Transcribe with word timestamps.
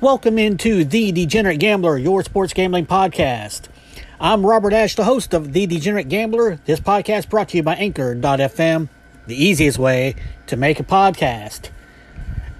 Welcome 0.00 0.38
into 0.38 0.84
The 0.84 1.12
Degenerate 1.12 1.58
Gambler, 1.58 1.98
your 1.98 2.22
sports 2.22 2.54
gambling 2.54 2.86
podcast. 2.86 3.68
I'm 4.18 4.46
Robert 4.46 4.72
Ash, 4.72 4.94
the 4.94 5.04
host 5.04 5.34
of 5.34 5.52
The 5.52 5.66
Degenerate 5.66 6.08
Gambler. 6.08 6.58
This 6.64 6.80
podcast 6.80 7.28
brought 7.28 7.50
to 7.50 7.58
you 7.58 7.62
by 7.62 7.74
Anchor.fm, 7.74 8.88
the 9.26 9.44
easiest 9.44 9.78
way 9.78 10.14
to 10.46 10.56
make 10.56 10.80
a 10.80 10.84
podcast. 10.84 11.68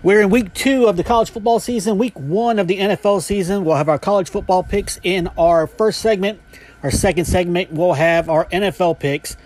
We're 0.02 0.20
in 0.20 0.29
week 0.29 0.52
two 0.52 0.84
of 0.84 0.98
the 0.98 1.02
college 1.02 1.30
football 1.30 1.61
season, 1.61 1.96
week 1.96 2.18
one 2.18 2.58
of 2.58 2.68
the 2.68 2.79
NFL 2.79 3.22
season. 3.22 3.64
We'll 3.64 3.77
have 3.77 3.88
our 3.88 3.98
college 3.98 4.29
football 4.29 4.62
picks 4.62 5.00
in 5.02 5.29
our 5.38 5.66
first 5.66 6.00
segment. 6.00 6.40
Our 6.87 6.93
second 6.93 7.25
segment, 7.25 7.73
we'll 7.73 7.95
have 7.95 8.29
our 8.29 8.45
NFL 8.45 9.00
picks. 9.00 9.36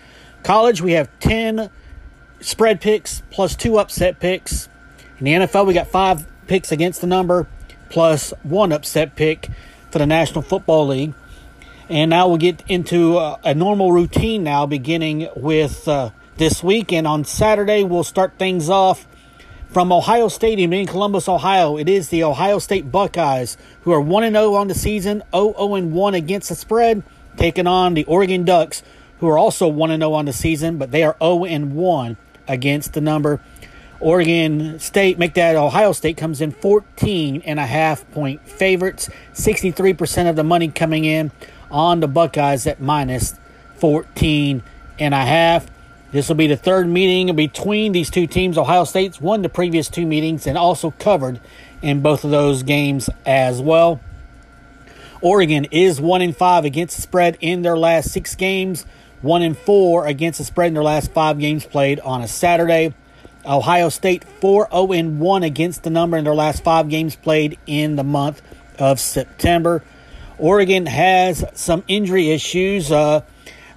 College, 0.43 0.79
we 0.79 0.91
have 0.91 1.09
10 1.21 1.71
spread 2.39 2.79
picks 2.79 3.23
plus 3.31 3.55
two 3.55 3.79
upset 3.79 4.19
picks. 4.19 4.69
In 5.17 5.25
the 5.25 5.31
NFL, 5.33 5.65
we 5.65 5.73
got 5.73 5.87
five 5.87 6.27
picks 6.45 6.71
against 6.71 7.01
the 7.01 7.07
number 7.07 7.47
plus 7.89 8.31
one 8.43 8.71
upset 8.71 9.15
pick 9.15 9.49
for 9.89 9.97
the 9.97 10.05
National 10.05 10.43
Football 10.43 10.85
League. 10.85 11.15
And 11.89 12.11
now 12.11 12.27
we'll 12.27 12.37
get 12.37 12.61
into 12.67 13.17
uh, 13.17 13.39
a 13.43 13.55
normal 13.55 13.91
routine 13.91 14.43
now, 14.43 14.67
beginning 14.67 15.27
with 15.35 15.87
uh, 15.87 16.11
this 16.37 16.61
week. 16.61 16.93
And 16.93 17.07
on 17.07 17.25
Saturday, 17.25 17.83
we'll 17.83 18.03
start 18.03 18.33
things 18.37 18.69
off 18.69 19.07
from 19.67 19.91
Ohio 19.91 20.27
Stadium 20.27 20.73
in 20.73 20.85
Columbus, 20.85 21.27
Ohio. 21.27 21.75
It 21.75 21.89
is 21.89 22.09
the 22.09 22.23
Ohio 22.23 22.59
State 22.59 22.91
Buckeyes, 22.91 23.57
who 23.81 23.91
are 23.93 23.99
1 23.99 24.31
0 24.31 24.53
on 24.53 24.67
the 24.67 24.75
season, 24.75 25.23
0 25.33 25.55
0 25.57 25.87
1 25.87 26.13
against 26.13 26.49
the 26.49 26.55
spread, 26.55 27.01
taking 27.37 27.67
on 27.67 27.93
the 27.93 28.03
Oregon 28.05 28.45
Ducks, 28.45 28.83
who 29.19 29.27
are 29.27 29.37
also 29.37 29.67
1 29.67 29.89
0 29.89 30.13
on 30.13 30.25
the 30.25 30.33
season, 30.33 30.77
but 30.77 30.91
they 30.91 31.03
are 31.03 31.15
0 31.21 31.35
1 31.35 32.17
against 32.47 32.93
the 32.93 33.01
number. 33.01 33.39
Oregon 33.99 34.79
State, 34.79 35.19
make 35.19 35.35
that 35.35 35.55
Ohio 35.55 35.91
State 35.91 36.17
comes 36.17 36.41
in 36.41 36.51
14 36.51 37.43
and 37.45 37.59
a 37.59 37.65
half 37.65 38.09
point 38.11 38.41
favorites. 38.47 39.09
63% 39.33 40.29
of 40.29 40.35
the 40.35 40.43
money 40.43 40.69
coming 40.69 41.05
in 41.05 41.31
on 41.69 41.99
the 41.99 42.07
Buckeyes 42.07 42.65
at 42.65 42.81
minus 42.81 43.35
14 43.75 44.63
and 44.99 45.13
a 45.13 45.25
half. 45.25 45.67
This 46.11 46.27
will 46.27 46.35
be 46.35 46.47
the 46.47 46.57
third 46.57 46.87
meeting 46.87 47.33
between 47.35 47.91
these 47.91 48.09
two 48.09 48.27
teams. 48.27 48.57
Ohio 48.57 48.83
State's 48.83 49.21
won 49.21 49.43
the 49.43 49.49
previous 49.49 49.87
two 49.87 50.05
meetings 50.05 50.45
and 50.45 50.57
also 50.57 50.91
covered 50.91 51.39
in 51.81 52.01
both 52.01 52.23
of 52.23 52.31
those 52.31 52.63
games 52.63 53.09
as 53.25 53.61
well. 53.61 54.01
Oregon 55.21 55.65
is 55.71 56.01
1 56.01 56.21
in 56.21 56.33
5 56.33 56.65
against 56.65 56.95
the 56.95 57.01
spread 57.01 57.37
in 57.41 57.61
their 57.61 57.77
last 57.77 58.11
6 58.11 58.35
games, 58.35 58.85
1 59.21 59.41
in 59.41 59.53
4 59.53 60.07
against 60.07 60.39
the 60.39 60.45
spread 60.45 60.69
in 60.69 60.73
their 60.73 60.83
last 60.83 61.11
5 61.11 61.39
games 61.39 61.65
played 61.65 61.99
on 61.99 62.21
a 62.21 62.27
Saturday. 62.27 62.93
Ohio 63.45 63.89
State 63.89 64.23
4 64.23 64.67
0 64.71 64.85
1 64.85 65.43
against 65.43 65.83
the 65.83 65.89
number 65.89 66.17
in 66.17 66.23
their 66.23 66.35
last 66.35 66.63
five 66.63 66.89
games 66.89 67.15
played 67.15 67.57
in 67.65 67.95
the 67.95 68.03
month 68.03 68.41
of 68.77 68.99
September. 68.99 69.83
Oregon 70.37 70.85
has 70.85 71.43
some 71.53 71.83
injury 71.87 72.29
issues. 72.31 72.91
Uh, 72.91 73.21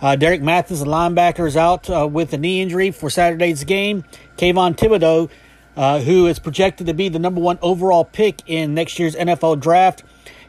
uh, 0.00 0.16
Derek 0.16 0.42
Mathis, 0.42 0.80
the 0.80 0.86
linebacker, 0.86 1.46
is 1.46 1.56
out 1.56 1.88
uh, 1.88 2.06
with 2.06 2.32
a 2.32 2.38
knee 2.38 2.60
injury 2.60 2.90
for 2.90 3.08
Saturday's 3.08 3.64
game. 3.64 4.04
Kayvon 4.36 4.76
Thibodeaux, 4.76 5.30
uh, 5.76 6.00
who 6.00 6.26
is 6.26 6.38
projected 6.38 6.86
to 6.86 6.94
be 6.94 7.08
the 7.08 7.18
number 7.18 7.40
one 7.40 7.58
overall 7.62 8.04
pick 8.04 8.42
in 8.46 8.74
next 8.74 8.98
year's 8.98 9.14
NFL 9.14 9.60
draft, 9.60 10.02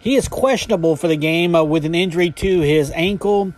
he 0.05 0.15
is 0.15 0.27
questionable 0.27 0.95
for 0.95 1.07
the 1.07 1.15
game 1.15 1.55
uh, 1.55 1.63
with 1.63 1.83
an 1.83 1.95
injury 1.95 2.29
to 2.29 2.61
his 2.61 2.91
ankle. 2.91 3.53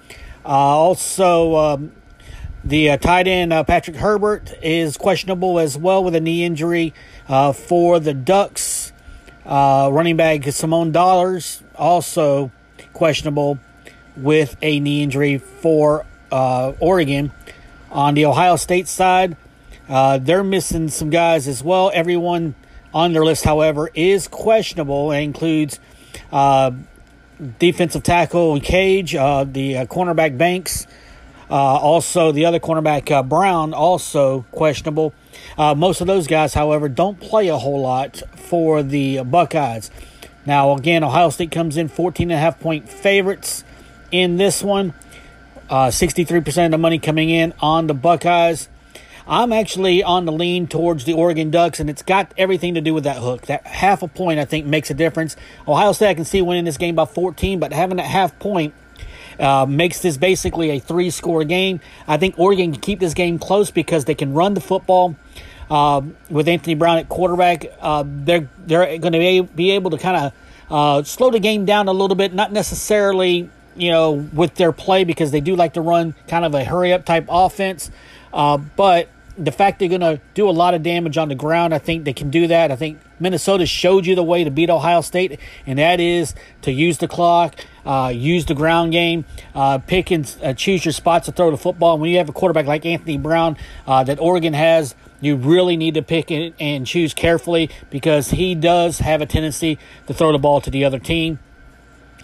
Uh, 0.45 0.47
also, 0.47 1.57
um, 1.57 1.91
the 2.63 2.91
uh, 2.91 2.97
tight 2.97 3.27
end 3.27 3.51
uh, 3.51 3.65
Patrick 3.65 3.97
Herbert 3.97 4.53
is 4.63 4.95
questionable 4.95 5.59
as 5.59 5.77
well 5.77 6.01
with 6.05 6.15
a 6.15 6.21
knee 6.21 6.45
injury 6.45 6.93
uh, 7.27 7.51
for 7.51 7.99
the 7.99 8.13
Ducks. 8.13 8.93
Uh, 9.45 9.89
running 9.91 10.15
back 10.15 10.45
Simone 10.45 10.93
Dollars 10.93 11.61
also 11.75 12.49
questionable 12.93 13.59
with 14.15 14.55
a 14.61 14.79
knee 14.79 15.03
injury 15.03 15.39
for 15.39 16.05
Oregon. 16.31 17.33
On 17.91 18.13
the 18.13 18.25
Ohio 18.25 18.55
State 18.55 18.87
side, 18.87 19.35
uh, 19.89 20.17
they're 20.17 20.45
missing 20.45 20.87
some 20.87 21.09
guys 21.09 21.45
as 21.45 21.61
well. 21.61 21.91
Everyone 21.93 22.55
on 22.93 23.11
their 23.11 23.25
list, 23.25 23.43
however, 23.43 23.89
is 23.93 24.29
questionable. 24.29 25.11
It 25.11 25.19
includes 25.19 25.81
defensive 27.59 28.03
tackle 28.03 28.59
Cage, 28.59 29.13
the 29.13 29.87
cornerback 29.89 30.37
Banks. 30.37 30.87
Uh, 31.49 31.53
also, 31.53 32.31
the 32.31 32.45
other 32.45 32.59
cornerback, 32.59 33.09
uh, 33.09 33.23
Brown, 33.23 33.73
also 33.73 34.41
questionable. 34.51 35.13
Uh, 35.57 35.73
most 35.73 36.01
of 36.01 36.07
those 36.07 36.27
guys, 36.27 36.53
however, 36.53 36.89
don't 36.89 37.19
play 37.19 37.47
a 37.47 37.57
whole 37.57 37.81
lot 37.81 38.21
for 38.35 38.83
the 38.83 39.23
Buckeyes. 39.23 39.89
Now, 40.45 40.73
again, 40.73 41.03
Ohio 41.03 41.29
State 41.29 41.51
comes 41.51 41.77
in 41.77 41.89
14.5 41.89 42.59
point 42.59 42.89
favorites 42.89 43.63
in 44.11 44.37
this 44.37 44.61
one. 44.61 44.93
63% 45.69 46.57
uh, 46.57 46.65
of 46.65 46.71
the 46.71 46.77
money 46.77 46.99
coming 46.99 47.29
in 47.29 47.53
on 47.59 47.87
the 47.87 47.93
Buckeyes. 47.93 48.67
I'm 49.27 49.51
actually 49.51 50.03
on 50.03 50.25
the 50.25 50.31
lean 50.31 50.67
towards 50.67 51.03
the 51.03 51.13
Oregon 51.13 51.51
Ducks, 51.51 51.79
and 51.79 51.89
it's 51.89 52.01
got 52.01 52.33
everything 52.37 52.75
to 52.75 52.81
do 52.81 52.93
with 52.93 53.03
that 53.03 53.17
hook. 53.17 53.47
That 53.47 53.67
half 53.67 54.01
a 54.01 54.07
point, 54.07 54.39
I 54.39 54.45
think, 54.45 54.65
makes 54.65 54.89
a 54.89 54.93
difference. 54.93 55.35
Ohio 55.67 55.91
State, 55.91 56.09
I 56.09 56.13
can 56.13 56.25
see 56.25 56.41
winning 56.41 56.65
this 56.65 56.77
game 56.77 56.95
by 56.95 57.05
14, 57.05 57.59
but 57.59 57.73
having 57.73 57.97
that 57.97 58.05
half 58.05 58.37
point– 58.39 58.73
uh, 59.39 59.65
makes 59.67 59.99
this 59.99 60.17
basically 60.17 60.71
a 60.71 60.79
three 60.79 61.09
score 61.09 61.43
game. 61.43 61.79
I 62.07 62.17
think 62.17 62.35
Oregon 62.37 62.71
can 62.73 62.81
keep 62.81 62.99
this 62.99 63.13
game 63.13 63.39
close 63.39 63.71
because 63.71 64.05
they 64.05 64.15
can 64.15 64.33
run 64.33 64.53
the 64.53 64.61
football. 64.61 65.15
Uh, 65.69 66.01
with 66.29 66.47
Anthony 66.47 66.75
Brown 66.75 66.97
at 66.97 67.09
quarterback, 67.09 67.65
uh, 67.81 68.03
they're 68.05 68.49
they're 68.65 68.97
going 68.99 69.13
to 69.13 69.43
be 69.53 69.71
able 69.71 69.91
to 69.91 69.97
kind 69.97 70.17
of 70.17 70.33
uh, 70.71 71.03
slow 71.03 71.29
the 71.29 71.39
game 71.39 71.65
down 71.65 71.87
a 71.87 71.91
little 71.91 72.15
bit. 72.15 72.33
Not 72.33 72.53
necessarily, 72.53 73.49
you 73.75 73.91
know, 73.91 74.11
with 74.11 74.55
their 74.55 74.71
play 74.71 75.03
because 75.03 75.31
they 75.31 75.41
do 75.41 75.55
like 75.55 75.73
to 75.73 75.81
run 75.81 76.15
kind 76.27 76.45
of 76.45 76.55
a 76.55 76.63
hurry 76.63 76.93
up 76.93 77.05
type 77.05 77.25
offense. 77.27 77.91
Uh, 78.31 78.57
but 78.57 79.09
the 79.37 79.51
fact 79.51 79.79
they're 79.79 79.89
going 79.89 80.01
to 80.01 80.19
do 80.33 80.49
a 80.49 80.51
lot 80.51 80.73
of 80.73 80.83
damage 80.83 81.17
on 81.17 81.29
the 81.29 81.35
ground, 81.35 81.73
I 81.73 81.77
think 81.77 82.05
they 82.05 82.13
can 82.13 82.29
do 82.29 82.47
that. 82.47 82.71
I 82.71 82.75
think 82.75 82.99
Minnesota 83.19 83.65
showed 83.65 84.05
you 84.05 84.15
the 84.15 84.23
way 84.23 84.43
to 84.43 84.51
beat 84.51 84.69
Ohio 84.69 85.01
State, 85.01 85.39
and 85.65 85.77
that 85.79 85.99
is 85.99 86.33
to 86.63 86.71
use 86.71 86.97
the 86.97 87.07
clock, 87.07 87.55
uh, 87.85 88.11
use 88.13 88.45
the 88.45 88.55
ground 88.55 88.91
game, 88.91 89.25
uh, 89.53 89.77
pick 89.79 90.11
and 90.11 90.35
uh, 90.43 90.53
choose 90.53 90.85
your 90.85 90.91
spots 90.91 91.27
to 91.27 91.31
throw 91.31 91.51
the 91.51 91.57
football. 91.57 91.97
When 91.97 92.09
you 92.09 92.17
have 92.17 92.29
a 92.29 92.33
quarterback 92.33 92.65
like 92.65 92.85
Anthony 92.85 93.17
Brown 93.17 93.57
uh, 93.85 94.03
that 94.05 94.19
Oregon 94.19 94.53
has, 94.53 94.95
you 95.21 95.35
really 95.35 95.77
need 95.77 95.95
to 95.95 96.01
pick 96.01 96.31
and 96.31 96.85
choose 96.85 97.13
carefully 97.13 97.69
because 97.89 98.29
he 98.31 98.55
does 98.55 98.99
have 98.99 99.21
a 99.21 99.25
tendency 99.25 99.79
to 100.07 100.13
throw 100.13 100.31
the 100.31 100.37
ball 100.37 100.61
to 100.61 100.69
the 100.69 100.85
other 100.85 100.99
team. 100.99 101.39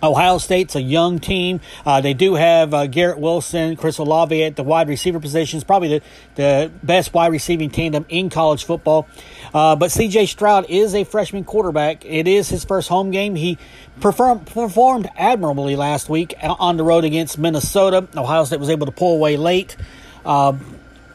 Ohio 0.04 0.38
State's 0.38 0.76
a 0.76 0.82
young 0.82 1.20
team. 1.20 1.62
Uh, 1.86 2.02
they 2.02 2.14
do 2.14 2.36
have 2.36 2.74
uh, 2.74 2.88
Garrett 2.88 3.18
Wilson, 3.18 3.76
Chris 3.78 3.98
Olave 3.98 4.44
at 4.44 4.56
the 4.56 4.64
wide 4.64 4.90
receiver 4.90 5.20
positions, 5.20 5.64
probably 5.64 5.88
the, 5.88 6.02
the 6.36 6.72
best 6.84 7.14
wide 7.14 7.32
receiving 7.32 7.70
tandem 7.70 8.06
in 8.10 8.30
college 8.30 8.66
football. 8.66 9.08
Uh, 9.54 9.76
but 9.76 9.90
CJ 9.90 10.28
Stroud 10.28 10.66
is 10.70 10.94
a 10.94 11.06
freshman 11.06 11.46
quarterback. 11.46 12.06
It 12.06 12.28
is 12.28 12.50
his 12.50 12.66
first 12.66 12.90
home 12.90 13.12
game. 13.12 13.36
He 13.36 13.58
perform, 14.02 14.42
performed 14.42 15.10
admirably 15.16 15.76
last 15.76 16.10
week 16.10 16.36
on 16.44 16.78
the 16.78 16.84
road 16.84 17.06
against 17.06 17.38
Minnesota. 17.38 18.08
Ohio 18.16 18.44
State 18.44 18.60
was 18.60 18.70
able 18.70 18.86
to 18.86 18.92
pull 18.92 19.16
away 19.16 19.38
late. 19.38 19.78
Uh, 20.26 20.54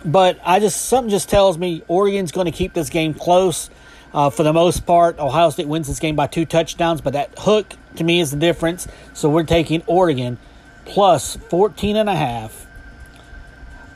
but 0.04 0.38
I 0.44 0.60
just 0.60 0.86
something 0.86 1.10
just 1.10 1.28
tells 1.28 1.58
me 1.58 1.82
Oregon's 1.88 2.32
going 2.32 2.46
to 2.46 2.52
keep 2.52 2.72
this 2.72 2.88
game 2.88 3.14
close. 3.14 3.70
Uh, 4.12 4.30
for 4.30 4.42
the 4.42 4.54
most 4.54 4.86
part, 4.86 5.18
Ohio 5.18 5.50
State 5.50 5.68
wins 5.68 5.86
this 5.86 5.98
game 5.98 6.16
by 6.16 6.26
two 6.26 6.46
touchdowns, 6.46 7.02
but 7.02 7.12
that 7.12 7.30
hook 7.38 7.74
to 7.98 8.04
me 8.04 8.20
is 8.20 8.30
the 8.30 8.36
difference. 8.36 8.88
So 9.14 9.28
we're 9.28 9.44
taking 9.44 9.82
Oregon 9.86 10.38
plus 10.84 11.36
14 11.36 11.96
and 11.96 12.08
a 12.08 12.16
half 12.16 12.66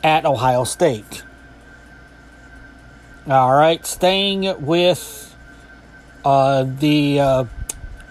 at 0.05 0.25
Ohio 0.25 0.65
State. 0.65 1.25
All 3.29 3.55
right, 3.55 3.85
staying 3.87 4.65
with 4.65 5.37
uh, 6.25 6.65
the 6.65 7.21
uh, 7.21 7.45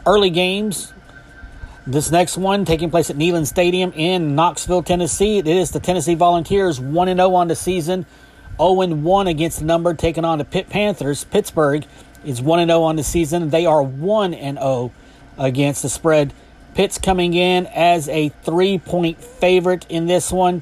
early 0.06 0.30
games. 0.30 0.94
This 1.86 2.12
next 2.12 2.38
one 2.38 2.64
taking 2.64 2.92
place 2.92 3.10
at 3.10 3.18
Neyland 3.18 3.48
Stadium 3.48 3.92
in 3.94 4.36
Knoxville, 4.36 4.84
Tennessee. 4.84 5.40
It 5.40 5.48
is 5.48 5.72
the 5.72 5.80
Tennessee 5.80 6.16
Volunteers 6.16 6.80
1 6.80 7.08
0 7.08 7.34
on 7.34 7.48
the 7.48 7.56
season. 7.56 8.06
0 8.58 8.74
1 8.74 9.28
against 9.28 9.60
the 9.60 9.66
number, 9.66 9.94
taking 9.94 10.24
on 10.24 10.38
the 10.38 10.46
Pitt 10.46 10.70
Panthers. 10.70 11.24
Pittsburgh 11.24 11.86
is 12.24 12.42
1 12.42 12.68
0 12.68 12.82
on 12.82 12.96
the 12.96 13.04
season. 13.04 13.50
They 13.50 13.66
are 13.66 13.82
1 13.82 14.34
0 14.34 14.92
against 15.42 15.82
the 15.82 15.90
spread. 15.90 16.34
Pitt's 16.76 16.98
coming 16.98 17.34
in 17.34 17.66
as 17.68 18.08
a 18.08 18.30
three 18.30 18.78
point 18.80 19.22
favorite 19.22 19.86
in 19.90 20.06
this 20.08 20.32
one. 20.32 20.62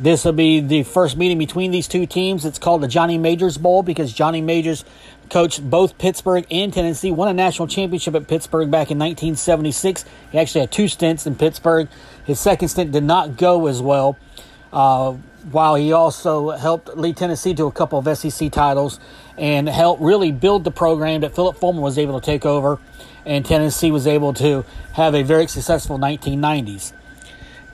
This 0.00 0.24
will 0.24 0.32
be 0.32 0.60
the 0.60 0.82
first 0.82 1.16
meeting 1.16 1.38
between 1.38 1.70
these 1.70 1.86
two 1.86 2.06
teams. 2.06 2.44
It's 2.46 2.58
called 2.58 2.80
the 2.82 2.88
Johnny 2.88 3.18
Majors 3.18 3.58
Bowl 3.58 3.82
because 3.82 4.12
Johnny 4.12 4.40
Majors 4.40 4.84
coached 5.28 5.68
both 5.68 5.98
Pittsburgh 5.98 6.46
and 6.50 6.72
Tennessee, 6.72 7.10
won 7.12 7.28
a 7.28 7.34
national 7.34 7.68
championship 7.68 8.14
at 8.14 8.26
Pittsburgh 8.26 8.70
back 8.70 8.90
in 8.90 8.98
1976. 8.98 10.04
He 10.32 10.38
actually 10.38 10.62
had 10.62 10.72
two 10.72 10.88
stints 10.88 11.26
in 11.26 11.36
Pittsburgh. 11.36 11.88
His 12.24 12.40
second 12.40 12.68
stint 12.68 12.92
did 12.92 13.04
not 13.04 13.36
go 13.36 13.66
as 13.66 13.82
well. 13.82 14.16
uh, 14.72 15.14
while 15.50 15.74
he 15.74 15.92
also 15.92 16.50
helped 16.50 16.96
lead 16.96 17.16
Tennessee 17.16 17.54
to 17.54 17.66
a 17.66 17.72
couple 17.72 17.98
of 17.98 18.18
SEC 18.18 18.52
titles 18.52 19.00
and 19.38 19.68
helped 19.68 20.02
really 20.02 20.32
build 20.32 20.64
the 20.64 20.70
program 20.70 21.22
that 21.22 21.34
Phillip 21.34 21.56
Fulmer 21.56 21.80
was 21.80 21.98
able 21.98 22.20
to 22.20 22.24
take 22.24 22.44
over, 22.44 22.78
and 23.24 23.44
Tennessee 23.44 23.90
was 23.90 24.06
able 24.06 24.32
to 24.34 24.64
have 24.94 25.14
a 25.14 25.22
very 25.22 25.46
successful 25.46 25.98
1990s. 25.98 26.92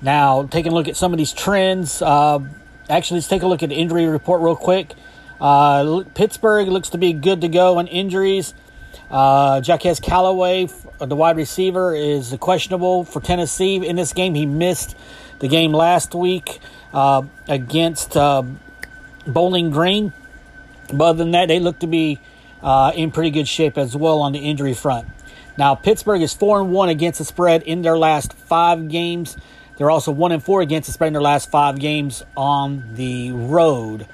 Now, 0.03 0.45
taking 0.45 0.73
a 0.73 0.75
look 0.75 0.89
at 0.89 0.97
some 0.97 1.13
of 1.13 1.19
these 1.19 1.33
trends, 1.33 2.03
uh, 2.03 2.41
actually, 2.89 3.19
let's 3.19 3.29
take 3.29 3.43
a 3.43 3.47
look 3.47 3.63
at 3.63 3.71
the 3.71 3.75
injury 3.75 4.07
report 4.07 4.43
real 4.43 4.57
quick. 4.57 4.93
Uh, 5.41 6.03
Pittsburgh 6.15 6.69
looks 6.69 6.91
to 6.91 6.99
be 6.99 7.13
good 7.13 7.41
to 7.43 7.49
go 7.49 7.79
on 7.79 7.87
injuries. 7.87 8.55
Uh, 9.11 9.61
Jacquez 9.61 10.01
Callaway, 10.01 10.69
the 10.99 11.17
wide 11.17 11.37
receiver, 11.37 11.95
is 11.95 12.37
questionable 12.41 13.05
for 13.05 13.21
Tennessee 13.21 13.77
in 13.87 13.97
this 13.97 14.13
game. 14.13 14.35
He 14.35 14.47
missed 14.47 14.97
the 15.39 15.49
game 15.49 15.73
last 15.73 16.15
week 16.15 16.61
uh, 16.93 17.23
against 17.49 18.17
uh, 18.17 18.43
Bowling 19.27 19.71
Green. 19.71 20.13
But 20.93 21.05
other 21.05 21.19
than 21.19 21.33
that, 21.33 21.49
they 21.49 21.61
look 21.61 21.81
to 21.81 21.87
be 21.87 22.19
uh, 22.63 22.93
in 22.95 23.11
pretty 23.11 23.31
good 23.31 23.49
shape 23.49 23.79
as 23.79 23.97
well 23.97 24.21
on 24.21 24.33
the 24.33 24.39
injury 24.39 24.75
front. 24.75 25.09
Now, 25.59 25.75
Pittsburgh 25.75 26.21
is 26.21 26.35
4 26.35 26.61
and 26.61 26.73
1 26.73 26.89
against 26.91 27.19
the 27.19 27.25
spread 27.25 27.63
in 27.63 27.83
their 27.83 27.97
last 27.97 28.35
five 28.35 28.89
games. 28.89 29.37
They're 29.77 29.91
also 29.91 30.13
1 30.13 30.33
and 30.33 30.43
4 30.43 30.61
against 30.61 30.87
the 30.87 30.93
spread 30.93 31.09
in 31.09 31.13
their 31.15 31.23
last 31.23 31.51
five 31.51 31.79
games 31.79 32.23
on 32.37 32.95
the 32.95 33.33
road. 33.33 34.07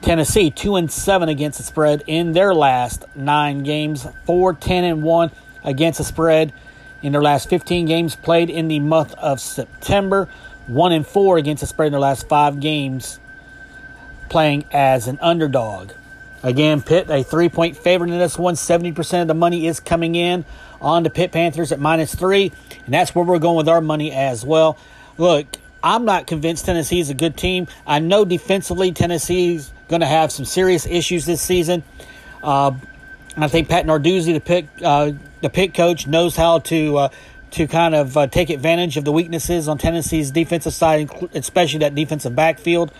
Tennessee 0.00 0.50
2 0.50 0.76
and 0.76 0.90
7 0.90 1.28
against 1.28 1.58
the 1.58 1.64
spread 1.64 2.02
in 2.08 2.32
their 2.32 2.54
last 2.54 3.04
9 3.14 3.62
games, 3.62 4.06
4 4.26 4.54
10 4.54 4.84
and 4.84 5.02
1 5.04 5.30
against 5.62 5.98
the 5.98 6.04
spread 6.04 6.52
in 7.02 7.12
their 7.12 7.22
last 7.22 7.48
15 7.48 7.86
games 7.86 8.16
played 8.16 8.50
in 8.50 8.66
the 8.66 8.80
month 8.80 9.14
of 9.14 9.40
September, 9.40 10.28
1 10.66 10.92
and 10.92 11.06
4 11.06 11.38
against 11.38 11.60
the 11.60 11.66
spread 11.68 11.86
in 11.86 11.92
their 11.92 12.00
last 12.00 12.28
5 12.28 12.58
games 12.58 13.20
playing 14.28 14.64
as 14.72 15.06
an 15.06 15.18
underdog. 15.20 15.92
Again, 16.42 16.82
Pitt 16.82 17.08
a 17.08 17.22
3-point 17.22 17.76
favorite 17.76 18.10
in 18.10 18.18
this 18.18 18.38
one. 18.38 18.54
70% 18.54 19.22
of 19.22 19.28
the 19.28 19.34
money 19.34 19.66
is 19.66 19.78
coming 19.80 20.14
in 20.14 20.44
on 20.80 21.04
the 21.04 21.10
Pitt 21.10 21.30
Panthers 21.30 21.70
at 21.70 21.78
minus 21.78 22.14
3, 22.14 22.50
and 22.84 22.94
that's 22.94 23.14
where 23.14 23.24
we're 23.24 23.38
going 23.38 23.56
with 23.56 23.68
our 23.68 23.80
money 23.80 24.10
as 24.10 24.44
well. 24.44 24.76
Look, 25.18 25.46
I'm 25.82 26.04
not 26.04 26.26
convinced 26.26 26.66
Tennessee 26.66 27.00
is 27.00 27.10
a 27.10 27.14
good 27.14 27.36
team. 27.36 27.68
I 27.86 27.98
know 28.00 28.24
defensively 28.24 28.92
Tennessee's 28.92 29.72
going 29.88 30.00
to 30.00 30.06
have 30.06 30.32
some 30.32 30.44
serious 30.44 30.86
issues 30.86 31.26
this 31.26 31.42
season. 31.42 31.82
Uh, 32.42 32.72
I 33.36 33.48
think 33.48 33.68
Pat 33.68 33.86
Narduzzi, 33.86 34.34
the 34.34 34.40
Pitt 34.40 34.66
uh, 34.82 35.12
the 35.40 35.50
Pitt 35.50 35.74
coach, 35.74 36.06
knows 36.06 36.36
how 36.36 36.58
to 36.60 36.96
uh, 36.98 37.08
to 37.52 37.66
kind 37.66 37.94
of 37.94 38.16
uh, 38.16 38.26
take 38.26 38.50
advantage 38.50 38.96
of 38.96 39.04
the 39.04 39.12
weaknesses 39.12 39.68
on 39.68 39.78
Tennessee's 39.78 40.30
defensive 40.30 40.72
side, 40.72 41.10
especially 41.34 41.80
that 41.80 41.94
defensive 41.94 42.34
backfield. 42.34 42.92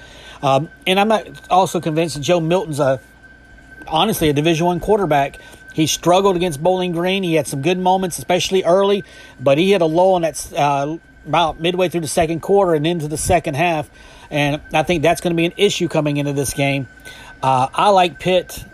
Um, 0.42 0.68
and 0.86 0.98
I'm 0.98 1.08
not 1.08 1.28
also 1.50 1.80
convinced 1.80 2.16
that 2.16 2.22
Joe 2.22 2.40
Milton's 2.40 2.80
a 2.80 3.00
honestly 3.88 4.28
a 4.28 4.32
Division 4.32 4.66
One 4.66 4.80
quarterback. 4.80 5.38
He 5.72 5.86
struggled 5.86 6.36
against 6.36 6.62
Bowling 6.62 6.92
Green. 6.92 7.22
He 7.22 7.34
had 7.34 7.46
some 7.46 7.62
good 7.62 7.78
moments, 7.78 8.18
especially 8.18 8.62
early, 8.64 9.04
but 9.40 9.56
he 9.58 9.72
hit 9.72 9.80
a 9.80 9.86
lull 9.86 10.16
in 10.16 10.22
that 10.22 10.52
uh, 10.52 10.98
about 11.26 11.60
midway 11.60 11.88
through 11.88 12.02
the 12.02 12.08
second 12.08 12.40
quarter 12.40 12.74
and 12.74 12.86
into 12.86 13.08
the 13.08 13.16
second 13.16 13.54
half. 13.54 13.88
And 14.30 14.60
I 14.72 14.82
think 14.82 15.02
that's 15.02 15.20
going 15.20 15.32
to 15.32 15.36
be 15.36 15.46
an 15.46 15.54
issue 15.56 15.88
coming 15.88 16.16
into 16.16 16.32
this 16.32 16.52
game. 16.52 16.88
Uh, 17.42 17.68
I 17.72 17.88
like 17.90 18.18
Pitt. 18.18 18.64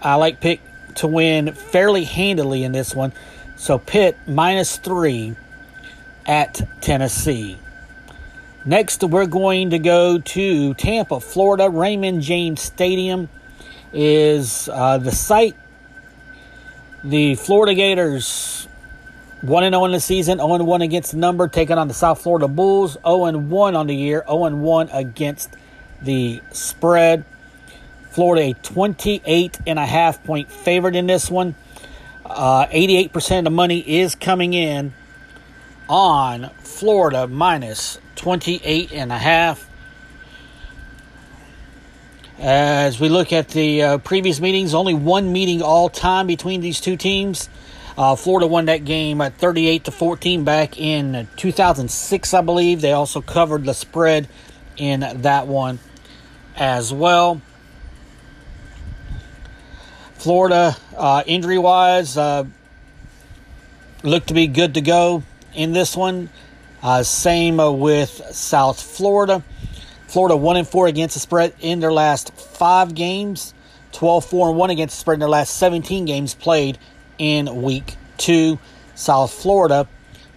I 0.00 0.14
like 0.14 0.40
Pitt 0.40 0.60
to 0.96 1.06
win 1.06 1.52
fairly 1.52 2.04
handily 2.04 2.64
in 2.64 2.72
this 2.72 2.94
one. 2.94 3.12
So 3.56 3.78
Pitt 3.78 4.16
minus 4.26 4.76
three 4.76 5.34
at 6.26 6.60
Tennessee. 6.80 7.58
Next, 8.64 9.02
we're 9.02 9.26
going 9.26 9.70
to 9.70 9.78
go 9.78 10.18
to 10.18 10.74
Tampa, 10.74 11.20
Florida. 11.20 11.70
Raymond 11.70 12.22
James 12.22 12.60
Stadium 12.60 13.28
is 13.92 14.68
uh, 14.72 14.98
the 14.98 15.12
site. 15.12 15.56
The 17.04 17.36
Florida 17.36 17.74
Gators 17.74 18.66
1 19.42 19.62
0 19.62 19.84
in 19.84 19.92
the 19.92 20.00
season, 20.00 20.38
0 20.38 20.64
1 20.64 20.82
against 20.82 21.12
the 21.12 21.18
number, 21.18 21.46
taking 21.48 21.78
on 21.78 21.88
the 21.88 21.94
South 21.94 22.20
Florida 22.20 22.48
Bulls, 22.48 22.94
0 23.04 23.38
1 23.38 23.76
on 23.76 23.86
the 23.86 23.94
year, 23.94 24.24
0 24.26 24.56
1 24.56 24.88
against 24.92 25.54
the 26.02 26.40
spread. 26.52 27.24
Florida 28.10 28.50
a 28.50 28.54
28 28.54 29.60
and 29.66 29.78
a 29.78 29.86
half 29.86 30.24
point 30.24 30.50
favorite 30.50 30.96
in 30.96 31.06
this 31.06 31.30
one. 31.30 31.54
Uh, 32.26 32.66
88% 32.66 33.38
of 33.38 33.44
the 33.44 33.50
money 33.50 33.78
is 33.78 34.14
coming 34.14 34.54
in 34.54 34.92
on 35.88 36.50
Florida 36.58 37.28
minus 37.28 38.00
28 38.16 38.92
and 38.92 39.12
a 39.12 39.18
half. 39.18 39.67
As 42.40 43.00
we 43.00 43.08
look 43.08 43.32
at 43.32 43.48
the 43.48 43.82
uh, 43.82 43.98
previous 43.98 44.40
meetings, 44.40 44.72
only 44.72 44.94
one 44.94 45.32
meeting 45.32 45.60
all 45.60 45.88
time 45.88 46.28
between 46.28 46.60
these 46.60 46.80
two 46.80 46.96
teams. 46.96 47.48
Uh, 47.96 48.14
Florida 48.14 48.46
won 48.46 48.66
that 48.66 48.84
game 48.84 49.20
at 49.20 49.34
38 49.34 49.86
to 49.86 49.90
14 49.90 50.44
back 50.44 50.78
in 50.78 51.26
2006, 51.36 52.34
I 52.34 52.40
believe. 52.42 52.80
They 52.80 52.92
also 52.92 53.20
covered 53.20 53.64
the 53.64 53.74
spread 53.74 54.28
in 54.76 55.00
that 55.22 55.48
one 55.48 55.80
as 56.54 56.94
well. 56.94 57.42
Florida, 60.14 60.76
uh, 60.96 61.24
injury 61.26 61.58
wise, 61.58 62.16
uh, 62.16 62.44
looked 64.04 64.28
to 64.28 64.34
be 64.34 64.46
good 64.46 64.74
to 64.74 64.80
go 64.80 65.24
in 65.54 65.72
this 65.72 65.96
one. 65.96 66.30
Uh, 66.84 67.02
same 67.02 67.56
with 67.80 68.10
South 68.30 68.80
Florida. 68.80 69.42
Florida 70.08 70.36
1 70.36 70.56
and 70.56 70.66
4 70.66 70.86
against 70.88 71.14
the 71.14 71.20
spread 71.20 71.54
in 71.60 71.80
their 71.80 71.92
last 71.92 72.32
five 72.34 72.94
games, 72.94 73.54
12 73.92 74.24
4 74.24 74.48
and 74.48 74.58
1 74.58 74.70
against 74.70 74.96
the 74.96 75.00
spread 75.00 75.14
in 75.14 75.20
their 75.20 75.28
last 75.28 75.56
17 75.56 76.06
games 76.06 76.34
played 76.34 76.78
in 77.18 77.62
week 77.62 77.96
two. 78.16 78.58
South 78.94 79.32
Florida, 79.32 79.86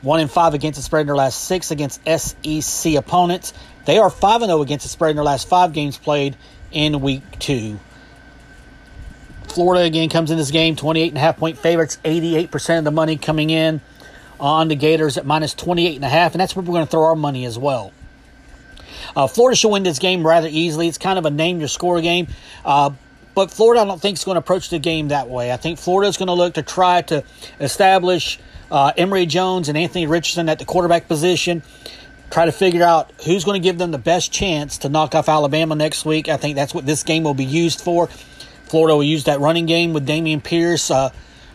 one 0.02 0.20
and 0.20 0.30
five 0.30 0.54
against 0.54 0.78
the 0.78 0.84
spread 0.84 1.02
in 1.02 1.08
their 1.08 1.16
last 1.16 1.46
six 1.46 1.72
against 1.72 2.00
SEC 2.06 2.94
opponents. 2.94 3.54
They 3.86 3.98
are 3.98 4.10
five 4.10 4.42
and 4.42 4.50
zero 4.50 4.60
oh 4.60 4.62
against 4.62 4.84
the 4.84 4.90
spread 4.90 5.12
in 5.12 5.16
their 5.16 5.26
last 5.26 5.48
five 5.48 5.74
games 5.74 5.98
played 5.98 6.36
in 6.72 7.02
week 7.02 7.24
two. 7.40 7.80
Florida 9.48 9.84
again 9.84 10.10
comes 10.10 10.32
in 10.32 10.38
this 10.38 10.52
game 10.52 10.76
28 10.76 11.08
and 11.10 11.18
a 11.18 11.22
half 11.22 11.38
point 11.38 11.58
favorites, 11.58 11.98
88% 12.06 12.80
of 12.80 12.84
the 12.84 12.92
money 12.92 13.18
coming 13.18 13.50
in 13.50 13.82
on 14.40 14.68
the 14.68 14.76
Gators 14.76 15.18
at 15.18 15.26
minus 15.26 15.54
28 15.54 15.96
and 15.96 16.06
a 16.06 16.10
half, 16.10 16.34
and 16.34 16.42
that's 16.42 16.56
where 16.56 16.64
we're 16.64 16.74
going 16.74 16.86
to 16.86 16.92
throw 16.92 17.04
our 17.04 17.16
money 17.16 17.46
as 17.46 17.58
well. 17.58 17.92
Uh, 19.16 19.28
Florida 19.28 19.56
should 19.56 19.70
win 19.70 19.84
this 19.84 20.00
game 20.00 20.26
rather 20.26 20.48
easily. 20.50 20.88
It's 20.88 20.98
kind 20.98 21.20
of 21.20 21.26
a 21.26 21.32
name 21.32 21.60
your 21.60 21.68
score 21.68 22.02
game. 22.02 22.28
Uh, 22.64 22.92
but 23.34 23.52
Florida, 23.52 23.82
I 23.82 23.86
don't 23.86 24.02
think 24.02 24.18
is 24.18 24.24
going 24.24 24.36
to 24.36 24.40
approach 24.40 24.70
the 24.70 24.80
game 24.80 25.10
that 25.10 25.30
way. 25.30 25.52
I 25.52 25.58
think 25.58 25.80
Florida 25.80 26.10
is 26.10 26.18
going 26.18 26.28
to 26.28 26.34
look 26.34 26.56
to 26.56 26.64
try 26.64 27.02
to 27.04 27.24
establish 27.60 28.40
uh, 28.70 28.92
Emory 28.98 29.26
Jones 29.26 29.70
and 29.70 29.78
Anthony 29.78 30.08
Richardson 30.08 30.50
at 30.50 30.60
the 30.60 30.66
quarterback 30.66 31.08
position. 31.08 31.64
Try 32.30 32.46
to 32.46 32.52
figure 32.52 32.84
out 32.84 33.12
who's 33.26 33.44
going 33.44 33.62
to 33.62 33.64
give 33.64 33.78
them 33.78 33.92
the 33.92 33.98
best 33.98 34.32
chance 34.32 34.80
to 34.80 34.90
knock 34.90 35.16
off 35.16 35.28
Alabama 35.28 35.76
next 35.76 36.06
week. 36.06 36.30
I 36.30 36.38
think 36.38 36.56
that's 36.56 36.74
what 36.74 36.86
this 36.86 37.04
game 37.04 37.24
will 37.24 37.34
be 37.34 37.46
used 37.46 37.82
for. 37.82 38.08
Florida 38.68 38.96
will 38.96 39.04
use 39.04 39.26
that 39.26 39.42
running 39.42 39.66
game 39.66 39.92
with 39.92 40.08
Dameon 40.08 40.42
Pierce, 40.42 40.90
uh, 40.90 41.10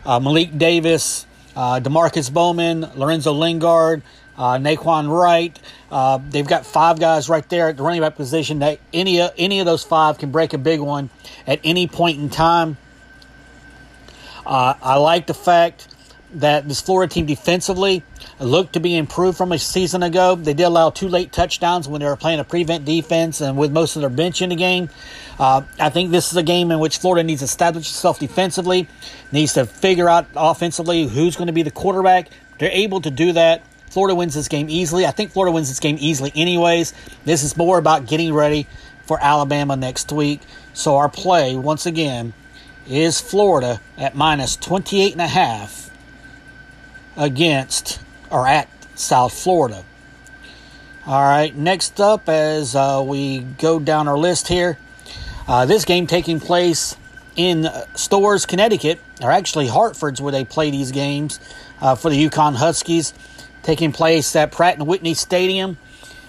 uh, 0.05 0.19
Malik 0.19 0.55
Davis, 0.55 1.25
uh, 1.55 1.79
Demarkcus 1.79 2.31
Bowman, 2.31 2.81
Lorenzo 2.95 3.33
Lingard, 3.33 4.03
uh, 4.37 4.57
Nay'Quan 4.57 5.09
Wright. 5.09 5.57
Uh, 5.91 6.19
they've 6.29 6.47
got 6.47 6.65
five 6.65 6.99
guys 6.99 7.29
right 7.29 7.47
there 7.49 7.69
at 7.69 7.77
the 7.77 7.83
running 7.83 8.01
back 8.01 8.15
position. 8.15 8.59
That 8.59 8.79
any 8.93 9.19
any 9.37 9.59
of 9.59 9.65
those 9.65 9.83
five 9.83 10.17
can 10.17 10.31
break 10.31 10.53
a 10.53 10.57
big 10.57 10.79
one 10.79 11.09
at 11.45 11.59
any 11.63 11.87
point 11.87 12.19
in 12.19 12.29
time. 12.29 12.77
Uh, 14.45 14.75
I 14.81 14.95
like 14.95 15.27
the 15.27 15.33
fact 15.33 15.87
that 16.33 16.67
this 16.67 16.81
Florida 16.81 17.11
team 17.13 17.25
defensively 17.25 18.03
looked 18.39 18.73
to 18.73 18.79
be 18.79 18.95
improved 18.95 19.37
from 19.37 19.51
a 19.51 19.59
season 19.59 20.03
ago. 20.03 20.35
They 20.35 20.53
did 20.53 20.63
allow 20.63 20.89
two 20.89 21.07
late 21.07 21.31
touchdowns 21.31 21.87
when 21.87 22.01
they 22.01 22.07
were 22.07 22.15
playing 22.15 22.39
a 22.39 22.43
prevent 22.43 22.85
defense 22.85 23.41
and 23.41 23.57
with 23.57 23.71
most 23.71 23.95
of 23.95 24.01
their 24.01 24.09
bench 24.09 24.41
in 24.41 24.49
the 24.49 24.55
game. 24.55 24.89
Uh, 25.39 25.63
I 25.79 25.89
think 25.89 26.11
this 26.11 26.31
is 26.31 26.37
a 26.37 26.43
game 26.43 26.71
in 26.71 26.79
which 26.79 26.97
Florida 26.97 27.23
needs 27.23 27.41
to 27.41 27.45
establish 27.45 27.89
itself 27.89 28.19
defensively, 28.19 28.87
needs 29.31 29.53
to 29.53 29.65
figure 29.65 30.09
out 30.09 30.27
offensively 30.35 31.07
who's 31.07 31.35
going 31.35 31.47
to 31.47 31.53
be 31.53 31.63
the 31.63 31.71
quarterback. 31.71 32.29
They're 32.59 32.71
able 32.71 33.01
to 33.01 33.11
do 33.11 33.33
that 33.33 33.63
Florida 33.97 34.13
wins 34.13 34.35
this 34.35 34.47
game 34.47 34.69
easily. 34.69 35.07
I 35.07 35.09
think 35.09 35.31
Florida 35.31 35.51
wins 35.51 35.69
this 35.69 35.79
game 35.79 35.97
easily, 35.99 36.31
anyways. 36.35 36.93
This 37.25 37.41
is 37.41 37.57
more 37.57 37.79
about 37.79 38.05
getting 38.05 38.31
ready 38.31 38.67
for 39.07 39.17
Alabama 39.19 39.75
next 39.75 40.11
week. 40.11 40.39
So 40.75 40.97
our 40.97 41.09
play, 41.09 41.55
once 41.55 41.87
again, 41.87 42.33
is 42.87 43.19
Florida 43.19 43.81
at 43.97 44.13
minus 44.13 44.55
28 44.55 45.13
and 45.13 45.21
a 45.21 45.27
half 45.27 45.89
against 47.15 47.99
or 48.29 48.45
at 48.45 48.69
South 48.93 49.33
Florida. 49.33 49.83
All 51.07 51.23
right, 51.23 51.55
next 51.55 51.99
up, 51.99 52.29
as 52.29 52.75
uh, 52.75 53.03
we 53.03 53.39
go 53.39 53.79
down 53.79 54.07
our 54.07 54.19
list 54.19 54.47
here, 54.47 54.77
uh, 55.47 55.65
this 55.65 55.85
game 55.85 56.05
taking 56.05 56.39
place 56.39 56.95
in 57.35 57.67
Storrs, 57.95 58.45
Connecticut, 58.45 58.99
or 59.23 59.31
actually 59.31 59.65
Hartford's 59.65 60.21
where 60.21 60.31
they 60.31 60.45
play 60.45 60.69
these 60.69 60.91
games 60.91 61.39
uh, 61.81 61.95
for 61.95 62.11
the 62.11 62.29
UConn 62.29 62.57
Huskies 62.57 63.15
taking 63.67 63.91
place 63.91 64.33
at 64.37 64.49
Pratt 64.49 64.75
and 64.75 64.87
Whitney 64.87 65.13
Stadium. 65.13 65.77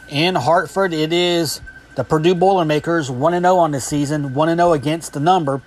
in 0.09 0.35
Hartford. 0.35 0.93
It 0.93 1.13
is 1.13 1.61
the 1.95 2.03
Purdue 2.03 2.35
Boilermakers 2.35 3.13
1 3.13 3.33
0 3.41 3.57
on 3.59 3.71
the 3.71 3.81
season, 3.81 4.35
1 4.35 4.57
0 4.57 4.73
against 4.73 5.13
the 5.13 5.21
number. 5.21 5.63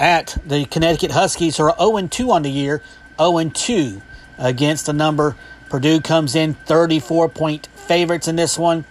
At 0.00 0.36
the 0.44 0.64
Connecticut 0.64 1.12
Huskies, 1.12 1.56
who 1.56 1.62
are 1.62 1.76
0 1.78 2.08
2 2.08 2.32
on 2.32 2.42
the 2.42 2.50
year, 2.50 2.82
0 3.16 3.48
2 3.48 4.02
against 4.38 4.86
the 4.86 4.92
number. 4.92 5.36
Purdue 5.70 6.00
comes 6.00 6.34
in 6.34 6.54
34 6.54 7.28
point 7.28 7.68
favorites 7.76 8.26
in 8.26 8.34
this 8.34 8.58
one. 8.58 8.84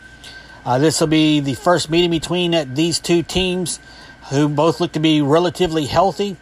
Uh, 0.63 0.77
this 0.77 1.01
will 1.01 1.07
be 1.07 1.41
the 1.41 1.55
first 1.55 1.89
meeting 1.89 2.11
between 2.11 2.73
these 2.73 3.01
two 3.01 3.21
teams, 3.21 3.81
who 4.29 4.47
both 4.47 4.79
look 4.79 4.93
to 4.93 5.01
be 5.01 5.21
relatively 5.21 5.87
healthy 5.87 6.37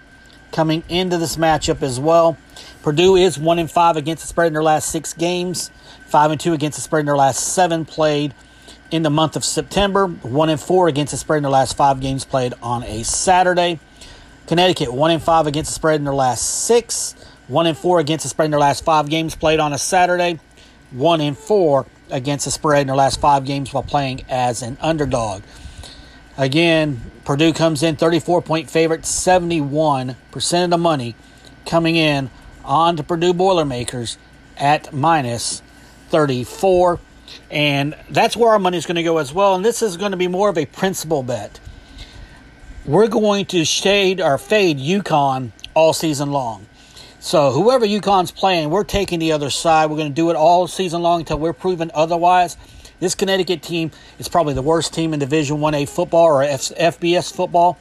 coming 0.56 0.84
into 0.88 1.18
this 1.18 1.36
matchup 1.36 1.84
as 1.84 2.00
well. 2.00 2.38
Purdue 2.82 3.18
is 3.18 3.38
one 3.38 3.60
and 3.60 3.70
five 3.70 3.98
against 3.98 4.24
the 4.24 4.28
spread 4.28 4.48
in 4.48 4.54
their 4.54 4.64
last 4.64 4.90
six 4.90 5.14
games, 5.14 5.70
five 6.08 6.32
and 6.32 6.40
two 6.40 6.54
against 6.54 6.78
the 6.78 6.82
spread 6.82 7.02
in 7.02 7.06
their 7.06 7.18
last 7.18 7.54
seven 7.54 7.84
played 7.84 8.34
in 8.90 9.04
the 9.04 9.10
month 9.10 9.36
of 9.36 9.44
September, 9.44 10.08
one 10.08 10.50
and 10.50 10.60
four 10.60 10.88
against 10.88 11.12
the 11.12 11.18
spread 11.18 11.38
in 11.38 11.44
their 11.44 11.52
last 11.52 11.76
five 11.76 12.00
games 12.00 12.24
played 12.24 12.54
on 12.64 12.84
a 12.84 13.04
Saturday. 13.04 13.80
Connecticut 14.48 14.94
one 14.94 15.12
and 15.12 15.22
five 15.22 15.46
against 15.46 15.72
the 15.72 15.76
spread 15.76 16.00
in 16.00 16.06
their 16.06 16.14
last 16.14 16.66
six, 16.66 17.16
one 17.50 17.68
and 17.68 17.78
four 17.78 18.00
against 18.00 18.24
the 18.24 18.30
spread 18.30 18.46
in 18.46 18.52
their 18.52 18.60
last 18.60 18.86
five 18.86 19.10
games 19.10 19.36
played 19.36 19.60
on 19.60 19.74
a 19.74 19.78
Saturday, 19.78 20.40
one 20.92 21.20
and 21.20 21.38
four 21.38 21.86
against 22.10 22.46
the 22.46 22.52
spread 22.52 22.82
in 22.82 22.88
their 22.88 22.96
last 22.96 23.20
five 23.20 23.44
games 23.44 23.74
while 23.74 23.84
playing 23.84 24.24
as 24.30 24.62
an 24.62 24.78
underdog. 24.80 25.42
Again, 26.38 27.12
Purdue 27.26 27.54
comes 27.54 27.82
in 27.82 27.96
34 27.96 28.44
point 28.44 28.70
favorite, 28.70 29.02
71% 29.02 30.64
of 30.64 30.70
the 30.70 30.78
money 30.78 31.16
coming 31.66 31.96
in 31.96 32.30
on 32.64 32.96
the 32.96 33.04
Purdue 33.04 33.34
Boilermakers 33.34 34.20
at 34.58 34.94
minus 34.94 35.64
34. 36.10 37.00
And 37.50 37.96
that's 38.12 38.38
where 38.38 38.52
our 38.52 38.60
money 38.60 38.78
is 38.78 38.86
going 38.86 38.96
to 38.96 39.04
go 39.04 39.18
as 39.18 39.34
well. 39.34 39.56
And 39.56 39.66
this 39.66 39.82
is 39.82 39.98
going 39.98 40.12
to 40.12 40.18
be 40.18 40.28
more 40.28 40.50
of 40.50 40.58
a 40.58 40.68
principal 40.68 41.24
bet. 41.24 41.60
We're 42.86 43.08
going 43.08 43.48
to 43.48 43.66
shade 43.66 44.22
or 44.22 44.38
fade 44.38 44.78
UConn 44.78 45.52
all 45.74 45.94
season 45.94 46.32
long. 46.32 46.68
So 47.20 47.52
whoever 47.52 47.88
UConn's 47.88 48.30
playing, 48.30 48.70
we're 48.70 48.84
taking 48.84 49.18
the 49.18 49.32
other 49.32 49.50
side. 49.50 49.90
We're 49.90 49.98
going 49.98 50.10
to 50.10 50.14
do 50.14 50.30
it 50.30 50.36
all 50.36 50.68
season 50.68 51.02
long 51.02 51.22
until 51.22 51.40
we're 51.40 51.54
proven 51.54 51.90
otherwise. 51.96 52.56
This 53.00 53.16
Connecticut 53.16 53.62
team 53.62 53.92
is 54.20 54.28
probably 54.28 54.54
the 54.54 54.62
worst 54.62 54.94
team 54.94 55.14
in 55.14 55.20
Division 55.20 55.58
1A 55.58 55.90
football 55.90 56.26
or 56.26 56.44
F- 56.44 56.72
FBS 56.78 57.34
football. 57.34 57.78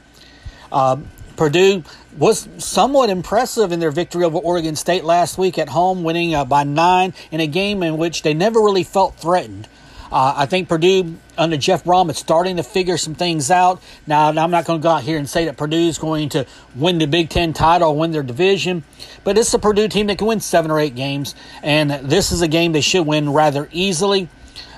Uh, 0.72 0.96
Purdue 1.36 1.82
was 2.16 2.48
somewhat 2.58 3.10
impressive 3.10 3.72
in 3.72 3.80
their 3.80 3.90
victory 3.90 4.24
over 4.24 4.38
Oregon 4.38 4.76
State 4.76 5.04
last 5.04 5.36
week 5.36 5.58
at 5.58 5.68
home, 5.68 6.04
winning 6.04 6.34
uh, 6.34 6.44
by 6.44 6.64
nine 6.64 7.12
in 7.30 7.40
a 7.40 7.46
game 7.46 7.82
in 7.82 7.96
which 7.96 8.22
they 8.22 8.34
never 8.34 8.60
really 8.60 8.84
felt 8.84 9.16
threatened. 9.16 9.68
Uh, 10.12 10.32
I 10.36 10.46
think 10.46 10.68
Purdue 10.68 11.16
under 11.36 11.56
Jeff 11.56 11.82
Brohm 11.82 12.08
is 12.08 12.18
starting 12.18 12.58
to 12.58 12.62
figure 12.62 12.96
some 12.96 13.16
things 13.16 13.50
out. 13.50 13.82
Now, 14.06 14.28
I'm 14.28 14.50
not 14.50 14.64
going 14.64 14.80
to 14.80 14.82
go 14.82 14.90
out 14.90 15.02
here 15.02 15.18
and 15.18 15.28
say 15.28 15.46
that 15.46 15.56
Purdue 15.56 15.88
is 15.88 15.98
going 15.98 16.28
to 16.30 16.46
win 16.76 16.98
the 16.98 17.06
Big 17.06 17.30
Ten 17.30 17.52
title 17.52 17.88
or 17.90 17.96
win 17.96 18.12
their 18.12 18.22
division, 18.22 18.84
but 19.24 19.36
it's 19.36 19.52
a 19.54 19.58
Purdue 19.58 19.88
team 19.88 20.06
that 20.06 20.18
can 20.18 20.28
win 20.28 20.38
seven 20.38 20.70
or 20.70 20.78
eight 20.78 20.94
games, 20.94 21.34
and 21.64 21.90
this 21.90 22.30
is 22.30 22.42
a 22.42 22.48
game 22.48 22.70
they 22.70 22.80
should 22.80 23.06
win 23.06 23.32
rather 23.32 23.68
easily. 23.72 24.28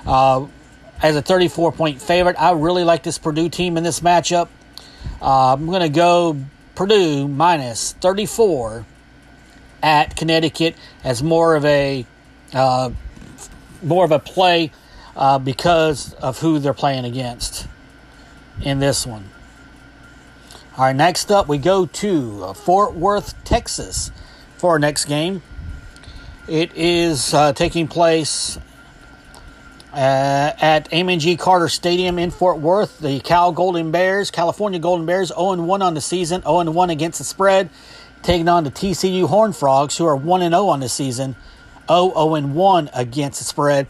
Uh, 0.07 0.47
as 1.01 1.15
a 1.15 1.21
34 1.21 1.73
point 1.73 2.01
favorite, 2.01 2.35
I 2.39 2.53
really 2.53 2.83
like 2.83 3.03
this 3.03 3.17
Purdue 3.17 3.49
team 3.49 3.77
in 3.77 3.83
this 3.83 3.99
matchup. 3.99 4.47
Uh, 5.21 5.53
I'm 5.53 5.65
going 5.65 5.81
to 5.81 5.89
go 5.89 6.37
Purdue 6.75 7.27
minus 7.27 7.93
34 7.93 8.85
at 9.83 10.15
Connecticut 10.15 10.75
as 11.03 11.21
more 11.21 11.55
of 11.55 11.65
a 11.65 12.05
uh, 12.53 12.89
more 13.83 14.05
of 14.05 14.11
a 14.11 14.19
play 14.19 14.71
uh, 15.15 15.39
because 15.39 16.13
of 16.15 16.39
who 16.39 16.59
they're 16.59 16.73
playing 16.73 17.05
against 17.05 17.67
in 18.61 18.79
this 18.79 19.05
one. 19.05 19.29
All 20.77 20.85
right, 20.85 20.95
next 20.95 21.31
up 21.31 21.47
we 21.47 21.57
go 21.57 21.85
to 21.85 22.45
uh, 22.45 22.53
Fort 22.53 22.93
Worth, 22.93 23.43
Texas 23.43 24.11
for 24.57 24.71
our 24.71 24.79
next 24.79 25.05
game. 25.05 25.41
It 26.47 26.71
is 26.75 27.33
uh, 27.33 27.53
taking 27.53 27.87
place 27.87 28.57
uh, 29.97 30.53
at 30.61 30.93
Amon 30.93 31.19
G. 31.19 31.35
Carter 31.35 31.67
Stadium 31.67 32.19
in 32.19 32.29
Fort 32.29 32.59
Worth. 32.59 32.99
The 32.99 33.19
Cal 33.19 33.51
Golden 33.51 33.89
Bears, 33.89 34.29
California 34.29 34.79
Golden 34.79 35.07
Bears, 35.07 35.29
0 35.29 35.55
1 35.55 35.81
on 35.81 35.95
the 35.95 36.01
season, 36.01 36.43
0 36.43 36.69
1 36.69 36.89
against 36.91 37.17
the 37.17 37.25
spread, 37.25 37.71
taking 38.21 38.47
on 38.47 38.63
the 38.63 38.69
TCU 38.69 39.27
Horn 39.27 39.53
Frogs, 39.53 39.97
who 39.97 40.05
are 40.05 40.15
1 40.15 40.41
0 40.41 40.67
on 40.67 40.81
the 40.81 40.87
season, 40.87 41.35
0 41.89 42.11
0 42.11 42.47
1 42.47 42.89
against 42.93 43.39
the 43.39 43.45
spread. 43.45 43.87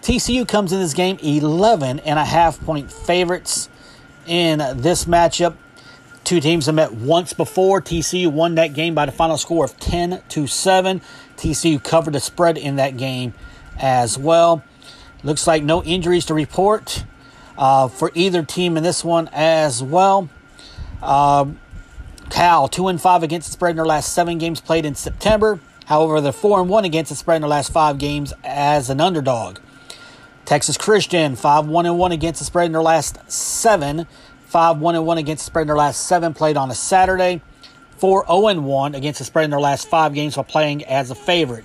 TCU 0.00 0.46
comes 0.46 0.72
in 0.72 0.78
this 0.78 0.94
game 0.94 1.18
11 1.20 1.98
and 1.98 2.18
a 2.20 2.24
half 2.24 2.60
point 2.60 2.92
favorites 2.92 3.68
in 4.28 4.58
this 4.76 5.06
matchup. 5.06 5.56
Two 6.22 6.40
teams 6.40 6.66
have 6.66 6.76
met 6.76 6.92
once 6.94 7.32
before. 7.32 7.82
TCU 7.82 8.28
won 8.28 8.54
that 8.54 8.74
game 8.74 8.94
by 8.94 9.06
the 9.06 9.12
final 9.12 9.36
score 9.36 9.64
of 9.64 9.76
10 9.80 10.22
to 10.28 10.46
7. 10.46 11.00
TCU 11.36 11.82
covered 11.82 12.14
the 12.14 12.20
spread 12.20 12.56
in 12.56 12.76
that 12.76 12.96
game 12.96 13.34
as 13.76 14.16
well. 14.16 14.62
Looks 15.24 15.46
like 15.46 15.62
no 15.64 15.82
injuries 15.82 16.26
to 16.26 16.34
report 16.34 17.04
uh, 17.56 17.88
for 17.88 18.12
either 18.14 18.42
team 18.44 18.76
in 18.76 18.82
this 18.82 19.04
one 19.04 19.28
as 19.32 19.82
well. 19.82 20.28
Uh, 21.02 21.46
Cal 22.30 22.68
two 22.68 22.88
and 22.88 23.00
five 23.00 23.22
against 23.22 23.48
the 23.48 23.52
spread 23.52 23.70
in 23.70 23.76
their 23.76 23.86
last 23.86 24.12
seven 24.12 24.38
games 24.38 24.60
played 24.60 24.84
in 24.84 24.94
September. 24.94 25.60
However, 25.86 26.20
they're 26.20 26.32
four 26.32 26.60
and 26.60 26.68
one 26.68 26.84
against 26.84 27.08
the 27.08 27.16
spread 27.16 27.36
in 27.36 27.42
their 27.42 27.48
last 27.48 27.72
five 27.72 27.98
games 27.98 28.32
as 28.44 28.90
an 28.90 29.00
underdog. 29.00 29.58
Texas 30.44 30.76
Christian 30.76 31.34
five 31.34 31.66
one 31.66 31.86
and 31.86 31.98
one 31.98 32.12
against 32.12 32.38
the 32.40 32.44
spread 32.44 32.66
in 32.66 32.72
their 32.72 32.82
last 32.82 33.18
seven. 33.30 34.06
Five 34.46 34.78
one 34.78 34.94
and 34.94 35.04
one 35.04 35.18
against 35.18 35.44
the 35.44 35.50
spread 35.50 35.62
in 35.62 35.66
their 35.68 35.76
last 35.76 36.06
seven 36.06 36.32
played 36.32 36.56
on 36.56 36.70
a 36.70 36.74
Saturday. 36.74 37.42
Four 37.96 38.24
zero 38.26 38.46
and 38.48 38.64
one 38.64 38.94
against 38.94 39.18
the 39.18 39.24
spread 39.24 39.44
in 39.44 39.50
their 39.50 39.60
last 39.60 39.88
five 39.88 40.14
games 40.14 40.36
while 40.36 40.44
playing 40.44 40.84
as 40.84 41.10
a 41.10 41.14
favorite. 41.14 41.64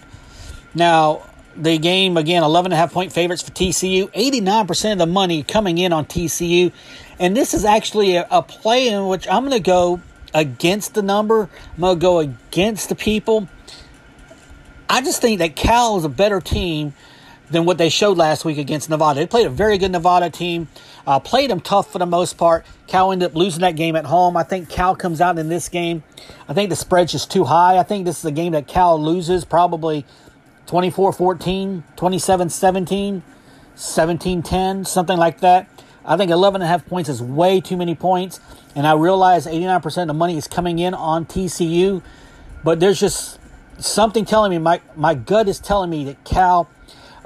Now, 0.74 1.24
the 1.56 1.78
game. 1.78 2.18
Again 2.18 2.44
11 2.44 2.72
and 2.72 2.74
a 2.74 2.78
half 2.78 2.94
point 2.94 3.12
favorites 3.12 3.42
for 3.42 3.52
TCU 3.52 4.12
89% 4.12 4.94
of 4.94 4.98
the 4.98 5.06
money 5.06 5.44
coming 5.44 5.78
in 5.78 5.94
on 5.94 6.06
TCU 6.06 6.72
and 7.20 7.36
this 7.36 7.54
is 7.54 7.66
actually 7.66 8.16
a, 8.16 8.28
a 8.32 8.42
play 8.42 8.88
in 8.88 9.08
which 9.08 9.28
I'm 9.28 9.44
going 9.44 9.52
to 9.52 9.60
go 9.60 10.02
against 10.34 10.94
the 10.94 11.02
number. 11.02 11.50
I'm 11.76 11.82
going 11.82 12.00
to 12.00 12.02
go 12.02 12.20
against 12.20 12.90
the 12.90 12.96
people. 12.96 13.48
I 14.90 15.02
just 15.02 15.22
think 15.22 15.40
that 15.40 15.56
Cal 15.56 15.98
is 15.98 16.06
a 16.06 16.10
better 16.10 16.42
team 16.42 16.94
than 17.50 17.66
what 17.66 17.78
they 17.78 17.90
showed 17.90 18.18
last 18.18 18.46
week 18.46 18.58
against 18.58 18.90
Nevada. 18.90 19.20
They 19.20 19.28
played 19.28 19.46
a 19.46 19.50
very 19.50 19.78
good 19.78 19.92
Nevada 19.92 20.30
team. 20.30 20.68
Uh, 21.06 21.20
played 21.20 21.50
them 21.50 21.60
tough 21.60 21.92
for 21.92 22.00
the 22.00 22.06
most 22.06 22.38
part. 22.38 22.66
Cal 22.88 23.12
ended 23.12 23.32
up 23.32 23.36
losing 23.36 23.62
that 23.62 23.76
game 23.76 23.96
at 23.96 24.06
home. 24.06 24.36
I 24.38 24.44
think 24.44 24.70
Cal 24.70 24.96
comes 24.96 25.22
out 25.22 25.38
in 25.38 25.50
this 25.50 25.70
game. 25.70 26.04
I 26.48 26.54
think 26.54 26.70
the 26.70 26.76
spread's 26.76 27.12
just 27.12 27.32
too 27.32 27.44
high. 27.44 27.78
I 27.78 27.84
think 27.84 28.06
this 28.06 28.20
is 28.20 28.26
a 28.26 28.32
game 28.32 28.54
that 28.54 28.68
Cal 28.68 29.02
loses 29.02 29.46
probably 29.46 30.06
24 30.68 31.14
14, 31.14 31.84
27 31.96 32.50
17, 32.50 33.24
17 33.76 34.42
10, 34.42 34.86
something 34.86 35.18
like 35.18 35.40
that. 35.42 35.70
I 36.06 36.18
think 36.18 36.32
11 36.32 36.62
and 36.62 36.66
a 36.66 36.68
half 36.68 36.86
points 36.86 37.10
is 37.10 37.22
way 37.22 37.62
too 37.62 37.78
many 37.78 37.96
points. 37.96 38.40
And 38.76 38.86
I 38.88 38.94
realize 38.94 39.46
89% 39.46 40.02
of 40.02 40.08
the 40.08 40.14
money 40.14 40.38
is 40.38 40.48
coming 40.48 40.80
in 40.80 40.94
on 40.94 41.26
TCU. 41.26 42.02
But 42.64 42.80
there's 42.80 43.00
just 43.00 43.40
something 43.78 44.26
telling 44.26 44.52
me, 44.52 44.58
my, 44.58 44.82
my 44.96 45.14
gut 45.14 45.48
is 45.48 45.60
telling 45.60 45.90
me 45.90 46.06
that 46.06 46.24
Cal 46.24 46.70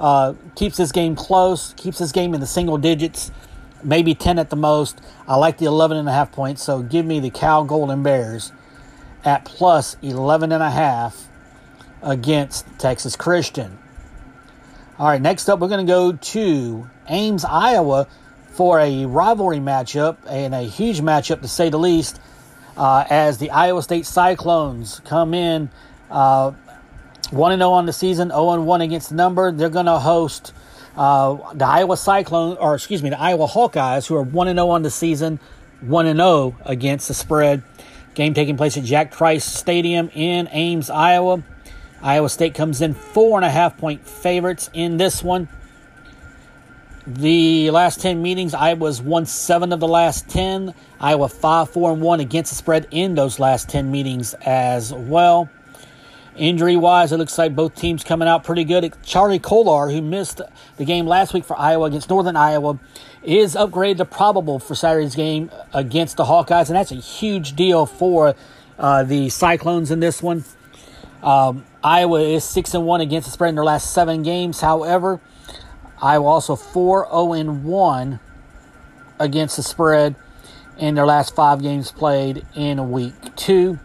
uh, 0.00 0.34
keeps 0.54 0.76
this 0.76 0.92
game 0.92 1.16
close, 1.16 1.74
keeps 1.76 1.98
this 1.98 2.12
game 2.12 2.34
in 2.34 2.40
the 2.40 2.46
single 2.46 2.78
digits, 2.78 3.32
maybe 3.82 4.14
10 4.14 4.38
at 4.38 4.50
the 4.50 4.56
most. 4.56 5.00
I 5.26 5.36
like 5.36 5.58
the 5.58 5.66
11 5.66 5.96
and 5.96 6.08
a 6.08 6.12
half 6.12 6.30
points. 6.30 6.62
So 6.62 6.82
give 6.82 7.04
me 7.04 7.20
the 7.20 7.30
Cal 7.30 7.64
Golden 7.64 8.02
Bears 8.02 8.52
at 9.24 9.44
plus 9.44 9.96
11 10.02 10.52
and 10.52 10.62
a 10.62 10.70
half 10.70 11.27
against 12.02 12.66
Texas 12.78 13.16
Christian. 13.16 13.78
All 14.98 15.08
right, 15.08 15.20
next 15.20 15.48
up, 15.48 15.60
we're 15.60 15.68
going 15.68 15.86
to 15.86 15.90
go 15.90 16.12
to 16.12 16.90
Ames, 17.08 17.44
Iowa 17.44 18.08
for 18.50 18.80
a 18.80 19.06
rivalry 19.06 19.58
matchup 19.58 20.16
and 20.28 20.54
a 20.54 20.62
huge 20.62 21.00
matchup 21.00 21.42
to 21.42 21.48
say 21.48 21.70
the 21.70 21.78
least. 21.78 22.20
Uh, 22.76 23.04
as 23.10 23.38
the 23.38 23.50
Iowa 23.50 23.82
State 23.82 24.06
Cyclones 24.06 25.00
come 25.04 25.34
in 25.34 25.68
uh, 26.10 26.52
1 27.30 27.58
0 27.58 27.70
on 27.70 27.86
the 27.86 27.92
season, 27.92 28.28
0 28.28 28.60
1 28.62 28.80
against 28.80 29.10
the 29.10 29.14
number. 29.14 29.50
They're 29.52 29.68
going 29.68 29.86
to 29.86 29.98
host 29.98 30.52
uh, 30.96 31.52
the 31.54 31.66
Iowa 31.66 31.96
Cyclone, 31.96 32.56
or 32.56 32.74
excuse 32.74 33.02
me, 33.02 33.10
the 33.10 33.20
Iowa 33.20 33.46
Hawkeyes, 33.46 34.06
who 34.06 34.16
are 34.16 34.22
1 34.22 34.48
0 34.48 34.68
on 34.68 34.82
the 34.82 34.90
season, 34.90 35.38
1 35.80 36.16
0 36.16 36.56
against 36.64 37.08
the 37.08 37.14
spread. 37.14 37.62
Game 38.14 38.34
taking 38.34 38.56
place 38.56 38.76
at 38.76 38.84
Jack 38.84 39.12
Trice 39.12 39.44
Stadium 39.44 40.10
in 40.12 40.48
Ames, 40.50 40.90
Iowa. 40.90 41.42
Iowa 42.02 42.28
State 42.28 42.54
comes 42.54 42.80
in 42.80 42.94
four 42.94 43.38
and 43.38 43.44
a 43.44 43.50
half 43.50 43.76
point 43.76 44.06
favorites 44.06 44.70
in 44.72 44.96
this 44.96 45.22
one. 45.22 45.48
The 47.06 47.70
last 47.70 48.00
10 48.00 48.20
meetings, 48.20 48.52
Iowa's 48.52 49.00
won 49.00 49.24
seven 49.24 49.72
of 49.72 49.80
the 49.80 49.88
last 49.88 50.28
10. 50.28 50.74
Iowa 51.00 51.28
5 51.28 51.70
4 51.70 51.92
and 51.92 52.02
1 52.02 52.20
against 52.20 52.52
the 52.52 52.56
spread 52.56 52.86
in 52.90 53.14
those 53.14 53.38
last 53.38 53.68
10 53.70 53.90
meetings 53.90 54.34
as 54.44 54.92
well. 54.92 55.48
Injury 56.36 56.76
wise, 56.76 57.10
it 57.10 57.16
looks 57.16 57.36
like 57.36 57.56
both 57.56 57.74
teams 57.74 58.04
coming 58.04 58.28
out 58.28 58.44
pretty 58.44 58.62
good. 58.62 58.94
Charlie 59.02 59.40
Kolar, 59.40 59.90
who 59.90 60.00
missed 60.00 60.40
the 60.76 60.84
game 60.84 61.06
last 61.06 61.34
week 61.34 61.44
for 61.44 61.58
Iowa 61.58 61.86
against 61.86 62.10
Northern 62.10 62.36
Iowa, 62.36 62.78
is 63.24 63.56
upgraded 63.56 63.96
to 63.96 64.04
probable 64.04 64.60
for 64.60 64.76
Saturday's 64.76 65.16
game 65.16 65.50
against 65.74 66.16
the 66.16 66.24
Hawkeyes, 66.26 66.68
and 66.68 66.76
that's 66.76 66.92
a 66.92 66.96
huge 66.96 67.56
deal 67.56 67.86
for 67.86 68.36
uh, 68.78 69.02
the 69.02 69.30
Cyclones 69.30 69.90
in 69.90 69.98
this 69.98 70.22
one. 70.22 70.44
Um, 71.22 71.64
Iowa 71.82 72.20
is 72.20 72.44
six 72.44 72.74
and 72.74 72.86
one 72.86 73.00
against 73.00 73.26
the 73.26 73.32
spread 73.32 73.50
in 73.50 73.54
their 73.56 73.64
last 73.64 73.92
seven 73.92 74.22
games. 74.22 74.60
However, 74.60 75.20
Iowa 76.00 76.26
also 76.26 76.54
four 76.54 77.04
zero 77.04 77.08
oh 77.10 77.32
and 77.32 77.64
one 77.64 78.20
against 79.18 79.56
the 79.56 79.62
spread 79.62 80.14
in 80.78 80.94
their 80.94 81.06
last 81.06 81.34
five 81.34 81.60
games 81.60 81.90
played 81.90 82.46
in 82.54 82.92
week 82.92 83.34
two. 83.34 83.80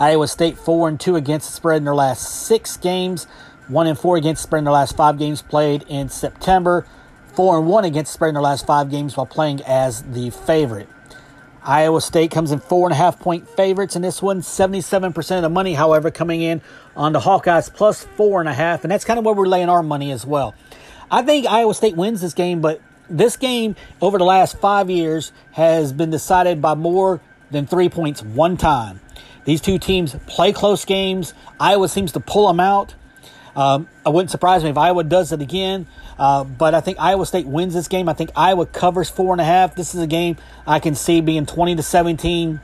Iowa 0.00 0.26
State 0.26 0.58
four 0.58 0.88
and 0.88 0.98
two 0.98 1.14
against 1.14 1.48
the 1.50 1.54
spread 1.54 1.78
in 1.78 1.84
their 1.84 1.94
last 1.94 2.46
six 2.46 2.76
games, 2.76 3.26
one 3.68 3.86
and 3.86 3.98
four 3.98 4.16
against 4.16 4.42
the 4.42 4.48
spread 4.48 4.60
in 4.60 4.64
their 4.64 4.72
last 4.72 4.96
five 4.96 5.16
games 5.16 5.42
played 5.42 5.84
in 5.88 6.08
September, 6.08 6.86
four 7.34 7.58
and 7.58 7.68
one 7.68 7.84
against 7.84 8.12
the 8.12 8.14
spread 8.14 8.30
in 8.30 8.34
their 8.34 8.42
last 8.42 8.66
five 8.66 8.90
games 8.90 9.16
while 9.16 9.26
playing 9.26 9.62
as 9.62 10.02
the 10.02 10.30
favorite. 10.30 10.88
Iowa 11.62 12.00
State 12.00 12.30
comes 12.30 12.52
in 12.52 12.60
four 12.60 12.86
and 12.86 12.92
a 12.92 12.96
half 12.96 13.18
point 13.18 13.48
favorites 13.48 13.96
in 13.96 14.02
this 14.02 14.22
one. 14.22 14.40
77% 14.40 15.36
of 15.36 15.42
the 15.42 15.48
money, 15.48 15.74
however, 15.74 16.10
coming 16.10 16.40
in 16.40 16.62
on 16.96 17.12
the 17.12 17.20
Hawkeyes 17.20 17.72
plus 17.72 18.04
four 18.16 18.40
and 18.40 18.48
a 18.48 18.54
half. 18.54 18.84
And 18.84 18.90
that's 18.90 19.04
kind 19.04 19.18
of 19.18 19.24
where 19.24 19.34
we're 19.34 19.46
laying 19.46 19.68
our 19.68 19.82
money 19.82 20.10
as 20.12 20.24
well. 20.24 20.54
I 21.10 21.22
think 21.22 21.46
Iowa 21.46 21.74
State 21.74 21.96
wins 21.96 22.20
this 22.20 22.34
game, 22.34 22.60
but 22.60 22.80
this 23.08 23.36
game 23.36 23.76
over 24.00 24.16
the 24.16 24.24
last 24.24 24.58
five 24.58 24.88
years 24.88 25.32
has 25.52 25.92
been 25.92 26.10
decided 26.10 26.62
by 26.62 26.74
more 26.74 27.20
than 27.50 27.66
three 27.66 27.88
points 27.88 28.22
one 28.22 28.56
time. 28.56 29.00
These 29.44 29.60
two 29.60 29.78
teams 29.78 30.14
play 30.26 30.52
close 30.52 30.84
games. 30.84 31.34
Iowa 31.58 31.88
seems 31.88 32.12
to 32.12 32.20
pull 32.20 32.46
them 32.46 32.60
out. 32.60 32.94
Um, 33.56 33.88
it 34.06 34.12
wouldn't 34.12 34.30
surprise 34.30 34.62
me 34.62 34.70
if 34.70 34.78
Iowa 34.78 35.02
does 35.04 35.32
it 35.32 35.42
again. 35.42 35.86
Uh, 36.20 36.44
but 36.44 36.74
I 36.74 36.82
think 36.82 37.00
Iowa 37.00 37.24
State 37.24 37.46
wins 37.46 37.72
this 37.72 37.88
game. 37.88 38.06
I 38.06 38.12
think 38.12 38.30
Iowa 38.36 38.66
covers 38.66 39.08
four 39.08 39.32
and 39.32 39.40
a 39.40 39.44
half. 39.44 39.74
This 39.74 39.94
is 39.94 40.02
a 40.02 40.06
game 40.06 40.36
I 40.66 40.78
can 40.78 40.94
see 40.94 41.22
being 41.22 41.46
20 41.46 41.76
to 41.76 41.82
17, 41.82 42.60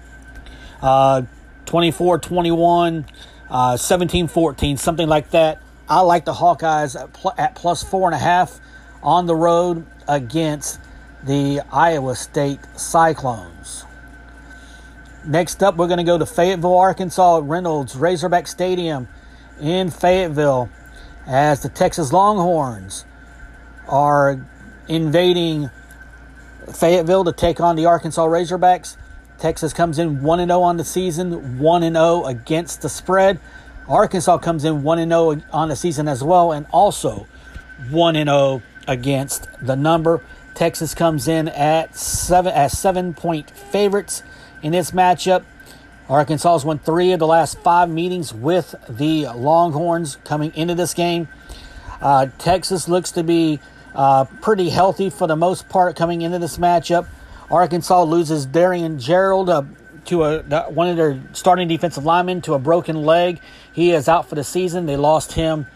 uh, 0.83 1.23
24 1.65 2.19
21, 2.19 3.07
uh, 3.49 3.79
17 3.79 4.29
14, 4.29 4.77
something 4.77 5.09
like 5.09 5.31
that. 5.31 5.63
I 5.89 6.01
like 6.01 6.27
the 6.27 6.35
Hawkeyes 6.35 7.01
at, 7.01 7.15
pl- 7.15 7.33
at 7.39 7.55
plus 7.55 7.83
four 7.83 8.07
and 8.07 8.15
a 8.15 8.19
half 8.19 8.61
on 9.03 9.25
the 9.25 9.35
road 9.35 9.87
against 10.07 10.79
the 11.25 11.63
Iowa 11.73 12.15
State 12.15 12.61
Cyclones. 12.77 13.87
Next 15.25 15.63
up, 15.63 15.77
we're 15.77 15.89
going 15.89 15.97
to 15.97 16.05
go 16.05 16.19
to 16.19 16.27
Fayetteville, 16.27 16.77
Arkansas, 16.77 17.41
Reynolds 17.43 17.97
Razorback 17.97 18.49
Stadium 18.49 19.09
in 19.59 19.91
Fayetteville 19.91 20.69
as 21.27 21.63
the 21.63 21.71
Texas 21.71 22.13
Longhorns 22.13 23.07
are 23.89 24.47
invading 24.89 25.71
Fayetteville 26.73 27.25
to 27.25 27.33
take 27.33 27.61
on 27.61 27.77
the 27.77 27.87
Arkansas 27.87 28.27
Razorbacks. 28.27 28.97
Texas 29.39 29.73
comes 29.73 29.99
in 29.99 30.23
1 30.23 30.47
0 30.47 30.61
on 30.61 30.77
the 30.77 30.85
season, 30.85 31.59
1 31.59 31.83
0 31.83 32.25
against 32.25 32.83
the 32.83 32.89
spread. 32.89 33.39
Arkansas 33.89 34.39
comes 34.39 34.65
in 34.65 34.83
1 34.83 35.09
0 35.09 35.43
on 35.53 35.69
the 35.69 35.77
season 35.77 36.09
as 36.09 36.25
well, 36.25 36.53
and 36.53 36.67
also 36.73 37.27
1 37.91 38.15
0 38.15 38.63
against 38.89 39.49
the 39.61 39.77
number. 39.77 40.23
Texas 40.55 40.95
comes 40.95 41.29
in 41.29 41.49
at 41.49 41.95
seven 41.97 42.53
as 42.53 42.77
seven 42.79 43.13
point 43.13 43.51
favorites 43.51 44.23
in 44.63 44.73
this 44.73 44.91
matchup. 44.91 45.45
Arkansas 46.09 46.53
has 46.53 46.65
won 46.65 46.79
three 46.79 47.13
of 47.13 47.19
the 47.19 47.27
last 47.27 47.59
five 47.59 47.91
meetings 47.91 48.33
with 48.33 48.75
the 48.89 49.27
Longhorns 49.27 50.17
coming 50.25 50.55
into 50.55 50.75
this 50.75 50.95
game. 50.95 51.29
Uh, 52.01 52.29
Texas 52.39 52.89
looks 52.89 53.11
to 53.13 53.23
be 53.23 53.61
uh, 53.97 54.27
pretty 54.43 54.69
healthy 54.69 55.11
for 55.11 55.27
the 55.27 55.37
most 55.37 55.69
part 55.69 55.97
coming 55.97 56.23
into 56.23 56.39
this 56.39 56.59
matchup. 56.59 57.07
Arkansas 57.51 58.03
loses 58.03 58.45
Darian 58.45 58.99
Gerald 58.99 59.49
uh, 59.49 59.63
to 60.05 60.23
a 60.25 60.43
one 60.71 60.89
of 60.89 60.97
their 60.97 61.21
starting 61.33 61.67
defensive 61.67 62.05
linemen 62.05 62.43
to 62.43 62.55
a 62.55 62.59
broken 62.59 63.03
leg. 63.03 63.41
He 63.73 63.93
is 63.93 64.09
out 64.09 64.29
for 64.29 64.35
the 64.35 64.45
season. 64.45 64.87
They 64.87 64.97
lost 64.97 65.33
him 65.33 65.67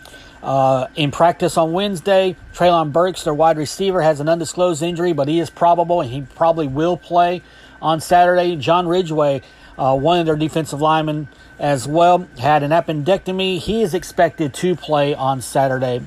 uh, 0.43 0.89
in 0.97 1.11
practice 1.11 1.57
on 1.57 1.73
Wednesday. 1.73 2.37
Treylon 2.55 2.93
Burks, 2.93 3.25
their 3.25 3.35
wide 3.35 3.57
receiver, 3.57 4.03
has 4.03 4.21
an 4.21 4.29
undisclosed 4.29 4.83
injury, 4.83 5.13
but 5.13 5.27
he 5.27 5.41
is 5.41 5.51
probable 5.51 6.01
and 6.01 6.11
he 6.11 6.23
probably 6.23 6.69
will 6.69 6.97
play 6.97 7.43
on 7.81 8.01
Saturday. 8.01 8.57
John 8.57 8.87
Ridgeway, 8.87 9.43
uh, 9.79 9.97
one 9.97 10.21
of 10.21 10.27
their 10.27 10.37
defensive 10.37 10.81
linemen 10.81 11.29
as 11.59 11.89
well, 11.89 12.29
had 12.39 12.63
an 12.63 12.71
appendectomy. 12.71 13.59
He 13.59 13.83
is 13.83 13.95
expected 13.95 14.53
to 14.55 14.77
play 14.77 15.15
on 15.15 15.41
Saturday 15.41 16.03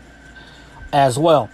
as 0.91 1.17
well. 1.17 1.49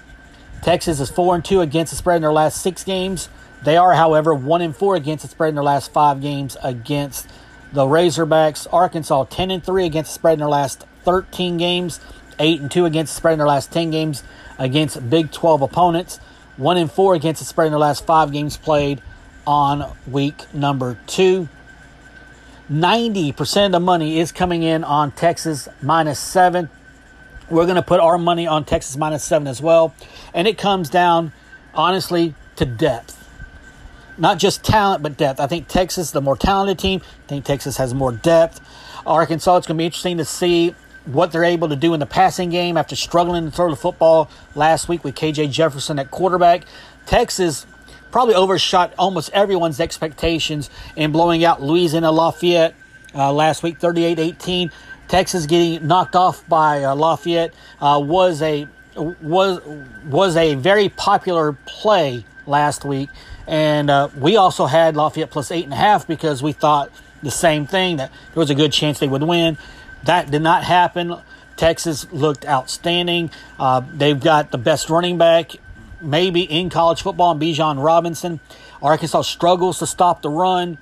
Texas 0.61 0.99
is 0.99 1.09
4 1.09 1.35
and 1.35 1.45
2 1.45 1.61
against 1.61 1.91
the 1.91 1.97
spread 1.97 2.17
in 2.17 2.21
their 2.21 2.33
last 2.33 2.61
six 2.61 2.83
games. 2.83 3.29
They 3.63 3.77
are, 3.77 3.93
however, 3.93 4.33
1 4.33 4.61
and 4.61 4.75
4 4.75 4.95
against 4.95 5.23
the 5.23 5.29
spread 5.29 5.49
in 5.49 5.55
their 5.55 5.63
last 5.63 5.91
five 5.91 6.21
games 6.21 6.57
against 6.63 7.27
the 7.73 7.85
Razorbacks. 7.85 8.67
Arkansas 8.71 9.25
10 9.25 9.51
and 9.51 9.63
3 9.63 9.85
against 9.85 10.11
the 10.11 10.15
spread 10.15 10.33
in 10.33 10.39
their 10.39 10.49
last 10.49 10.85
13 11.03 11.57
games. 11.57 11.99
8 12.39 12.61
and 12.61 12.71
2 12.71 12.85
against 12.85 13.13
the 13.13 13.17
spread 13.17 13.33
in 13.33 13.39
their 13.39 13.47
last 13.47 13.71
10 13.71 13.91
games 13.91 14.23
against 14.57 15.09
Big 15.09 15.31
12 15.31 15.61
opponents. 15.61 16.19
1 16.57 16.77
and 16.77 16.91
4 16.91 17.15
against 17.15 17.39
the 17.39 17.45
spread 17.45 17.67
in 17.67 17.71
their 17.71 17.79
last 17.79 18.05
five 18.05 18.31
games 18.31 18.57
played 18.57 19.01
on 19.47 19.91
week 20.07 20.53
number 20.53 20.99
two. 21.07 21.47
90% 22.69 23.65
of 23.65 23.71
the 23.71 23.79
money 23.79 24.19
is 24.19 24.31
coming 24.31 24.61
in 24.61 24.83
on 24.83 25.11
Texas 25.11 25.67
minus 25.81 26.19
7. 26.19 26.69
We're 27.49 27.65
going 27.65 27.75
to 27.75 27.81
put 27.81 27.99
our 27.99 28.17
money 28.17 28.47
on 28.47 28.65
Texas 28.65 28.95
minus 28.95 29.23
seven 29.23 29.47
as 29.47 29.61
well. 29.61 29.93
And 30.33 30.47
it 30.47 30.57
comes 30.57 30.89
down, 30.89 31.33
honestly, 31.73 32.35
to 32.57 32.65
depth. 32.65 33.15
Not 34.17 34.37
just 34.37 34.63
talent, 34.63 35.01
but 35.01 35.17
depth. 35.17 35.39
I 35.39 35.47
think 35.47 35.67
Texas, 35.67 36.11
the 36.11 36.21
more 36.21 36.35
talented 36.35 36.77
team, 36.77 37.01
I 37.25 37.27
think 37.27 37.45
Texas 37.45 37.77
has 37.77 37.93
more 37.93 38.11
depth. 38.11 38.59
Arkansas, 39.05 39.57
it's 39.57 39.67
going 39.67 39.77
to 39.77 39.81
be 39.81 39.85
interesting 39.85 40.17
to 40.17 40.25
see 40.25 40.75
what 41.05 41.31
they're 41.31 41.43
able 41.43 41.69
to 41.69 41.75
do 41.75 41.93
in 41.93 41.99
the 41.99 42.05
passing 42.05 42.49
game 42.49 42.77
after 42.77 42.95
struggling 42.95 43.45
to 43.45 43.51
throw 43.51 43.69
the 43.69 43.75
football 43.75 44.29
last 44.55 44.87
week 44.87 45.03
with 45.03 45.15
KJ 45.15 45.51
Jefferson 45.51 45.97
at 45.97 46.11
quarterback. 46.11 46.63
Texas 47.05 47.65
probably 48.11 48.35
overshot 48.35 48.93
almost 48.97 49.29
everyone's 49.33 49.79
expectations 49.79 50.69
in 50.95 51.11
blowing 51.11 51.43
out 51.43 51.61
Louisiana 51.61 52.11
Lafayette 52.11 52.75
uh, 53.15 53.31
last 53.31 53.63
week, 53.63 53.79
38 53.79 54.19
18. 54.19 54.71
Texas 55.09 55.45
getting 55.45 55.85
knocked 55.85 56.15
off 56.15 56.47
by 56.47 56.83
uh, 56.83 56.95
Lafayette 56.95 57.53
uh, 57.81 57.99
was 58.01 58.41
a 58.41 58.67
was 58.95 59.59
was 60.05 60.37
a 60.37 60.55
very 60.55 60.89
popular 60.89 61.53
play 61.65 62.25
last 62.45 62.85
week, 62.85 63.09
and 63.47 63.89
uh, 63.89 64.09
we 64.17 64.37
also 64.37 64.65
had 64.65 64.95
Lafayette 64.95 65.31
plus 65.31 65.51
eight 65.51 65.65
and 65.65 65.73
a 65.73 65.77
half 65.77 66.07
because 66.07 66.41
we 66.41 66.53
thought 66.53 66.89
the 67.21 67.31
same 67.31 67.67
thing 67.67 67.97
that 67.97 68.11
there 68.33 68.39
was 68.39 68.49
a 68.49 68.55
good 68.55 68.71
chance 68.71 68.99
they 68.99 69.07
would 69.07 69.23
win. 69.23 69.57
That 70.03 70.31
did 70.31 70.41
not 70.41 70.63
happen. 70.63 71.15
Texas 71.57 72.09
looked 72.13 72.45
outstanding. 72.45 73.31
Uh, 73.59 73.81
they've 73.93 74.19
got 74.19 74.51
the 74.51 74.57
best 74.57 74.89
running 74.89 75.17
back 75.17 75.57
maybe 76.01 76.41
in 76.41 76.69
college 76.69 77.01
football, 77.01 77.31
in 77.31 77.39
Bijan 77.39 77.83
Robinson. 77.83 78.39
Arkansas 78.81 79.23
struggles 79.23 79.79
to 79.79 79.87
stop 79.87 80.21
the 80.21 80.29
run. 80.29 80.77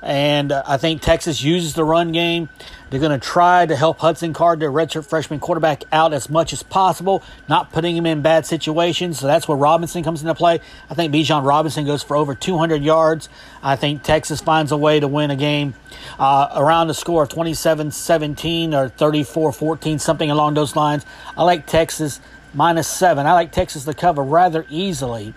And 0.00 0.50
uh, 0.50 0.62
I 0.66 0.76
think 0.78 1.02
Texas 1.02 1.42
uses 1.42 1.74
the 1.74 1.84
run 1.84 2.12
game. 2.12 2.48
They're 2.92 3.00
going 3.00 3.18
to 3.18 3.26
try 3.26 3.64
to 3.64 3.74
help 3.74 4.00
Hudson 4.00 4.34
Card, 4.34 4.60
their 4.60 4.70
redshirt 4.70 5.06
freshman 5.06 5.40
quarterback, 5.40 5.84
out 5.92 6.12
as 6.12 6.28
much 6.28 6.52
as 6.52 6.62
possible, 6.62 7.22
not 7.48 7.72
putting 7.72 7.96
him 7.96 8.04
in 8.04 8.20
bad 8.20 8.44
situations. 8.44 9.18
So 9.18 9.26
that's 9.26 9.48
where 9.48 9.56
Robinson 9.56 10.04
comes 10.04 10.20
into 10.20 10.34
play. 10.34 10.60
I 10.90 10.94
think 10.94 11.10
Bijan 11.10 11.42
Robinson 11.42 11.86
goes 11.86 12.02
for 12.02 12.18
over 12.18 12.34
200 12.34 12.82
yards. 12.82 13.30
I 13.62 13.76
think 13.76 14.02
Texas 14.02 14.42
finds 14.42 14.72
a 14.72 14.76
way 14.76 15.00
to 15.00 15.08
win 15.08 15.30
a 15.30 15.36
game 15.36 15.72
uh, 16.18 16.50
around 16.54 16.88
the 16.88 16.94
score 16.94 17.22
of 17.22 17.30
27 17.30 17.92
17 17.92 18.74
or 18.74 18.90
34 18.90 19.52
14, 19.52 19.98
something 19.98 20.30
along 20.30 20.52
those 20.52 20.76
lines. 20.76 21.06
I 21.34 21.44
like 21.44 21.66
Texas 21.66 22.20
minus 22.52 22.88
seven. 22.88 23.26
I 23.26 23.32
like 23.32 23.52
Texas 23.52 23.86
to 23.86 23.94
cover 23.94 24.22
rather 24.22 24.66
easily 24.68 25.32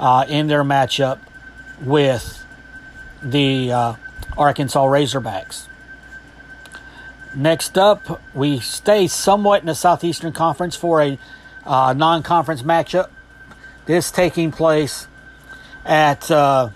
uh, 0.00 0.26
in 0.28 0.48
their 0.48 0.64
matchup 0.64 1.20
with 1.80 2.44
the 3.22 3.70
uh, 3.70 3.94
Arkansas 4.36 4.84
Razorbacks. 4.84 5.68
Next 7.36 7.76
up, 7.76 8.22
we 8.34 8.60
stay 8.60 9.06
somewhat 9.08 9.60
in 9.60 9.66
the 9.66 9.74
Southeastern 9.74 10.32
Conference 10.32 10.74
for 10.74 11.02
a 11.02 11.18
uh, 11.66 11.92
non 11.92 12.22
conference 12.22 12.62
matchup. 12.62 13.10
This 13.84 14.10
taking 14.10 14.52
place 14.52 15.06
at 15.84 16.30
uh, 16.30 16.70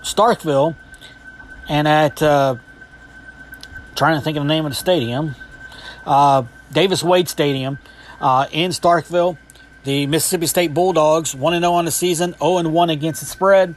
Starkville 0.00 0.76
and 1.68 1.86
at, 1.86 2.22
uh, 2.22 2.56
trying 3.94 4.16
to 4.18 4.24
think 4.24 4.38
of 4.38 4.44
the 4.44 4.48
name 4.48 4.64
of 4.64 4.72
the 4.72 4.76
stadium, 4.76 5.34
uh, 6.06 6.44
Davis 6.72 7.02
Wade 7.02 7.28
Stadium 7.28 7.78
uh, 8.18 8.46
in 8.50 8.70
Starkville. 8.70 9.36
The 9.84 10.06
Mississippi 10.06 10.46
State 10.46 10.72
Bulldogs, 10.72 11.34
1 11.34 11.60
0 11.60 11.70
on 11.70 11.84
the 11.84 11.90
season, 11.90 12.34
0 12.38 12.66
1 12.66 12.88
against 12.90 13.20
the 13.20 13.26
spread 13.26 13.74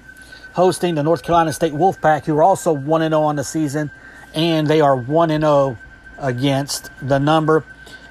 hosting 0.54 0.96
the 0.96 1.04
North 1.04 1.24
Carolina 1.24 1.52
State 1.52 1.74
Wolfpack, 1.74 2.24
who 2.24 2.38
are 2.38 2.44
also 2.44 2.72
1 2.72 3.02
0 3.02 3.22
on 3.22 3.36
the 3.36 3.44
season, 3.44 3.92
and 4.34 4.66
they 4.68 4.80
are 4.80 4.96
1 4.96 5.30
0 5.30 5.78
against 6.18 6.90
the 7.02 7.20
number. 7.20 7.64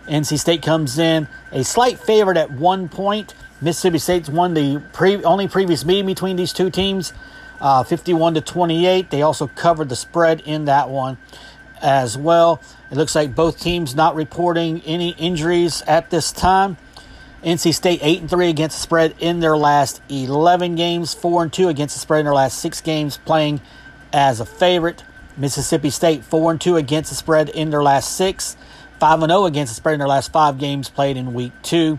NC 0.08 0.38
State 0.38 0.62
comes 0.62 0.98
in 0.98 1.28
a 1.52 1.64
slight 1.64 1.98
favorite 1.98 2.36
at 2.36 2.50
one 2.50 2.88
point. 2.88 3.34
Mississippi 3.60 3.98
State's 3.98 4.28
won 4.28 4.54
the 4.54 4.82
pre- 4.92 5.24
only 5.24 5.48
previous 5.48 5.84
meeting 5.84 6.06
between 6.06 6.36
these 6.36 6.52
two 6.52 6.70
teams, 6.70 7.12
uh, 7.60 7.82
51 7.82 8.34
to 8.34 8.40
28. 8.40 9.10
They 9.10 9.22
also 9.22 9.46
covered 9.46 9.88
the 9.88 9.96
spread 9.96 10.40
in 10.44 10.66
that 10.66 10.90
one 10.90 11.16
as 11.80 12.18
well. 12.18 12.60
It 12.90 12.96
looks 12.96 13.14
like 13.14 13.34
both 13.34 13.60
teams 13.60 13.94
not 13.94 14.14
reporting 14.14 14.82
any 14.82 15.10
injuries 15.10 15.82
at 15.86 16.10
this 16.10 16.32
time. 16.32 16.76
NC 17.42 17.74
State 17.74 18.00
8 18.02 18.20
and 18.22 18.30
3 18.30 18.48
against 18.48 18.76
the 18.78 18.82
spread 18.82 19.14
in 19.18 19.40
their 19.40 19.56
last 19.56 20.00
11 20.08 20.76
games, 20.76 21.12
4 21.12 21.44
and 21.44 21.52
2 21.52 21.68
against 21.68 21.94
the 21.94 22.00
spread 22.00 22.20
in 22.20 22.26
their 22.26 22.34
last 22.34 22.58
6 22.58 22.80
games 22.80 23.18
playing 23.18 23.60
as 24.12 24.40
a 24.40 24.46
favorite. 24.46 25.02
Mississippi 25.36 25.90
State 25.90 26.24
4 26.24 26.52
and 26.52 26.60
2 26.60 26.76
against 26.76 27.10
the 27.10 27.16
spread 27.16 27.48
in 27.48 27.70
their 27.70 27.82
last 27.82 28.16
6, 28.16 28.56
5 29.00 29.22
and 29.22 29.30
0 29.30 29.44
against 29.44 29.72
the 29.72 29.76
spread 29.76 29.94
in 29.94 29.98
their 29.98 30.08
last 30.08 30.32
5 30.32 30.58
games 30.58 30.88
played 30.88 31.16
in 31.16 31.34
week 31.34 31.52
2. 31.62 31.98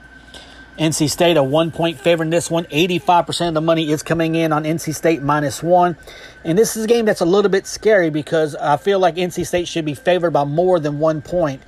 NC 0.78 1.10
State 1.10 1.38
a 1.38 1.44
1 1.44 1.72
point 1.72 2.00
favorite 2.00 2.26
in 2.26 2.30
this 2.32 2.52
one. 2.52 2.66
85% 2.66 3.50
of 3.50 3.54
the 3.54 3.62
money 3.62 3.92
is 3.92 4.04
coming 4.04 4.36
in 4.36 4.52
on 4.52 4.64
NC 4.64 4.94
State 4.94 5.22
minus 5.22 5.64
1. 5.64 5.96
And 6.44 6.58
this 6.58 6.76
is 6.76 6.84
a 6.84 6.88
game 6.88 7.06
that's 7.06 7.22
a 7.22 7.26
little 7.26 7.50
bit 7.50 7.66
scary 7.66 8.10
because 8.10 8.56
I 8.56 8.78
feel 8.78 9.00
like 9.00 9.16
NC 9.16 9.48
State 9.48 9.68
should 9.68 9.86
be 9.86 9.94
favored 9.94 10.32
by 10.32 10.44
more 10.44 10.80
than 10.80 11.00
1 11.00 11.22
point. 11.22 11.62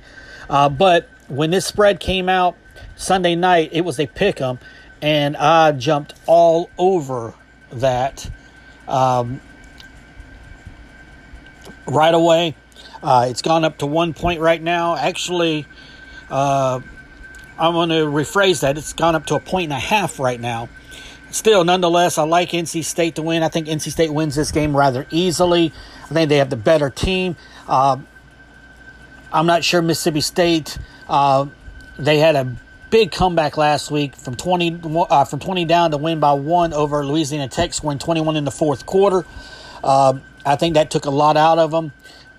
Uh, 0.50 0.68
but 0.68 1.08
when 1.28 1.50
this 1.50 1.66
spread 1.66 2.00
came 2.00 2.28
out, 2.28 2.56
Sunday 2.96 3.34
night, 3.34 3.70
it 3.72 3.82
was 3.82 3.98
a 4.00 4.06
pick 4.06 4.40
'em, 4.40 4.58
and 5.00 5.36
I 5.36 5.72
jumped 5.72 6.14
all 6.26 6.68
over 6.76 7.34
that 7.72 8.28
um, 8.88 9.40
right 11.88 12.14
away. 12.14 12.54
Uh, 13.02 13.26
it's 13.28 13.42
gone 13.42 13.64
up 13.64 13.78
to 13.78 13.86
one 13.86 14.14
point 14.14 14.40
right 14.40 14.62
now. 14.62 14.96
Actually, 14.96 15.66
uh, 16.30 16.80
I'm 17.58 17.72
going 17.72 17.88
to 17.90 18.06
rephrase 18.06 18.60
that. 18.60 18.78
It's 18.78 18.92
gone 18.92 19.14
up 19.14 19.26
to 19.26 19.34
a 19.34 19.40
point 19.40 19.64
and 19.64 19.72
a 19.72 19.80
half 19.80 20.18
right 20.18 20.40
now. 20.40 20.68
Still, 21.30 21.64
nonetheless, 21.64 22.16
I 22.16 22.22
like 22.22 22.50
NC 22.50 22.84
State 22.84 23.16
to 23.16 23.22
win. 23.22 23.42
I 23.42 23.48
think 23.48 23.66
NC 23.66 23.90
State 23.90 24.12
wins 24.12 24.34
this 24.34 24.50
game 24.50 24.76
rather 24.76 25.06
easily. 25.10 25.72
I 26.04 26.14
think 26.14 26.28
they 26.30 26.38
have 26.38 26.50
the 26.50 26.56
better 26.56 26.88
team. 26.88 27.36
Uh, 27.66 27.98
I'm 29.32 29.46
not 29.46 29.62
sure 29.62 29.82
Mississippi 29.82 30.22
State. 30.22 30.78
Uh, 31.08 31.46
they 31.98 32.18
had 32.18 32.34
a 32.34 32.56
big 32.90 33.12
comeback 33.12 33.58
last 33.58 33.90
week 33.90 34.16
from 34.16 34.36
20 34.36 34.80
uh, 35.10 35.24
from 35.24 35.38
20 35.38 35.66
down 35.66 35.90
to 35.90 35.98
win 35.98 36.18
by 36.18 36.32
one 36.32 36.72
over 36.72 37.04
Louisiana 37.04 37.48
Tech, 37.48 37.74
scoring 37.74 37.98
21 37.98 38.36
in 38.36 38.44
the 38.44 38.50
fourth 38.50 38.86
quarter. 38.86 39.26
Uh, 39.84 40.14
I 40.48 40.56
think 40.56 40.74
that 40.74 40.90
took 40.90 41.04
a 41.04 41.10
lot 41.10 41.36
out 41.36 41.58
of 41.58 41.70
them. 41.70 41.92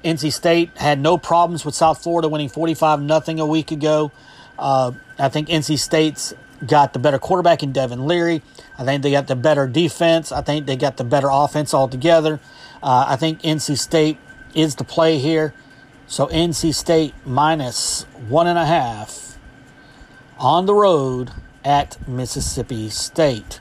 NC 0.03 0.31
State 0.31 0.77
had 0.77 0.99
no 0.99 1.17
problems 1.17 1.65
with 1.65 1.75
South 1.75 2.01
Florida 2.01 2.27
winning 2.27 2.49
45 2.49 3.01
nothing 3.01 3.39
a 3.39 3.45
week 3.45 3.71
ago. 3.71 4.11
Uh, 4.57 4.93
I 5.17 5.29
think 5.29 5.49
NC 5.49 5.77
State's 5.77 6.33
got 6.65 6.93
the 6.93 6.99
better 6.99 7.19
quarterback 7.19 7.63
in 7.63 7.71
Devin 7.71 8.07
Leary. 8.07 8.41
I 8.77 8.83
think 8.83 9.03
they 9.03 9.11
got 9.11 9.27
the 9.27 9.35
better 9.35 9.67
defense. 9.67 10.31
I 10.31 10.41
think 10.41 10.65
they 10.65 10.75
got 10.75 10.97
the 10.97 11.03
better 11.03 11.27
offense 11.29 11.73
altogether. 11.73 12.39
Uh, 12.81 13.05
I 13.07 13.15
think 13.15 13.41
NC 13.41 13.77
State 13.77 14.17
is 14.53 14.75
the 14.75 14.83
play 14.83 15.19
here. 15.19 15.53
So 16.07 16.27
NC 16.27 16.73
State 16.73 17.13
minus 17.25 18.03
one 18.27 18.47
and 18.47 18.57
a 18.57 18.65
half 18.65 19.37
on 20.39 20.65
the 20.65 20.73
road 20.73 21.31
at 21.63 22.07
Mississippi 22.07 22.89
State. 22.89 23.59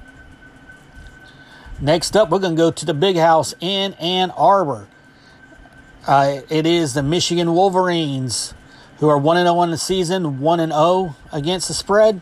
Next 1.81 2.17
up, 2.17 2.31
we're 2.31 2.41
going 2.41 2.57
to 2.57 2.61
go 2.61 2.73
to 2.73 2.85
the 2.85 2.95
big 2.95 3.17
house 3.17 3.55
in 3.61 3.93
Ann 3.95 4.33
Arbor. 4.33 4.89
Uh, 6.09 6.41
it 6.49 6.67
is 6.67 6.95
the 6.95 7.05
Michigan 7.05 7.55
Wolverines, 7.55 8.53
who 8.99 9.09
are 9.09 9.17
1 9.17 9.37
0 9.37 9.55
on 9.55 9.71
the 9.71 9.79
season, 9.79 10.41
1 10.41 10.59
0 10.59 11.15
against 11.33 11.69
the 11.69 11.75
spread. 11.75 12.21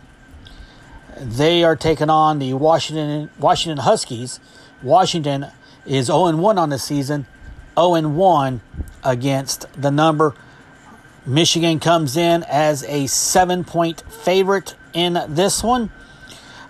They 1.18 1.64
are 1.64 1.74
taking 1.74 2.10
on 2.10 2.38
the 2.38 2.52
Washington 2.52 3.30
Washington 3.38 3.78
Huskies. 3.78 4.40
Washington 4.82 5.46
is 5.86 6.06
0 6.06 6.36
1 6.36 6.58
on 6.58 6.68
the 6.68 6.78
season, 6.78 7.26
0 7.78 8.08
1 8.10 8.60
against 9.04 9.72
the 9.72 9.90
number. 9.90 10.34
Michigan 11.24 11.80
comes 11.80 12.18
in 12.18 12.42
as 12.42 12.84
a 12.84 13.06
seven 13.06 13.64
point 13.64 14.02
favorite 14.12 14.74
in 14.92 15.18
this 15.28 15.62
one. 15.62 15.90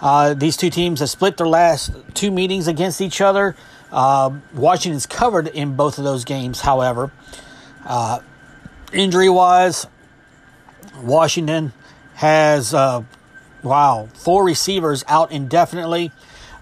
Uh, 0.00 0.34
these 0.34 0.56
two 0.56 0.70
teams 0.70 1.00
have 1.00 1.10
split 1.10 1.36
their 1.36 1.48
last 1.48 1.92
two 2.14 2.30
meetings 2.30 2.68
against 2.68 3.00
each 3.00 3.20
other. 3.20 3.56
Uh, 3.90 4.30
Washington's 4.54 5.06
covered 5.06 5.48
in 5.48 5.76
both 5.76 5.98
of 5.98 6.04
those 6.04 6.24
games, 6.24 6.60
however. 6.60 7.10
Uh, 7.84 8.20
injury 8.92 9.28
wise, 9.28 9.86
Washington 11.02 11.72
has, 12.14 12.74
uh, 12.74 13.02
wow, 13.62 14.08
four 14.14 14.44
receivers 14.44 15.04
out 15.08 15.32
indefinitely. 15.32 16.12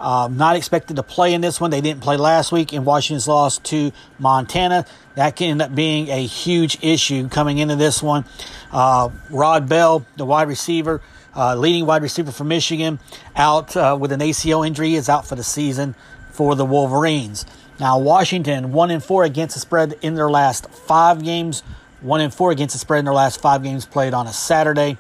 Um, 0.01 0.37
not 0.37 0.57
expected 0.57 0.97
to 0.97 1.03
play 1.03 1.33
in 1.33 1.41
this 1.41 1.61
one. 1.61 1.71
They 1.71 1.81
didn't 1.81 2.03
play 2.03 2.17
last 2.17 2.53
week, 2.53 2.73
and 2.73 2.85
Washington's 2.85 3.27
lost 3.27 3.65
to 3.65 3.93
Montana. 4.19 4.85
That 5.15 5.37
can 5.37 5.51
end 5.51 5.63
up 5.63 5.75
being 5.75 6.09
a 6.09 6.27
huge 6.27 6.79
issue 6.83 7.29
coming 7.29 7.59
into 7.59 7.77
this 7.77 8.03
one. 8.03 8.25
Uh, 8.71 9.11
Rod 9.31 9.69
Bell, 9.69 10.05
the 10.17 10.27
wide 10.27 10.49
receiver, 10.49 11.01
uh, 11.37 11.55
leading 11.55 11.87
wide 11.87 12.03
receiver 12.03 12.33
for 12.33 12.45
Michigan, 12.45 12.99
out 13.37 13.77
uh, 13.77 13.97
with 13.99 14.13
an 14.13 14.21
ACL 14.21 14.67
injury, 14.67 14.95
is 14.95 15.09
out 15.09 15.27
for 15.27 15.35
the 15.35 15.45
season 15.45 15.95
for 16.31 16.55
the 16.55 16.65
Wolverines. 16.65 17.47
Now, 17.81 17.99
Washington, 17.99 18.73
1 18.73 18.91
and 18.91 19.03
4 19.03 19.25
against 19.25 19.55
the 19.55 19.61
spread 19.61 19.99
in 20.03 20.15
their 20.15 20.31
last 20.31 20.69
five 20.71 21.25
games, 21.25 21.63
1 22.01 22.21
and 22.21 22.33
4 22.33 22.53
against 22.53 22.75
the 22.75 22.79
spread 22.79 23.01
in 23.01 23.05
their 23.05 23.15
last 23.15 23.41
five 23.41 23.63
games 23.63 23.87
played 23.87 24.15
on 24.15 24.27
a 24.27 24.33
Saturday. 24.33 24.97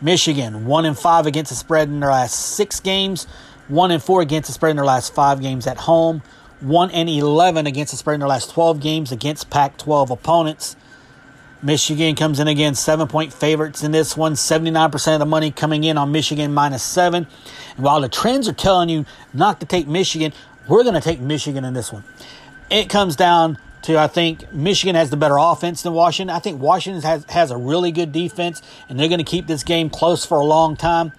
Michigan, 0.00 0.66
1 0.66 0.84
and 0.84 0.98
5 0.98 1.26
against 1.26 1.50
the 1.50 1.56
spread 1.56 1.88
in 1.88 2.00
their 2.00 2.10
last 2.10 2.34
six 2.34 2.80
games, 2.80 3.26
one 3.68 3.90
and 3.90 4.02
four 4.02 4.20
against 4.20 4.48
the 4.48 4.52
spread 4.52 4.70
in 4.70 4.76
their 4.76 4.84
last 4.84 5.14
five 5.14 5.40
games 5.40 5.66
at 5.66 5.78
home. 5.78 6.22
One 6.60 6.90
and 6.90 7.08
eleven 7.08 7.66
against 7.66 7.92
the 7.92 7.96
spread 7.96 8.14
in 8.14 8.20
their 8.20 8.28
last 8.28 8.50
twelve 8.50 8.80
games 8.80 9.12
against 9.12 9.50
Pac-12 9.50 10.10
opponents. 10.10 10.76
Michigan 11.64 12.14
comes 12.14 12.38
in 12.38 12.46
again 12.46 12.74
seven 12.74 13.08
point 13.08 13.32
favorites 13.32 13.82
in 13.82 13.90
this 13.90 14.16
one. 14.16 14.34
79% 14.34 15.14
of 15.14 15.18
the 15.18 15.26
money 15.26 15.50
coming 15.50 15.82
in 15.82 15.98
on 15.98 16.12
Michigan 16.12 16.54
minus 16.54 16.82
seven. 16.82 17.26
And 17.76 17.84
while 17.84 18.00
the 18.00 18.08
trends 18.08 18.48
are 18.48 18.52
telling 18.52 18.88
you 18.88 19.06
not 19.32 19.60
to 19.60 19.66
take 19.66 19.88
Michigan, 19.88 20.32
we're 20.68 20.82
going 20.82 20.94
to 20.94 21.00
take 21.00 21.20
Michigan 21.20 21.64
in 21.64 21.74
this 21.74 21.92
one. 21.92 22.04
It 22.70 22.88
comes 22.88 23.16
down 23.16 23.58
to 23.82 23.98
I 23.98 24.06
think 24.06 24.52
Michigan 24.52 24.94
has 24.94 25.10
the 25.10 25.16
better 25.16 25.36
offense 25.38 25.82
than 25.82 25.94
Washington. 25.94 26.34
I 26.34 26.38
think 26.38 26.60
Washington 26.60 27.02
has, 27.02 27.24
has 27.30 27.50
a 27.50 27.56
really 27.56 27.92
good 27.92 28.12
defense, 28.12 28.62
and 28.88 28.98
they're 28.98 29.08
going 29.08 29.18
to 29.18 29.24
keep 29.24 29.46
this 29.46 29.64
game 29.64 29.90
close 29.90 30.24
for 30.24 30.38
a 30.38 30.44
long 30.44 30.76
time 30.76 31.12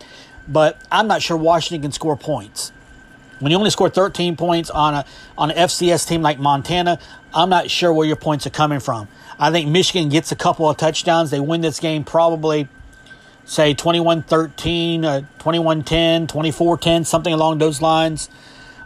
but 0.48 0.80
I'm 0.92 1.08
not 1.08 1.22
sure 1.22 1.38
Washington 1.38 1.82
can 1.82 1.92
score 1.92 2.16
points. 2.16 2.72
When 3.46 3.52
you 3.52 3.60
only 3.60 3.70
score 3.70 3.92
13 3.92 4.38
points 4.38 4.72
on 4.72 4.96
a 4.96 5.06
on 5.38 5.52
an 5.52 5.58
FCS 5.58 6.08
team 6.08 6.24
like 6.24 6.40
Montana, 6.40 6.98
I'm 7.32 7.48
not 7.48 7.70
sure 7.70 7.94
where 7.94 8.08
your 8.08 8.16
points 8.16 8.48
are 8.48 8.50
coming 8.50 8.80
from. 8.80 9.08
I 9.38 9.52
think 9.52 9.70
Michigan 9.70 10.10
gets 10.10 10.32
a 10.32 10.36
couple 10.36 10.68
of 10.68 10.78
touchdowns. 10.78 11.30
They 11.30 11.40
win 11.40 11.62
this 11.62 11.80
game 11.80 12.04
probably, 12.04 12.68
say, 13.44 13.76
21 13.76 14.24
13, 14.24 15.06
uh, 15.06 15.22
21 15.38 15.84
10, 15.84 16.26
24 16.26 16.78
10, 16.80 17.06
something 17.06 17.32
along 17.32 17.60
those 17.60 17.84
lines. 17.84 18.32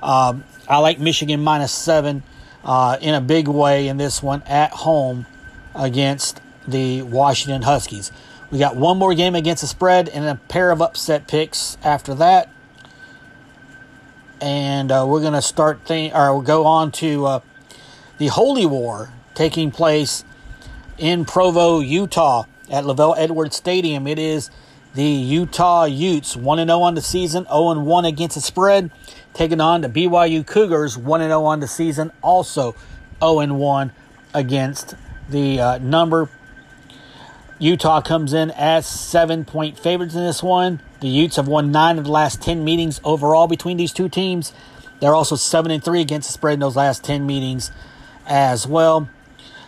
Um, 0.03 0.43
I 0.67 0.79
like 0.79 0.99
Michigan 0.99 1.41
minus 1.41 1.71
seven 1.71 2.23
uh, 2.65 2.97
in 2.99 3.15
a 3.15 3.21
big 3.21 3.47
way 3.47 3.87
in 3.87 3.95
this 3.95 4.21
one 4.21 4.43
at 4.43 4.71
home 4.71 5.25
against 5.73 6.41
the 6.67 7.03
Washington 7.03 7.61
Huskies. 7.61 8.11
We 8.51 8.59
got 8.59 8.75
one 8.75 8.97
more 8.97 9.13
game 9.13 9.35
against 9.35 9.61
the 9.61 9.67
spread 9.67 10.09
and 10.09 10.25
a 10.25 10.35
pair 10.35 10.69
of 10.69 10.81
upset 10.81 11.29
picks 11.29 11.77
after 11.81 12.13
that. 12.15 12.51
And 14.41 14.91
uh, 14.91 15.05
we're 15.07 15.21
going 15.21 15.33
to 15.33 15.41
start, 15.41 15.85
th- 15.85 16.13
or 16.13 16.33
we'll 16.33 16.41
go 16.41 16.65
on 16.65 16.91
to 16.93 17.25
uh, 17.25 17.39
the 18.17 18.27
Holy 18.27 18.65
War 18.65 19.11
taking 19.33 19.71
place 19.71 20.23
in 20.97 21.25
Provo, 21.25 21.79
Utah 21.79 22.43
at 22.69 22.83
LaVell 22.83 23.15
Edwards 23.17 23.55
Stadium. 23.55 24.07
It 24.07 24.19
is 24.19 24.49
the 24.93 25.03
Utah 25.03 25.85
Utes 25.85 26.35
1 26.35 26.57
0 26.57 26.81
on 26.81 26.95
the 26.95 27.01
season, 27.01 27.45
0 27.45 27.79
1 27.79 28.05
against 28.05 28.35
the 28.35 28.41
spread, 28.41 28.91
taking 29.33 29.61
on 29.61 29.81
the 29.81 29.89
BYU 29.89 30.45
Cougars 30.45 30.97
1 30.97 31.21
0 31.21 31.43
on 31.43 31.59
the 31.59 31.67
season, 31.67 32.11
also 32.21 32.75
0 33.21 33.53
1 33.53 33.91
against 34.33 34.95
the 35.29 35.59
uh, 35.59 35.77
number. 35.79 36.29
Utah 37.61 37.99
comes 37.99 38.31
in 38.31 38.51
as 38.51 38.87
seven 38.87 39.43
point 39.43 39.77
favorites 39.77 40.15
in 40.15 40.23
this 40.23 40.41
one. 40.41 40.81
The 41.01 41.09
Utes 41.09 41.35
have 41.35 41.47
won 41.49 41.71
nine 41.71 41.97
of 41.97 42.05
the 42.05 42.11
last 42.11 42.41
10 42.41 42.63
meetings 42.63 43.01
overall 43.03 43.47
between 43.47 43.75
these 43.75 43.91
two 43.91 44.07
teams. 44.07 44.53
They're 45.01 45.13
also 45.13 45.35
7 45.35 45.69
and 45.69 45.83
3 45.83 45.99
against 45.99 46.29
the 46.29 46.33
spread 46.33 46.53
in 46.53 46.59
those 46.61 46.77
last 46.77 47.03
10 47.03 47.25
meetings 47.25 47.71
as 48.25 48.65
well. 48.65 49.09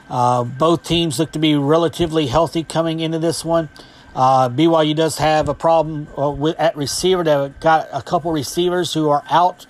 Uh, 0.10 0.46
both 0.46 0.84
teams 0.84 1.20
look 1.20 1.34
to 1.34 1.40
be 1.40 1.56
relatively 1.56 2.28
healthy 2.28 2.64
coming 2.64 3.02
into 3.02 3.20
this 3.20 3.44
one. 3.44 3.68
Uh, 4.16 4.48
BYU 4.48 4.96
does 4.96 5.18
have 5.18 5.50
a 5.50 5.54
problem 5.54 6.08
uh, 6.18 6.30
with, 6.30 6.58
at 6.60 6.76
receiver. 6.78 7.24
They've 7.24 7.58
got 7.60 7.90
a 7.92 8.02
couple 8.02 8.32
receivers 8.32 8.94
who 8.94 9.10
are 9.10 9.24
out 9.30 9.66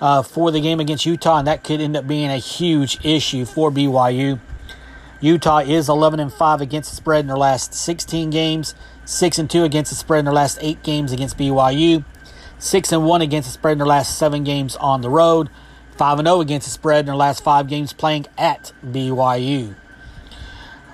uh, 0.00 0.22
for 0.22 0.50
the 0.50 0.60
game 0.60 0.80
against 0.80 1.06
Utah, 1.06 1.38
and 1.38 1.46
that 1.46 1.62
could 1.62 1.80
end 1.80 1.96
up 1.96 2.06
being 2.06 2.30
a 2.30 2.36
huge 2.36 3.04
issue 3.04 3.44
for 3.44 3.70
BYU. 3.70 4.40
Utah 5.20 5.58
is 5.58 5.88
11 5.88 6.18
and 6.18 6.32
5 6.32 6.60
against 6.62 6.90
the 6.90 6.96
spread 6.96 7.20
in 7.20 7.26
their 7.26 7.36
last 7.36 7.74
16 7.74 8.30
games, 8.30 8.74
6 9.04 9.38
and 9.38 9.50
2 9.50 9.64
against 9.64 9.90
the 9.90 9.96
spread 9.96 10.20
in 10.20 10.24
their 10.24 10.34
last 10.34 10.58
8 10.62 10.82
games 10.82 11.12
against 11.12 11.36
BYU, 11.36 12.04
6 12.58 12.92
and 12.92 13.04
1 13.04 13.22
against 13.22 13.48
the 13.48 13.52
spread 13.52 13.72
in 13.72 13.78
their 13.78 13.86
last 13.86 14.16
7 14.16 14.44
games 14.44 14.76
on 14.76 15.02
the 15.02 15.10
road, 15.10 15.50
5 15.96 16.20
and 16.20 16.26
0 16.26 16.40
against 16.40 16.66
the 16.66 16.70
spread 16.72 17.00
in 17.00 17.06
their 17.06 17.16
last 17.16 17.44
5 17.44 17.68
games 17.68 17.92
playing 17.92 18.26
at 18.38 18.72
BYU. 18.84 19.74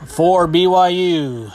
For 0.05 0.49
BYU, 0.49 1.53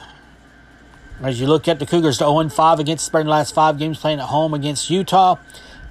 as 1.22 1.42
you 1.42 1.48
look 1.48 1.68
at 1.68 1.80
the 1.80 1.86
Cougars, 1.86 2.20
0 2.20 2.48
5 2.48 2.80
against 2.80 3.04
the 3.04 3.08
spread 3.08 3.22
in 3.22 3.28
the 3.28 3.32
last 3.32 3.54
5 3.54 3.78
games 3.78 4.00
playing 4.00 4.22
at 4.22 4.28
home 4.28 4.54
against 4.54 4.90
Utah, 4.90 5.36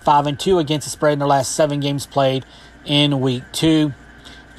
5 0.00 0.26
and 0.26 0.40
2 0.40 0.58
against 0.58 0.86
the 0.86 0.90
spread 0.90 1.12
in 1.12 1.18
their 1.18 1.28
last 1.28 1.54
7 1.54 1.78
games 1.78 2.06
played 2.06 2.46
in 2.86 3.20
week 3.20 3.44
2. 3.52 3.92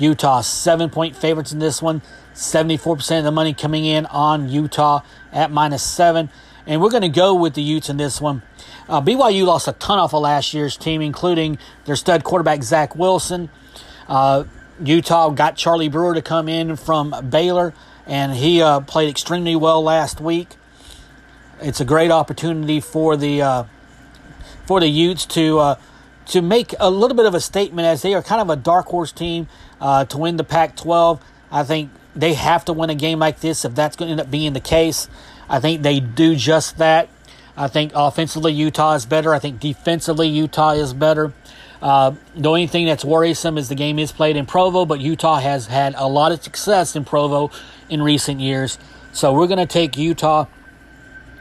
Utah, 0.02 0.42
seven 0.42 0.90
point 0.90 1.16
favorites 1.16 1.52
in 1.52 1.60
this 1.60 1.82
one. 1.82 2.02
74% 2.34 3.20
of 3.20 3.24
the 3.24 3.32
money 3.32 3.54
coming 3.54 3.86
in 3.86 4.06
on 4.08 4.50
Utah 4.50 5.02
at 5.32 5.52
minus 5.52 5.84
seven. 5.84 6.30
And 6.66 6.82
we're 6.82 6.90
going 6.90 7.02
to 7.02 7.10
go 7.10 7.34
with 7.34 7.54
the 7.54 7.62
Utes 7.62 7.90
in 7.90 7.98
this 7.98 8.22
one. 8.22 8.42
Uh, 8.88 9.02
BYU 9.02 9.46
lost 9.46 9.68
a 9.68 9.74
ton 9.74 10.00
off 10.00 10.14
of 10.14 10.22
last 10.22 10.54
year's 10.54 10.78
team, 10.78 11.02
including 11.02 11.58
their 11.86 11.96
stud 11.96 12.24
quarterback, 12.24 12.64
Zach 12.64 12.96
Wilson. 12.96 13.50
Uh, 14.08 14.46
Utah 14.84 15.30
got 15.30 15.56
Charlie 15.56 15.90
Brewer 15.90 16.14
to 16.14 16.22
come 16.22 16.50
in 16.50 16.76
from 16.76 17.16
Baylor, 17.30 17.74
and 18.06 18.34
he 18.34 18.62
uh, 18.62 18.82
played 18.82 19.10
extremely 19.10 19.56
well 19.56 19.84
last 19.84 20.20
week. 20.20 20.56
It's 21.62 21.80
a 21.80 21.86
great 21.86 22.12
opportunity 22.12 22.80
for 22.80 23.16
the 23.16 23.42
uh, 23.42 23.64
for 24.66 24.80
the 24.80 24.88
Utes 24.88 25.26
to 25.28 25.60
uh, 25.60 25.76
to 26.28 26.42
make 26.42 26.74
a 26.80 26.90
little 26.90 27.16
bit 27.16 27.26
of 27.26 27.36
a 27.36 27.42
statement 27.42 27.86
as 27.86 28.02
they 28.02 28.14
are 28.14 28.24
kind 28.24 28.42
of 28.42 28.50
a 28.50 28.56
dark 28.56 28.88
horse 28.88 29.12
team 29.12 29.48
uh, 29.82 30.06
to 30.06 30.18
win 30.18 30.38
the 30.38 30.44
Pac 30.44 30.78
12. 30.78 31.22
I 31.52 31.64
think 31.64 31.92
they 32.16 32.34
have 32.36 32.64
to 32.66 32.74
win 32.74 32.90
a 32.90 32.96
game 32.96 33.20
like 33.20 33.42
this 33.42 33.66
if 33.66 33.76
that's 33.76 33.96
going 33.96 34.08
to 34.08 34.12
end 34.12 34.22
up 34.22 34.32
being 34.32 34.54
the 34.54 34.62
case. 34.62 35.10
I 35.50 35.60
think 35.60 35.82
they 35.82 36.00
do 36.00 36.36
just 36.36 36.78
that. 36.78 37.10
I 37.58 37.68
think 37.68 37.92
offensively, 37.94 38.54
Utah 38.54 38.94
is 38.94 39.06
better. 39.06 39.34
I 39.34 39.40
think 39.40 39.60
defensively, 39.60 40.30
Utah 40.30 40.72
is 40.72 40.94
better. 40.94 41.34
Uh, 41.82 42.14
the 42.36 42.48
only 42.48 42.68
thing 42.68 42.86
that's 42.86 43.04
worrisome 43.04 43.58
is 43.58 43.68
the 43.68 43.76
game 43.76 44.00
is 44.00 44.12
played 44.12 44.36
in 44.36 44.46
Provo, 44.46 44.86
but 44.86 45.00
Utah 45.00 45.40
has 45.40 45.66
had 45.66 45.96
a 45.98 46.08
lot 46.08 46.32
of 46.32 46.42
success 46.44 46.96
in 46.96 47.04
Provo 47.04 47.52
in 47.90 48.02
recent 48.02 48.40
years. 48.40 48.78
So 49.12 49.34
we're 49.34 49.48
going 49.48 49.60
to 49.60 49.66
take 49.66 49.98
Utah 49.98 50.46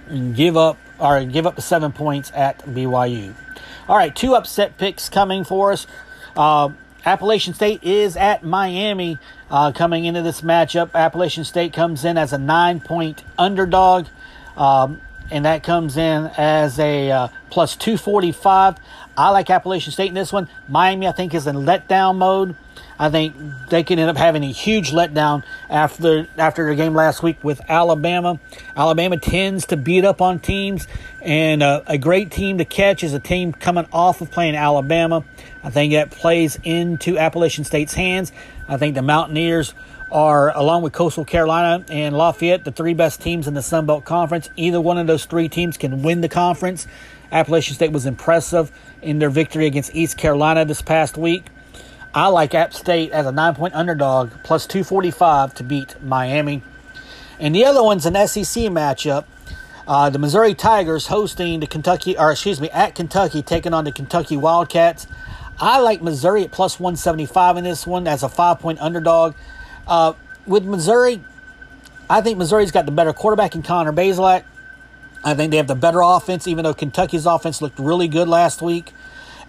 and 0.08 0.34
give 0.34 0.56
up 0.56 0.78
or 0.98 1.22
give 1.24 1.46
up 1.46 1.56
the 1.56 1.62
seven 1.62 1.92
points 1.92 2.32
at 2.34 2.58
BYU. 2.60 3.34
All 3.88 3.96
right, 3.96 4.14
two 4.14 4.34
upset 4.34 4.78
picks 4.78 5.08
coming 5.08 5.44
for 5.44 5.72
us. 5.72 5.86
Uh, 6.36 6.70
Appalachian 7.04 7.54
State 7.54 7.82
is 7.82 8.16
at 8.16 8.44
Miami 8.44 9.18
uh, 9.50 9.72
coming 9.72 10.04
into 10.04 10.22
this 10.22 10.42
matchup. 10.42 10.94
Appalachian 10.94 11.44
State 11.44 11.72
comes 11.72 12.04
in 12.04 12.18
as 12.18 12.32
a 12.32 12.38
nine 12.38 12.80
point 12.80 13.24
underdog, 13.38 14.06
um, 14.56 15.00
and 15.30 15.44
that 15.44 15.62
comes 15.62 15.96
in 15.96 16.30
as 16.36 16.78
a 16.78 17.10
uh, 17.10 17.28
plus 17.48 17.76
245. 17.76 18.76
I 19.16 19.30
like 19.30 19.50
Appalachian 19.50 19.92
State 19.92 20.08
in 20.08 20.14
this 20.14 20.32
one. 20.32 20.48
Miami, 20.68 21.08
I 21.08 21.12
think, 21.12 21.34
is 21.34 21.46
in 21.46 21.56
letdown 21.56 22.16
mode. 22.16 22.54
I 23.00 23.08
think 23.08 23.34
they 23.70 23.82
can 23.82 23.98
end 23.98 24.10
up 24.10 24.18
having 24.18 24.44
a 24.44 24.52
huge 24.52 24.90
letdown 24.90 25.42
after 25.70 26.28
after 26.36 26.68
the 26.68 26.76
game 26.76 26.92
last 26.92 27.22
week 27.22 27.42
with 27.42 27.58
Alabama. 27.66 28.38
Alabama 28.76 29.16
tends 29.16 29.64
to 29.68 29.78
beat 29.78 30.04
up 30.04 30.20
on 30.20 30.38
teams, 30.38 30.86
and 31.22 31.62
uh, 31.62 31.80
a 31.86 31.96
great 31.96 32.30
team 32.30 32.58
to 32.58 32.66
catch 32.66 33.02
is 33.02 33.14
a 33.14 33.18
team 33.18 33.54
coming 33.54 33.86
off 33.90 34.20
of 34.20 34.30
playing 34.30 34.54
Alabama. 34.54 35.24
I 35.64 35.70
think 35.70 35.94
that 35.94 36.10
plays 36.10 36.58
into 36.62 37.16
Appalachian 37.16 37.64
State's 37.64 37.94
hands. 37.94 38.32
I 38.68 38.76
think 38.76 38.94
the 38.94 39.02
Mountaineers 39.02 39.72
are, 40.12 40.54
along 40.54 40.82
with 40.82 40.92
Coastal 40.92 41.24
Carolina 41.24 41.82
and 41.88 42.14
Lafayette, 42.14 42.64
the 42.64 42.72
three 42.72 42.92
best 42.92 43.22
teams 43.22 43.48
in 43.48 43.54
the 43.54 43.62
Sun 43.62 43.86
Belt 43.86 44.04
Conference. 44.04 44.50
Either 44.56 44.78
one 44.78 44.98
of 44.98 45.06
those 45.06 45.24
three 45.24 45.48
teams 45.48 45.78
can 45.78 46.02
win 46.02 46.20
the 46.20 46.28
conference. 46.28 46.86
Appalachian 47.32 47.76
State 47.76 47.92
was 47.92 48.04
impressive 48.04 48.70
in 49.00 49.20
their 49.20 49.30
victory 49.30 49.64
against 49.64 49.94
East 49.94 50.18
Carolina 50.18 50.66
this 50.66 50.82
past 50.82 51.16
week. 51.16 51.46
I 52.14 52.26
like 52.26 52.54
App 52.54 52.74
State 52.74 53.12
as 53.12 53.26
a 53.26 53.32
nine 53.32 53.54
point 53.54 53.74
underdog, 53.74 54.32
plus 54.42 54.66
245 54.66 55.54
to 55.54 55.62
beat 55.62 56.02
Miami. 56.02 56.62
And 57.38 57.54
the 57.54 57.64
other 57.64 57.82
one's 57.82 58.04
an 58.04 58.14
SEC 58.26 58.64
matchup. 58.64 59.24
Uh, 59.86 60.10
the 60.10 60.18
Missouri 60.18 60.54
Tigers 60.54 61.06
hosting 61.06 61.60
the 61.60 61.66
Kentucky, 61.66 62.18
or 62.18 62.30
excuse 62.30 62.60
me, 62.60 62.68
at 62.70 62.94
Kentucky, 62.94 63.42
taking 63.42 63.72
on 63.72 63.84
the 63.84 63.92
Kentucky 63.92 64.36
Wildcats. 64.36 65.06
I 65.58 65.78
like 65.80 66.02
Missouri 66.02 66.44
at 66.44 66.52
plus 66.52 66.80
175 66.80 67.58
in 67.58 67.64
this 67.64 67.86
one 67.86 68.06
as 68.06 68.22
a 68.22 68.28
five 68.28 68.58
point 68.60 68.80
underdog. 68.80 69.34
Uh, 69.86 70.14
with 70.46 70.64
Missouri, 70.64 71.22
I 72.08 72.20
think 72.22 72.38
Missouri's 72.38 72.72
got 72.72 72.86
the 72.86 72.92
better 72.92 73.12
quarterback 73.12 73.54
in 73.54 73.62
Connor 73.62 73.92
Bazelak. 73.92 74.44
I 75.22 75.34
think 75.34 75.50
they 75.50 75.58
have 75.58 75.66
the 75.66 75.74
better 75.74 76.00
offense, 76.00 76.48
even 76.48 76.64
though 76.64 76.74
Kentucky's 76.74 77.26
offense 77.26 77.62
looked 77.62 77.78
really 77.78 78.08
good 78.08 78.28
last 78.28 78.62
week. 78.62 78.92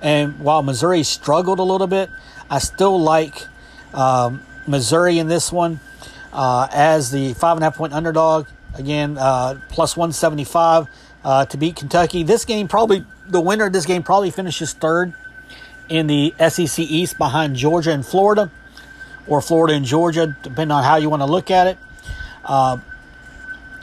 And 0.01 0.39
while 0.39 0.63
Missouri 0.63 1.03
struggled 1.03 1.59
a 1.59 1.63
little 1.63 1.87
bit, 1.87 2.09
I 2.49 2.59
still 2.59 2.99
like 2.99 3.47
um, 3.93 4.41
Missouri 4.67 5.19
in 5.19 5.27
this 5.27 5.51
one 5.51 5.79
uh, 6.33 6.67
as 6.71 7.11
the 7.11 7.33
five 7.33 7.57
and 7.57 7.63
a 7.63 7.67
half 7.67 7.77
point 7.77 7.93
underdog. 7.93 8.47
Again, 8.75 9.17
uh, 9.17 9.59
plus 9.69 9.97
175 9.97 10.87
uh, 11.23 11.45
to 11.45 11.57
beat 11.57 11.75
Kentucky. 11.75 12.23
This 12.23 12.45
game 12.45 12.67
probably, 12.67 13.05
the 13.27 13.41
winner 13.41 13.65
of 13.65 13.73
this 13.73 13.85
game 13.85 14.01
probably 14.01 14.31
finishes 14.31 14.73
third 14.73 15.13
in 15.89 16.07
the 16.07 16.33
SEC 16.49 16.79
East 16.79 17.17
behind 17.17 17.57
Georgia 17.57 17.91
and 17.91 18.05
Florida, 18.05 18.49
or 19.27 19.41
Florida 19.41 19.73
and 19.73 19.85
Georgia, 19.85 20.37
depending 20.41 20.71
on 20.71 20.83
how 20.83 20.95
you 20.95 21.09
want 21.09 21.21
to 21.21 21.25
look 21.25 21.51
at 21.51 21.67
it. 21.67 21.77
Uh, 22.45 22.77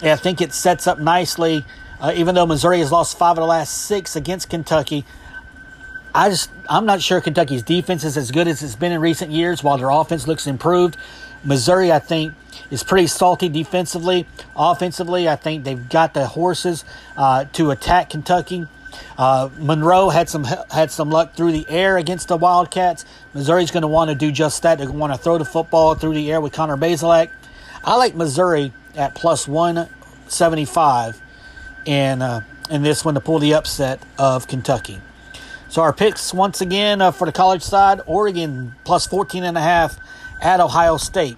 I 0.02 0.16
think 0.16 0.40
it 0.40 0.52
sets 0.52 0.86
up 0.86 0.98
nicely. 0.98 1.64
Uh, 2.00 2.12
even 2.14 2.34
though 2.34 2.46
Missouri 2.46 2.78
has 2.78 2.92
lost 2.92 3.18
five 3.18 3.32
of 3.32 3.42
the 3.42 3.46
last 3.46 3.86
six 3.86 4.14
against 4.14 4.48
Kentucky, 4.48 5.04
I 6.14 6.30
just 6.30 6.50
I'm 6.68 6.86
not 6.86 7.00
sure 7.02 7.20
Kentucky's 7.20 7.62
defense 7.62 8.04
is 8.04 8.16
as 8.16 8.30
good 8.30 8.48
as 8.48 8.62
it's 8.62 8.76
been 8.76 8.92
in 8.92 9.00
recent 9.00 9.30
years. 9.30 9.62
While 9.62 9.78
their 9.78 9.90
offense 9.90 10.26
looks 10.26 10.46
improved, 10.46 10.96
Missouri 11.44 11.92
I 11.92 11.98
think 11.98 12.34
is 12.70 12.82
pretty 12.82 13.06
salty 13.06 13.48
defensively. 13.48 14.26
Offensively, 14.56 15.28
I 15.28 15.36
think 15.36 15.64
they've 15.64 15.88
got 15.88 16.14
the 16.14 16.26
horses 16.26 16.84
uh, 17.16 17.44
to 17.52 17.70
attack 17.70 18.10
Kentucky. 18.10 18.66
Uh, 19.16 19.50
Monroe 19.58 20.08
had 20.08 20.28
some 20.28 20.44
had 20.44 20.90
some 20.90 21.10
luck 21.10 21.34
through 21.34 21.52
the 21.52 21.66
air 21.68 21.98
against 21.98 22.28
the 22.28 22.36
Wildcats. 22.36 23.04
Missouri's 23.34 23.70
going 23.70 23.82
to 23.82 23.88
want 23.88 24.10
to 24.10 24.14
do 24.14 24.32
just 24.32 24.62
that. 24.62 24.78
They're 24.78 24.86
going 24.86 24.96
to 24.96 25.00
want 25.00 25.12
to 25.12 25.18
throw 25.18 25.38
the 25.38 25.44
football 25.44 25.94
through 25.94 26.14
the 26.14 26.32
air 26.32 26.40
with 26.40 26.52
Connor 26.52 26.76
Bazelak. 26.76 27.30
I 27.84 27.96
like 27.96 28.14
Missouri 28.14 28.72
at 28.96 29.14
plus 29.14 29.46
one 29.46 29.88
seventy 30.26 30.64
five 30.64 31.20
in 31.84 32.22
uh, 32.22 32.40
in 32.70 32.82
this 32.82 33.04
one 33.04 33.14
to 33.14 33.20
pull 33.20 33.38
the 33.38 33.54
upset 33.54 34.02
of 34.18 34.48
Kentucky. 34.48 35.00
So 35.68 35.82
our 35.82 35.92
picks 35.92 36.32
once 36.32 36.60
again 36.60 37.02
uh, 37.02 37.10
for 37.10 37.26
the 37.26 37.32
college 37.32 37.62
side: 37.62 38.00
Oregon 38.06 38.74
plus 38.84 39.06
14 39.06 39.44
and 39.44 39.56
a 39.56 39.60
half 39.60 39.98
at 40.40 40.60
Ohio 40.60 40.96
State. 40.96 41.36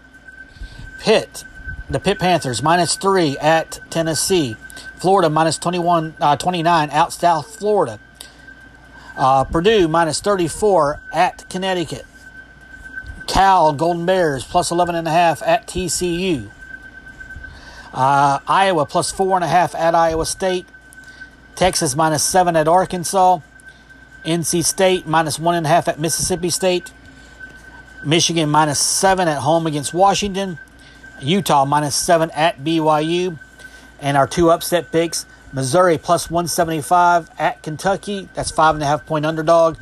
Pitt, 1.01 1.45
the 1.89 1.99
Pitt 1.99 2.19
Panthers 2.19 2.63
minus 2.63 2.97
three 2.97 3.37
at 3.39 3.81
Tennessee. 3.91 4.57
Florida 4.97 5.31
minus 5.31 5.59
21, 5.59 6.15
uh, 6.21 6.37
29 6.37 6.91
out 6.91 7.13
South 7.13 7.57
Florida. 7.59 7.99
Uh, 9.17 9.45
Purdue 9.45 9.89
minus 9.89 10.21
34 10.21 11.01
at 11.13 11.49
Connecticut. 11.49 12.05
Cal 13.27 13.73
Golden 13.73 14.07
Bears 14.07 14.45
plus 14.45 14.71
11 14.71 14.95
and 14.95 15.09
a 15.09 15.11
half 15.11 15.43
at 15.43 15.67
TCU. 15.67 16.51
Uh, 17.93 18.39
Iowa 18.47 18.87
plus 18.87 19.11
four 19.11 19.37
and 19.37 19.45
a 19.45 19.49
half 19.49 19.75
at 19.75 19.95
Iowa 19.95 20.27
State. 20.27 20.67
Texas 21.55 21.97
minus 21.97 22.23
seven 22.23 22.57
at 22.57 22.69
Arkansas. 22.69 23.41
NC 24.25 24.65
State 24.65 25.07
minus 25.07 25.39
one 25.39 25.55
and 25.55 25.67
a 25.67 25.69
half 25.69 25.89
at 25.89 25.99
Mississippi 25.99 26.51
State. 26.51 26.93
Michigan 28.05 28.49
minus 28.49 28.79
seven 28.79 29.29
at 29.29 29.39
home 29.39 29.67
against 29.67 29.93
Washington. 29.93 30.59
Utah 31.21 31.65
minus 31.65 31.95
seven 31.95 32.31
at 32.31 32.59
BYU. 32.61 33.39
And 34.01 34.17
our 34.17 34.27
two 34.27 34.51
upset 34.51 34.91
picks 34.91 35.27
Missouri 35.53 35.99
plus 35.99 36.31
175 36.31 37.31
at 37.39 37.63
Kentucky. 37.63 38.29
That's 38.35 38.51
five 38.51 38.75
and 38.75 38.83
a 38.83 38.87
half 38.87 39.05
point 39.07 39.27
underdog. 39.27 39.77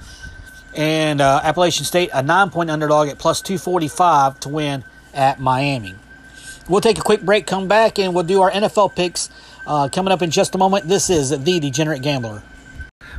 And 0.75 1.21
uh, 1.21 1.41
Appalachian 1.43 1.85
State, 1.85 2.11
a 2.13 2.23
nine 2.23 2.51
point 2.51 2.71
underdog 2.71 3.09
at 3.09 3.19
plus 3.19 3.41
245 3.43 4.41
to 4.41 4.49
win 4.49 4.85
at 5.15 5.41
Miami. 5.41 5.95
We'll 6.69 6.81
take 6.81 6.99
a 6.99 7.03
quick 7.03 7.23
break, 7.23 7.47
come 7.47 7.67
back, 7.67 7.99
and 7.99 8.15
we'll 8.15 8.25
do 8.25 8.43
our 8.43 8.51
NFL 8.51 8.95
picks 8.95 9.31
uh, 9.67 9.89
coming 9.89 10.13
up 10.13 10.23
in 10.23 10.31
just 10.31 10.55
a 10.55 10.59
moment. 10.59 10.87
This 10.87 11.09
is 11.09 11.31
The 11.31 11.61
Degenerate 11.61 12.03
Gambler. 12.03 12.43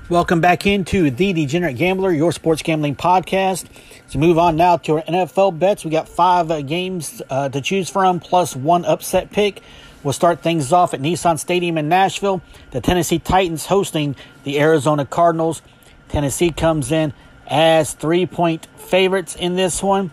Welcome 0.09 0.41
back 0.41 0.65
into 0.65 1.11
the 1.11 1.33
Degenerate 1.33 1.77
Gambler, 1.77 2.11
your 2.11 2.31
sports 2.31 2.63
gambling 2.63 2.95
podcast. 2.95 3.67
To 4.09 4.17
move 4.17 4.39
on 4.39 4.55
now 4.55 4.77
to 4.77 4.95
our 4.95 5.01
NFL 5.03 5.59
bets, 5.59 5.85
we 5.85 5.91
got 5.91 6.09
five 6.09 6.49
uh, 6.49 6.63
games 6.63 7.21
uh, 7.29 7.49
to 7.49 7.61
choose 7.61 7.91
from, 7.91 8.19
plus 8.19 8.55
one 8.55 8.85
upset 8.85 9.29
pick. 9.29 9.61
We'll 10.01 10.13
start 10.13 10.41
things 10.41 10.73
off 10.73 10.95
at 10.95 10.99
Nissan 10.99 11.37
Stadium 11.37 11.77
in 11.77 11.89
Nashville. 11.89 12.41
The 12.71 12.81
Tennessee 12.81 13.19
Titans 13.19 13.67
hosting 13.67 14.15
the 14.45 14.59
Arizona 14.59 15.05
Cardinals. 15.05 15.61
Tennessee 16.07 16.49
comes 16.49 16.91
in 16.91 17.13
as 17.45 17.93
three 17.93 18.25
point 18.25 18.65
favorites 18.77 19.35
in 19.35 19.55
this 19.55 19.83
one. 19.83 20.09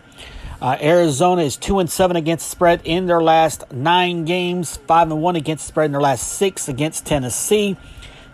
Uh, 0.60 0.76
Arizona 0.78 1.40
is 1.40 1.56
two 1.56 1.78
and 1.78 1.90
seven 1.90 2.18
against 2.18 2.50
spread 2.50 2.82
in 2.84 3.06
their 3.06 3.22
last 3.22 3.72
nine 3.72 4.26
games, 4.26 4.76
five 4.76 5.10
and 5.10 5.22
one 5.22 5.36
against 5.36 5.66
spread 5.66 5.86
in 5.86 5.92
their 5.92 6.02
last 6.02 6.34
six 6.34 6.68
against 6.68 7.06
Tennessee, 7.06 7.78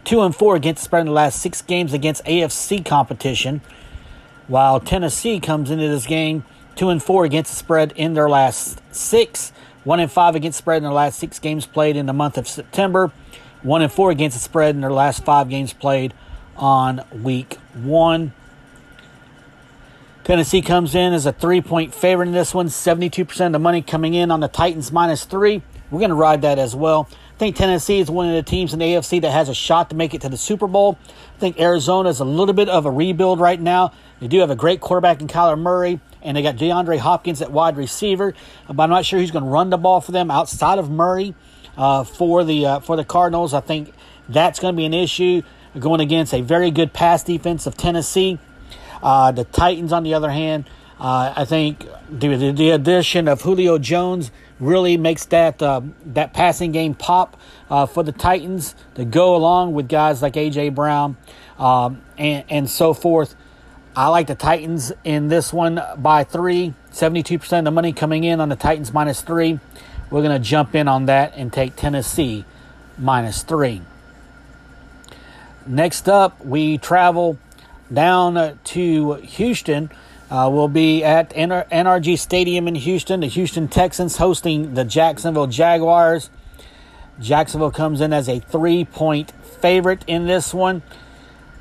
two 0.04 0.22
and 0.22 0.34
four 0.34 0.56
against 0.56 0.82
the 0.82 0.84
spread 0.84 1.00
in 1.00 1.06
the 1.06 1.12
last 1.12 1.40
six 1.40 1.62
games 1.62 1.92
against 1.92 2.24
AFC 2.24 2.84
competition. 2.84 3.60
While 4.48 4.80
Tennessee 4.80 5.40
comes 5.40 5.70
into 5.70 5.88
this 5.88 6.06
game 6.06 6.44
two 6.74 6.88
and 6.88 7.02
four 7.02 7.24
against 7.24 7.50
the 7.50 7.56
spread 7.56 7.92
in 7.96 8.14
their 8.14 8.28
last 8.28 8.80
six, 8.94 9.52
one 9.84 10.00
and 10.00 10.10
five 10.10 10.34
against 10.34 10.58
the 10.58 10.62
spread 10.62 10.78
in 10.78 10.82
their 10.84 10.92
last 10.92 11.18
six 11.18 11.38
games 11.38 11.66
played 11.66 11.96
in 11.96 12.06
the 12.06 12.12
month 12.12 12.38
of 12.38 12.48
September, 12.48 13.12
one 13.62 13.82
and 13.82 13.92
four 13.92 14.10
against 14.10 14.36
the 14.36 14.42
spread 14.42 14.74
in 14.74 14.80
their 14.80 14.92
last 14.92 15.24
five 15.24 15.48
games 15.48 15.72
played 15.72 16.14
on 16.56 17.04
week 17.12 17.54
one. 17.74 18.32
Tennessee 20.24 20.62
comes 20.62 20.94
in 20.94 21.12
as 21.12 21.26
a 21.26 21.32
three 21.32 21.60
point 21.60 21.92
favorite 21.92 22.28
in 22.28 22.32
this 22.32 22.54
one. 22.54 22.68
72% 22.68 23.46
of 23.46 23.52
the 23.52 23.58
money 23.58 23.82
coming 23.82 24.14
in 24.14 24.30
on 24.30 24.40
the 24.40 24.48
Titans 24.48 24.92
minus 24.92 25.24
three. 25.24 25.62
We're 25.90 25.98
going 25.98 26.10
to 26.10 26.14
ride 26.14 26.42
that 26.42 26.58
as 26.58 26.76
well. 26.76 27.08
Think 27.42 27.56
Tennessee 27.56 27.98
is 27.98 28.08
one 28.08 28.28
of 28.28 28.36
the 28.36 28.48
teams 28.48 28.72
in 28.72 28.78
the 28.78 28.84
AFC 28.84 29.20
that 29.22 29.32
has 29.32 29.48
a 29.48 29.54
shot 29.54 29.90
to 29.90 29.96
make 29.96 30.14
it 30.14 30.20
to 30.20 30.28
the 30.28 30.36
Super 30.36 30.68
Bowl. 30.68 30.96
I 31.08 31.40
think 31.40 31.58
Arizona 31.58 32.08
is 32.08 32.20
a 32.20 32.24
little 32.24 32.54
bit 32.54 32.68
of 32.68 32.86
a 32.86 32.90
rebuild 32.92 33.40
right 33.40 33.60
now. 33.60 33.90
They 34.20 34.28
do 34.28 34.38
have 34.38 34.50
a 34.50 34.54
great 34.54 34.80
quarterback 34.80 35.20
in 35.20 35.26
Kyler 35.26 35.58
Murray, 35.58 35.98
and 36.22 36.36
they 36.36 36.42
got 36.42 36.54
DeAndre 36.54 37.00
Hopkins 37.00 37.42
at 37.42 37.50
wide 37.50 37.76
receiver. 37.76 38.34
But 38.68 38.84
I'm 38.84 38.90
not 38.90 39.04
sure 39.04 39.18
who's 39.18 39.32
going 39.32 39.42
to 39.42 39.50
run 39.50 39.70
the 39.70 39.76
ball 39.76 40.00
for 40.00 40.12
them 40.12 40.30
outside 40.30 40.78
of 40.78 40.88
Murray 40.88 41.34
uh, 41.76 42.04
for 42.04 42.44
the 42.44 42.64
uh, 42.64 42.78
for 42.78 42.94
the 42.94 43.04
Cardinals. 43.04 43.54
I 43.54 43.60
think 43.60 43.92
that's 44.28 44.60
going 44.60 44.74
to 44.74 44.76
be 44.76 44.84
an 44.84 44.94
issue 44.94 45.42
going 45.76 46.00
against 46.00 46.32
a 46.34 46.42
very 46.42 46.70
good 46.70 46.92
pass 46.92 47.24
defense 47.24 47.66
of 47.66 47.76
Tennessee. 47.76 48.38
Uh, 49.02 49.32
the 49.32 49.42
Titans, 49.42 49.92
on 49.92 50.04
the 50.04 50.14
other 50.14 50.30
hand, 50.30 50.66
uh, 51.00 51.34
I 51.36 51.44
think 51.44 51.88
the, 52.08 52.52
the, 52.52 52.70
addition 52.70 53.26
of 53.26 53.42
Julio 53.42 53.78
Jones 53.78 54.30
really 54.62 54.96
makes 54.96 55.26
that 55.26 55.60
uh, 55.60 55.82
that 56.06 56.32
passing 56.32 56.72
game 56.72 56.94
pop 56.94 57.36
uh, 57.68 57.84
for 57.84 58.02
the 58.02 58.12
Titans 58.12 58.74
to 58.94 59.04
go 59.04 59.34
along 59.34 59.74
with 59.74 59.88
guys 59.88 60.22
like 60.22 60.34
AJ 60.34 60.74
Brown 60.74 61.16
um, 61.58 62.00
and 62.16 62.44
and 62.48 62.70
so 62.70 62.94
forth. 62.94 63.34
I 63.94 64.08
like 64.08 64.28
the 64.28 64.34
Titans 64.34 64.90
in 65.04 65.28
this 65.28 65.52
one 65.52 65.78
by 65.98 66.24
three. 66.24 66.72
72% 66.92 67.58
of 67.58 67.64
the 67.64 67.70
money 67.70 67.92
coming 67.92 68.24
in 68.24 68.40
on 68.40 68.48
the 68.48 68.56
Titans 68.56 68.92
minus 68.92 69.20
three. 69.20 69.60
We're 70.10 70.22
going 70.22 70.40
to 70.40 70.48
jump 70.48 70.74
in 70.74 70.88
on 70.88 71.06
that 71.06 71.34
and 71.36 71.52
take 71.52 71.76
Tennessee 71.76 72.46
minus 72.96 73.42
three. 73.42 73.82
Next 75.66 76.08
up, 76.08 76.42
we 76.44 76.78
travel 76.78 77.38
down 77.92 78.58
to 78.64 79.14
Houston. 79.14 79.90
Uh, 80.32 80.48
we'll 80.48 80.66
be 80.66 81.04
at 81.04 81.28
NRG 81.34 82.18
Stadium 82.18 82.66
in 82.66 82.74
Houston. 82.74 83.20
The 83.20 83.26
Houston 83.26 83.68
Texans 83.68 84.16
hosting 84.16 84.72
the 84.72 84.82
Jacksonville 84.82 85.46
Jaguars. 85.46 86.30
Jacksonville 87.20 87.70
comes 87.70 88.00
in 88.00 88.14
as 88.14 88.30
a 88.30 88.38
three 88.38 88.86
point 88.86 89.30
favorite 89.60 90.02
in 90.06 90.26
this 90.26 90.54
one. 90.54 90.80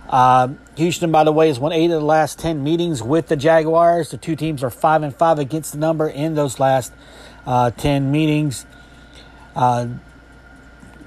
Uh, 0.07 0.53
Houston, 0.77 1.11
by 1.11 1.25
the 1.25 1.33
way, 1.33 1.49
has 1.49 1.59
won 1.59 1.73
eight 1.73 1.91
of 1.91 1.99
the 1.99 2.05
last 2.05 2.39
ten 2.39 2.63
meetings 2.63 3.03
with 3.03 3.27
the 3.27 3.35
Jaguars. 3.35 4.11
The 4.11 4.17
two 4.17 4.37
teams 4.37 4.63
are 4.63 4.69
five 4.69 5.03
and 5.03 5.13
five 5.13 5.37
against 5.37 5.73
the 5.73 5.77
number 5.77 6.07
in 6.07 6.35
those 6.35 6.57
last 6.57 6.93
uh, 7.45 7.71
ten 7.71 8.09
meetings. 8.09 8.65
Uh, 9.53 9.87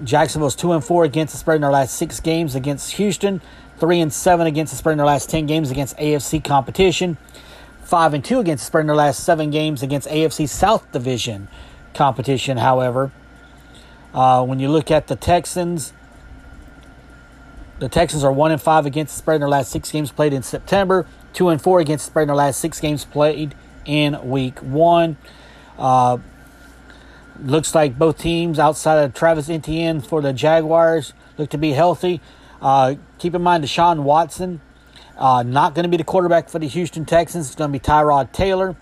Jacksonville's 0.03 0.55
two 0.55 0.73
and 0.73 0.85
four 0.85 1.05
against 1.05 1.33
the 1.33 1.39
spread 1.39 1.55
in 1.55 1.63
their 1.63 1.71
last 1.71 1.97
six 1.97 2.21
games 2.21 2.55
against 2.55 2.93
Houston 2.97 3.41
three 3.79 4.01
and 4.01 4.13
seven 4.13 4.47
against 4.47 4.73
the 4.73 4.77
spread 4.77 4.93
in 4.93 4.99
their 4.99 5.07
last 5.07 5.31
ten 5.31 5.47
games 5.47 5.71
against 5.71 5.97
AFC 5.99 6.43
competition, 6.43 7.17
five 7.85 8.15
and 8.15 8.25
two 8.25 8.41
against 8.41 8.63
the 8.63 8.67
spread 8.67 8.83
in 8.83 8.87
their 8.89 8.97
last 8.97 9.23
seven 9.23 9.51
games 9.51 9.83
against 9.83 10.09
AFC 10.09 10.49
South 10.49 10.91
Division 10.93 11.49
competition. 11.95 12.59
However, 12.59 13.13
uh, 14.13 14.45
when 14.45 14.61
you 14.61 14.69
look 14.69 14.91
at 14.91 15.07
the 15.07 15.17
Texans, 15.17 15.93
the 17.79 17.89
Texans 17.89 18.25
are 18.25 18.33
one 18.33 18.53
and 18.53 18.61
five 18.61 18.87
against 18.87 19.15
the 19.15 19.19
spread 19.19 19.37
in 19.37 19.41
their 19.41 19.49
last 19.49 19.71
six 19.71 19.91
games 19.91 20.13
played 20.13 20.33
in 20.33 20.43
September, 20.43 21.07
two 21.33 21.49
and 21.49 21.61
four 21.61 21.81
against 21.81 22.07
the 22.07 22.11
spread 22.11 22.23
in 22.25 22.29
their 22.29 22.37
last 22.37 22.61
six 22.61 22.81
games 22.81 23.05
played 23.05 23.55
in 23.85 24.29
Week 24.29 24.59
One. 24.61 25.17
Uh, 25.79 26.19
looks 27.43 27.75
like 27.75 27.99
both 27.99 28.19
teams 28.19 28.59
outside 28.59 29.03
of 29.03 29.15
Travis 29.15 29.51
Etienne 29.51 30.01
for 30.01 30.23
the 30.23 30.33
Jaguars 30.33 31.13
look 31.37 31.51
to 31.51 31.59
be 31.59 31.73
healthy. 31.73 32.21
Uh, 32.63 32.95
keep 33.19 33.35
in 33.35 33.43
mind, 33.43 33.65
Deshaun 33.65 34.05
Watson, 34.05 34.61
uh, 35.17 35.43
not 35.43 35.75
going 35.75 35.85
to 35.85 35.89
be 35.89 35.97
the 35.97 36.05
quarterback 36.05 36.49
for 36.49 36.59
the 36.59 36.69
Houston 36.69 37.05
Texans. 37.05 37.47
It's 37.47 37.55
going 37.55 37.71
to 37.71 37.79
be 37.79 37.83
Tyrod 37.83 38.33
Taylor. 38.33 38.77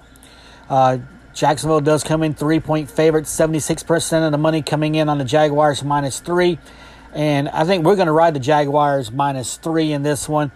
Uh, 0.68 0.98
Jacksonville 1.34 1.80
does 1.80 2.04
come 2.04 2.22
in 2.22 2.34
three 2.34 2.60
point 2.60 2.90
favorite, 2.90 3.24
76% 3.24 4.26
of 4.26 4.32
the 4.32 4.38
money 4.38 4.62
coming 4.62 4.94
in 4.94 5.08
on 5.08 5.18
the 5.18 5.24
Jaguars 5.24 5.82
minus 5.82 6.20
three. 6.20 6.58
And 7.14 7.48
I 7.48 7.64
think 7.64 7.84
we're 7.84 7.96
going 7.96 8.06
to 8.06 8.12
ride 8.12 8.34
the 8.34 8.40
Jaguars 8.40 9.10
minus 9.10 9.56
three 9.56 9.92
in 9.92 10.02
this 10.02 10.28
one. 10.28 10.52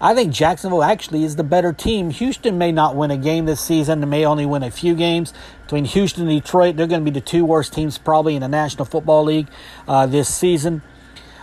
I 0.00 0.14
think 0.14 0.32
Jacksonville 0.32 0.84
actually 0.84 1.24
is 1.24 1.36
the 1.36 1.44
better 1.44 1.72
team. 1.72 2.10
Houston 2.10 2.56
may 2.56 2.70
not 2.70 2.94
win 2.94 3.10
a 3.10 3.16
game 3.16 3.46
this 3.46 3.60
season. 3.60 4.00
They 4.00 4.06
may 4.06 4.24
only 4.24 4.46
win 4.46 4.62
a 4.62 4.70
few 4.70 4.94
games. 4.94 5.34
Between 5.62 5.86
Houston 5.86 6.28
and 6.28 6.40
Detroit, 6.40 6.76
they're 6.76 6.86
going 6.86 7.04
to 7.04 7.10
be 7.10 7.18
the 7.18 7.24
two 7.24 7.44
worst 7.44 7.72
teams 7.72 7.98
probably 7.98 8.36
in 8.36 8.42
the 8.42 8.48
National 8.48 8.84
Football 8.84 9.24
League 9.24 9.48
uh, 9.88 10.06
this 10.06 10.32
season. 10.32 10.82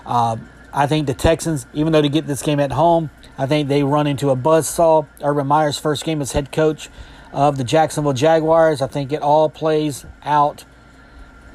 Uh, 0.05 0.37
I 0.71 0.87
think 0.87 1.07
the 1.07 1.13
Texans, 1.13 1.67
even 1.73 1.91
though 1.91 2.01
they 2.01 2.09
get 2.09 2.27
this 2.27 2.41
game 2.41 2.59
at 2.59 2.71
home, 2.71 3.09
I 3.37 3.45
think 3.45 3.67
they 3.67 3.83
run 3.83 4.07
into 4.07 4.29
a 4.29 4.35
buzzsaw. 4.35 5.07
Urban 5.23 5.47
Meyer's 5.47 5.77
first 5.77 6.05
game 6.05 6.21
as 6.21 6.31
head 6.31 6.51
coach 6.51 6.89
of 7.33 7.57
the 7.57 7.63
Jacksonville 7.63 8.13
Jaguars. 8.13 8.81
I 8.81 8.87
think 8.87 9.11
it 9.11 9.21
all 9.21 9.49
plays 9.49 10.05
out 10.23 10.63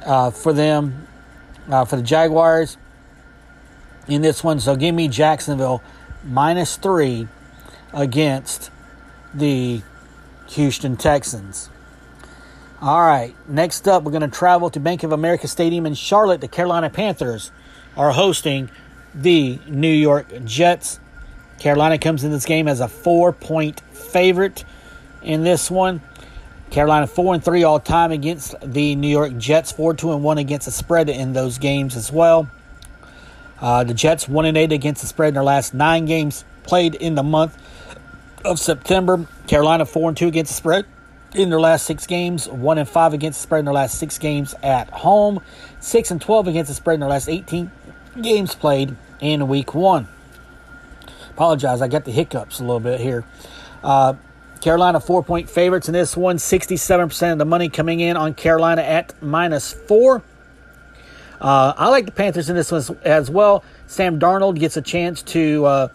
uh, 0.05 0.31
for 0.31 0.53
them, 0.53 1.07
uh, 1.69 1.85
for 1.85 1.95
the 1.95 2.03
Jaguars 2.03 2.77
in 4.07 4.21
this 4.21 4.43
one. 4.43 4.59
So 4.59 4.75
give 4.75 4.93
me 4.93 5.07
Jacksonville 5.07 5.81
minus 6.23 6.77
three 6.77 7.27
against 7.93 8.69
the 9.33 9.81
Houston 10.49 10.97
Texans. 10.97 11.69
All 12.81 13.01
right, 13.01 13.35
next 13.47 13.87
up, 13.87 14.03
we're 14.03 14.11
going 14.11 14.21
to 14.21 14.27
travel 14.27 14.69
to 14.71 14.79
Bank 14.79 15.03
of 15.03 15.11
America 15.11 15.47
Stadium 15.47 15.85
in 15.85 15.93
Charlotte. 15.93 16.41
The 16.41 16.47
Carolina 16.47 16.89
Panthers 16.89 17.51
are 17.95 18.11
hosting 18.11 18.71
the 19.13 19.59
New 19.67 19.93
York 19.93 20.45
Jets. 20.45 20.99
Carolina 21.61 21.99
comes 21.99 22.23
in 22.23 22.31
this 22.31 22.45
game 22.45 22.67
as 22.67 22.79
a 22.79 22.87
four 22.87 23.31
point 23.31 23.81
favorite 23.91 24.65
in 25.21 25.43
this 25.43 25.69
one. 25.69 26.01
Carolina 26.71 27.05
four 27.05 27.35
and 27.35 27.45
three 27.45 27.63
all 27.63 27.79
time 27.79 28.11
against 28.11 28.55
the 28.63 28.95
New 28.95 29.07
York 29.07 29.37
Jets, 29.37 29.71
four 29.71 29.93
two 29.93 30.11
and 30.11 30.23
one 30.23 30.39
against 30.39 30.65
the 30.65 30.71
spread 30.71 31.07
in 31.07 31.33
those 31.33 31.59
games 31.59 31.95
as 31.95 32.11
well. 32.11 32.49
Uh, 33.59 33.83
the 33.83 33.93
Jets 33.93 34.27
one 34.27 34.45
and 34.45 34.57
eight 34.57 34.71
against 34.71 35.01
the 35.01 35.07
spread 35.07 35.27
in 35.27 35.33
their 35.35 35.43
last 35.43 35.75
nine 35.75 36.05
games 36.05 36.45
played 36.63 36.95
in 36.95 37.13
the 37.13 37.21
month 37.21 37.55
of 38.43 38.57
September. 38.57 39.27
Carolina 39.45 39.85
four 39.85 40.09
and 40.09 40.17
two 40.17 40.29
against 40.29 40.49
the 40.49 40.55
spread 40.55 40.87
in 41.35 41.51
their 41.51 41.61
last 41.61 41.85
six 41.85 42.07
games, 42.07 42.47
one 42.47 42.79
and 42.79 42.89
five 42.89 43.13
against 43.13 43.37
the 43.37 43.43
spread 43.43 43.59
in 43.59 43.65
their 43.65 43.73
last 43.75 43.99
six 43.99 44.17
games 44.17 44.55
at 44.63 44.89
home, 44.89 45.39
six 45.79 46.09
and 46.09 46.19
twelve 46.19 46.47
against 46.47 46.69
the 46.69 46.75
spread 46.75 46.95
in 46.95 47.01
their 47.01 47.09
last 47.09 47.29
eighteen 47.29 47.69
games 48.19 48.55
played 48.55 48.95
in 49.19 49.47
week 49.47 49.75
one. 49.75 50.07
Apologize, 51.41 51.81
I 51.81 51.87
got 51.87 52.05
the 52.05 52.11
hiccups 52.11 52.59
a 52.59 52.61
little 52.61 52.79
bit 52.79 52.99
here. 52.99 53.25
Uh, 53.83 54.13
Carolina 54.61 54.99
four 54.99 55.23
point 55.23 55.49
favorites 55.49 55.87
in 55.87 55.93
this 55.93 56.15
one, 56.15 56.37
67% 56.37 57.31
of 57.31 57.39
the 57.39 57.45
money 57.45 57.67
coming 57.67 57.99
in 57.99 58.15
on 58.15 58.35
Carolina 58.35 58.83
at 58.83 59.15
minus 59.23 59.73
four. 59.73 60.21
Uh, 61.41 61.73
I 61.75 61.89
like 61.89 62.05
the 62.05 62.11
Panthers 62.11 62.51
in 62.51 62.55
this 62.55 62.71
one 62.71 62.95
as 63.03 63.31
well. 63.31 63.63
Sam 63.87 64.19
Darnold 64.19 64.59
gets 64.59 64.77
a 64.77 64.83
chance 64.83 65.23
to 65.23 65.65
uh, 65.65 65.87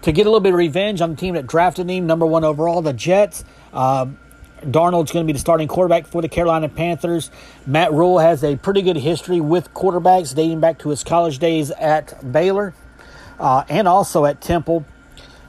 to 0.00 0.12
get 0.12 0.22
a 0.22 0.30
little 0.30 0.40
bit 0.40 0.54
of 0.54 0.58
revenge 0.58 1.02
on 1.02 1.10
the 1.10 1.16
team 1.16 1.34
that 1.34 1.46
drafted 1.46 1.90
him, 1.90 2.06
number 2.06 2.24
one 2.24 2.42
overall, 2.42 2.80
the 2.80 2.94
Jets. 2.94 3.44
Uh, 3.74 4.06
Darnold's 4.62 5.12
going 5.12 5.26
to 5.26 5.30
be 5.30 5.34
the 5.34 5.38
starting 5.38 5.68
quarterback 5.68 6.06
for 6.06 6.22
the 6.22 6.28
Carolina 6.30 6.70
Panthers. 6.70 7.30
Matt 7.66 7.92
Rhule 7.92 8.18
has 8.18 8.42
a 8.42 8.56
pretty 8.56 8.80
good 8.80 8.96
history 8.96 9.42
with 9.42 9.74
quarterbacks 9.74 10.34
dating 10.34 10.60
back 10.60 10.78
to 10.78 10.88
his 10.88 11.04
college 11.04 11.38
days 11.38 11.70
at 11.70 12.32
Baylor 12.32 12.72
uh, 13.40 13.64
and 13.68 13.88
also 13.88 14.24
at 14.24 14.40
Temple. 14.40 14.86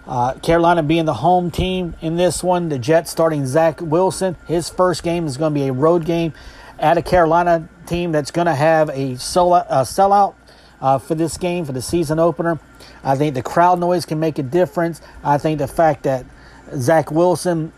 Uh, 0.08 0.34
Carolina 0.40 0.82
being 0.82 1.06
the 1.06 1.14
home 1.14 1.52
team 1.52 1.96
in 2.02 2.16
this 2.16 2.44
one, 2.44 2.70
the 2.70 2.80
Jets 2.80 3.12
starting 3.12 3.46
Zach 3.46 3.80
Wilson. 3.80 4.36
His 4.48 4.70
first 4.70 5.04
game 5.04 5.28
is 5.28 5.38
going 5.38 5.54
to 5.54 5.60
be 5.60 5.68
a 5.68 5.74
road 5.74 6.06
game 6.06 6.34
at 6.80 6.98
a 6.98 7.04
Carolina 7.04 7.70
team 7.86 8.12
that's 8.12 8.32
going 8.32 8.48
to 8.48 8.56
have 8.56 8.90
a, 8.90 9.12
a 9.12 9.16
sellout 9.16 10.34
uh, 10.82 10.98
for 10.98 11.14
this 11.14 11.38
game, 11.38 11.66
for 11.66 11.74
the 11.74 11.82
season 11.84 12.18
opener. 12.18 12.60
I 13.04 13.16
think 13.16 13.36
the 13.36 13.44
crowd 13.44 13.80
noise 13.80 14.06
can 14.06 14.20
make 14.20 14.40
a 14.40 14.44
difference. 14.44 15.02
I 15.24 15.38
think 15.38 15.60
the 15.60 15.68
fact 15.68 16.04
that 16.04 16.26
Zach 16.76 17.12
Wilson 17.12 17.72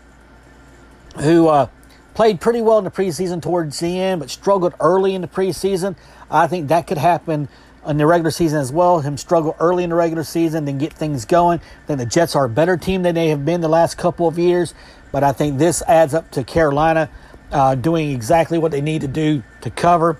who 1.20 1.48
uh, 1.48 1.68
played 2.14 2.40
pretty 2.40 2.60
well 2.60 2.78
in 2.78 2.84
the 2.84 2.90
preseason 2.90 3.42
towards 3.42 3.78
the 3.80 4.00
end, 4.00 4.20
but 4.20 4.30
struggled 4.30 4.74
early 4.80 5.14
in 5.14 5.20
the 5.20 5.28
preseason. 5.28 5.96
I 6.30 6.46
think 6.46 6.68
that 6.68 6.86
could 6.86 6.98
happen 6.98 7.48
in 7.86 7.96
the 7.96 8.06
regular 8.06 8.30
season 8.30 8.60
as 8.60 8.72
well. 8.72 9.00
Him 9.00 9.16
struggle 9.16 9.56
early 9.60 9.84
in 9.84 9.90
the 9.90 9.96
regular 9.96 10.24
season, 10.24 10.64
then 10.64 10.78
get 10.78 10.92
things 10.92 11.24
going. 11.24 11.60
Then 11.86 11.98
the 11.98 12.06
Jets 12.06 12.34
are 12.34 12.44
a 12.44 12.48
better 12.48 12.76
team 12.76 13.02
than 13.02 13.14
they 13.14 13.28
have 13.28 13.44
been 13.44 13.60
the 13.60 13.68
last 13.68 13.96
couple 13.96 14.26
of 14.26 14.38
years, 14.38 14.74
but 15.12 15.22
I 15.22 15.32
think 15.32 15.58
this 15.58 15.82
adds 15.82 16.14
up 16.14 16.30
to 16.32 16.44
Carolina 16.44 17.10
uh, 17.52 17.74
doing 17.74 18.10
exactly 18.10 18.58
what 18.58 18.72
they 18.72 18.80
need 18.80 19.02
to 19.02 19.08
do 19.08 19.42
to 19.60 19.70
cover. 19.70 20.18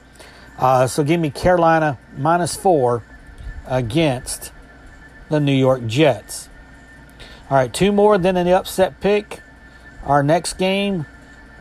Uh, 0.58 0.86
so 0.86 1.02
give 1.02 1.20
me 1.20 1.30
Carolina 1.30 1.98
minus 2.16 2.54
four 2.54 3.02
against 3.66 4.52
the 5.28 5.40
New 5.40 5.54
York 5.54 5.86
Jets. 5.86 6.48
All 7.50 7.56
right, 7.56 7.72
two 7.72 7.92
more 7.92 8.18
than 8.18 8.34
the 8.34 8.52
upset 8.52 9.00
pick. 9.00 9.40
Our 10.04 10.22
next 10.22 10.54
game, 10.54 11.06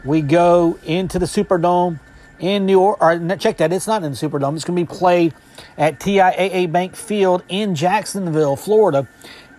we 0.06 0.22
go 0.22 0.78
into 0.84 1.18
the 1.18 1.26
Superdome 1.26 2.00
in 2.40 2.66
New 2.66 2.80
Orleans. 2.80 3.42
Check 3.42 3.58
that, 3.58 3.72
it's 3.72 3.88
not 3.88 4.04
in 4.04 4.12
the 4.12 4.18
Superdome. 4.18 4.56
It's 4.56 4.66
going 4.66 4.78
to 4.78 4.94
be 4.94 4.98
played 4.98 5.34
at 5.78 6.00
TIAA 6.00 6.72
Bank 6.72 6.96
Field 6.96 7.44
in 7.50 7.76
Jacksonville, 7.76 8.56
Florida. 8.56 9.08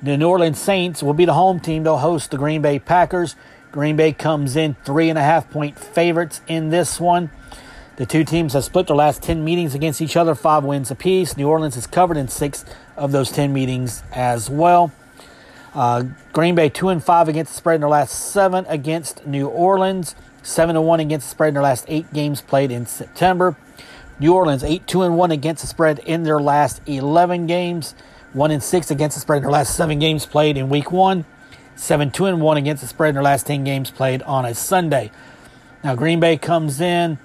The 0.02 0.16
New 0.16 0.28
Orleans 0.28 0.58
Saints 0.58 1.02
will 1.02 1.14
be 1.14 1.24
the 1.24 1.34
home 1.34 1.60
team. 1.60 1.84
They'll 1.84 1.98
host 1.98 2.30
the 2.30 2.36
Green 2.36 2.62
Bay 2.62 2.78
Packers. 2.78 3.36
Green 3.72 3.96
Bay 3.96 4.12
comes 4.12 4.54
in 4.54 4.74
three 4.84 5.08
and 5.08 5.18
a 5.18 5.22
half 5.22 5.50
point 5.50 5.78
favorites 5.78 6.40
in 6.46 6.70
this 6.70 7.00
one. 7.00 7.30
The 7.96 8.06
two 8.06 8.24
teams 8.24 8.52
have 8.52 8.64
split 8.64 8.88
their 8.88 8.96
last 8.96 9.22
10 9.22 9.44
meetings 9.44 9.74
against 9.74 10.00
each 10.00 10.16
other, 10.16 10.34
five 10.34 10.64
wins 10.64 10.90
apiece. 10.90 11.36
New 11.36 11.48
Orleans 11.48 11.76
is 11.76 11.86
covered 11.86 12.16
in 12.16 12.28
six 12.28 12.64
of 12.96 13.12
those 13.12 13.30
10 13.30 13.52
meetings 13.52 14.02
as 14.12 14.50
well. 14.50 14.92
Uh, 15.74 16.04
Green 16.32 16.54
Bay 16.54 16.68
2 16.68 16.88
and 16.88 17.02
5 17.02 17.28
against 17.28 17.52
the 17.52 17.56
spread 17.56 17.76
in 17.76 17.80
their 17.80 17.90
last 17.90 18.12
seven 18.12 18.64
against 18.68 19.26
New 19.26 19.48
Orleans. 19.48 20.14
7 20.44 20.80
1 20.80 21.00
against 21.00 21.26
the 21.26 21.30
spread 21.30 21.48
in 21.48 21.54
their 21.54 21.62
last 21.62 21.86
eight 21.88 22.12
games 22.12 22.40
played 22.42 22.70
in 22.70 22.84
September. 22.86 23.56
New 24.20 24.34
Orleans 24.34 24.62
8 24.62 24.86
2 24.86 25.10
1 25.10 25.30
against 25.30 25.62
the 25.62 25.66
spread 25.66 25.98
in 26.00 26.22
their 26.22 26.38
last 26.38 26.82
11 26.86 27.46
games. 27.46 27.94
1 28.34 28.50
and 28.50 28.62
6 28.62 28.90
against 28.90 29.16
the 29.16 29.20
spread 29.20 29.38
in 29.38 29.42
their 29.44 29.52
last 29.52 29.74
seven 29.74 29.98
games 29.98 30.26
played 30.26 30.56
in 30.56 30.68
week 30.68 30.92
one. 30.92 31.24
7 31.76 32.10
2 32.10 32.26
and 32.26 32.40
1 32.42 32.56
against 32.58 32.82
the 32.82 32.88
spread 32.88 33.10
in 33.10 33.14
their 33.14 33.22
last 33.22 33.46
10 33.46 33.64
games 33.64 33.90
played 33.90 34.22
on 34.22 34.44
a 34.44 34.54
Sunday. 34.54 35.10
Now, 35.82 35.94
Green 35.94 36.20
Bay 36.20 36.36
comes 36.36 36.80
in 36.80 37.18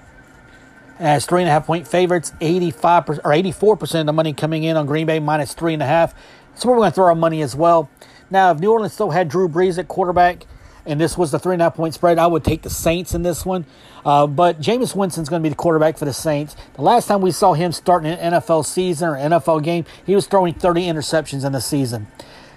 as 0.98 1.26
three 1.26 1.42
and 1.42 1.48
a 1.48 1.52
half 1.52 1.66
point 1.66 1.86
favorites, 1.86 2.32
85 2.40 3.10
or 3.10 3.14
84% 3.32 4.00
of 4.00 4.06
the 4.06 4.12
money 4.12 4.32
coming 4.32 4.64
in 4.64 4.76
on 4.76 4.86
Green 4.86 5.06
Bay 5.06 5.18
minus 5.18 5.52
three 5.52 5.74
and 5.74 5.82
a 5.82 5.86
half. 5.86 6.14
So 6.54 6.68
we're 6.68 6.76
going 6.76 6.90
to 6.90 6.94
throw 6.94 7.06
our 7.06 7.14
money 7.14 7.42
as 7.42 7.54
well. 7.54 7.90
Now, 8.30 8.50
if 8.50 8.60
New 8.60 8.70
Orleans 8.70 8.92
still 8.92 9.10
had 9.10 9.28
Drew 9.28 9.48
Brees 9.48 9.78
at 9.78 9.88
quarterback, 9.88 10.44
and 10.86 11.00
this 11.00 11.16
was 11.16 11.30
the 11.30 11.38
three 11.38 11.54
and 11.54 11.62
a 11.62 11.66
half 11.66 11.74
point 11.74 11.94
spread, 11.94 12.18
I 12.18 12.26
would 12.26 12.44
take 12.44 12.62
the 12.62 12.70
Saints 12.70 13.14
in 13.14 13.22
this 13.22 13.44
one. 13.44 13.66
Uh, 14.04 14.26
but 14.26 14.60
Jameis 14.60 14.94
Winston's 14.94 15.28
going 15.28 15.42
to 15.42 15.44
be 15.44 15.50
the 15.50 15.56
quarterback 15.56 15.98
for 15.98 16.04
the 16.04 16.12
Saints. 16.12 16.56
The 16.74 16.82
last 16.82 17.06
time 17.06 17.20
we 17.20 17.30
saw 17.30 17.52
him 17.52 17.72
starting 17.72 18.10
an 18.12 18.32
NFL 18.32 18.64
season 18.64 19.10
or 19.10 19.16
NFL 19.16 19.62
game, 19.62 19.84
he 20.04 20.14
was 20.14 20.26
throwing 20.26 20.54
30 20.54 20.82
interceptions 20.82 21.44
in 21.44 21.52
the 21.52 21.60
season. 21.60 22.06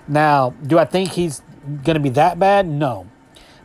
Now, 0.08 0.52
do 0.66 0.80
I 0.80 0.86
think 0.86 1.12
he's 1.12 1.42
going 1.84 1.96
to 1.96 2.00
be 2.00 2.10
that 2.10 2.40
bad? 2.40 2.68
No. 2.68 3.08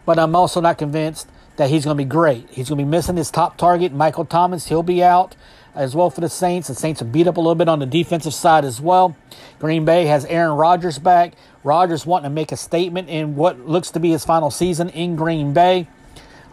But 0.04 0.18
I'm 0.18 0.34
also 0.34 0.60
not 0.60 0.78
convinced 0.78 1.28
that 1.56 1.70
he's 1.70 1.84
going 1.84 1.96
to 1.96 2.02
be 2.02 2.08
great. 2.08 2.48
He's 2.50 2.68
going 2.68 2.78
to 2.78 2.84
be 2.84 2.88
missing 2.90 3.16
his 3.16 3.30
top 3.30 3.56
target, 3.56 3.92
Michael 3.92 4.24
Thomas. 4.24 4.68
He'll 4.68 4.82
be 4.82 5.02
out 5.02 5.36
as 5.74 5.94
well 5.94 6.08
for 6.10 6.20
the 6.20 6.28
Saints. 6.28 6.68
The 6.68 6.74
Saints 6.74 7.02
are 7.02 7.04
beat 7.04 7.26
up 7.26 7.36
a 7.36 7.40
little 7.40 7.54
bit 7.54 7.68
on 7.68 7.78
the 7.78 7.86
defensive 7.86 8.34
side 8.34 8.64
as 8.64 8.80
well. 8.80 9.16
Green 9.58 9.84
Bay 9.84 10.06
has 10.06 10.24
Aaron 10.26 10.56
Rodgers 10.56 10.98
back. 10.98 11.34
Rodgers 11.64 12.06
wanting 12.06 12.30
to 12.30 12.34
make 12.34 12.52
a 12.52 12.56
statement 12.56 13.08
in 13.08 13.34
what 13.36 13.66
looks 13.66 13.90
to 13.92 14.00
be 14.00 14.10
his 14.10 14.24
final 14.24 14.50
season 14.50 14.88
in 14.90 15.16
Green 15.16 15.52
Bay. 15.52 15.88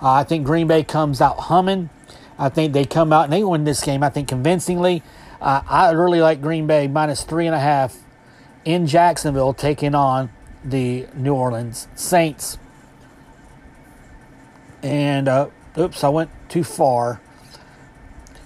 Uh, 0.02 0.12
I 0.12 0.24
think 0.24 0.46
Green 0.46 0.68
Bay 0.68 0.84
comes 0.84 1.22
out 1.22 1.40
humming. 1.42 1.90
I 2.38 2.50
think 2.50 2.74
they 2.74 2.86
come 2.86 3.14
out 3.14 3.26
and 3.26 3.34
they 3.34 3.44
win 3.44 3.64
this 3.64 3.82
game, 3.82 4.04
I 4.04 4.10
think, 4.10 4.28
convincingly. 4.28 5.04
Uh, 5.40 5.62
I 5.68 5.92
really 5.92 6.22
like 6.22 6.42
Green 6.42 6.68
Bay 6.68 6.88
minus 6.88 7.24
three 7.24 7.46
and 7.46 7.56
a 7.56 7.60
half 7.60 7.98
in 8.66 8.88
Jacksonville 8.88 9.54
taking 9.54 9.96
on 9.96 10.32
the 10.64 11.08
New 11.16 11.34
Orleans 11.34 11.88
Saints. 11.96 12.58
And, 14.82 15.28
uh, 15.28 15.50
oops, 15.78 16.04
I 16.04 16.10
went 16.10 16.30
too 16.50 16.64
far. 16.64 17.22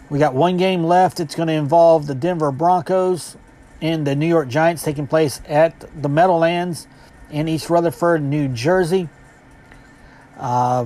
We 0.10 0.20
got 0.20 0.34
one 0.34 0.58
game 0.58 0.84
left. 0.84 1.20
It's 1.20 1.36
going 1.36 1.48
to 1.48 1.54
involve 1.54 2.08
the 2.08 2.16
Denver 2.16 2.52
Broncos 2.52 3.38
and 3.82 4.06
the 4.06 4.16
New 4.16 4.28
York 4.28 4.48
Giants 4.50 4.84
taking 4.84 5.08
place 5.08 5.42
at 5.48 5.86
the 6.02 6.10
Meadowlands 6.10 6.88
in 7.30 7.48
East 7.48 7.70
Rutherford, 7.70 8.22
New 8.22 8.48
Jersey. 8.48 9.10
Uh, 10.38 10.86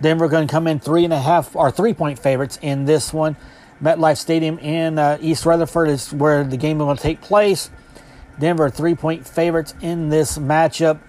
Denver 0.00 0.28
going 0.28 0.46
to 0.46 0.52
come 0.52 0.66
in 0.66 0.78
three 0.78 1.04
and 1.04 1.12
a 1.12 1.18
half 1.18 1.56
or 1.56 1.70
three 1.70 1.94
point 1.94 2.18
favorites 2.18 2.58
in 2.62 2.84
this 2.84 3.12
one. 3.12 3.36
MetLife 3.82 4.18
Stadium 4.18 4.58
in 4.58 4.98
uh, 4.98 5.18
East 5.20 5.46
Rutherford 5.46 5.88
is 5.88 6.12
where 6.12 6.44
the 6.44 6.56
game 6.56 6.78
will 6.78 6.94
take 6.96 7.20
place. 7.20 7.70
Denver 8.38 8.70
three 8.70 8.94
point 8.94 9.26
favorites 9.26 9.74
in 9.80 10.08
this 10.08 10.38
matchup. 10.38 11.00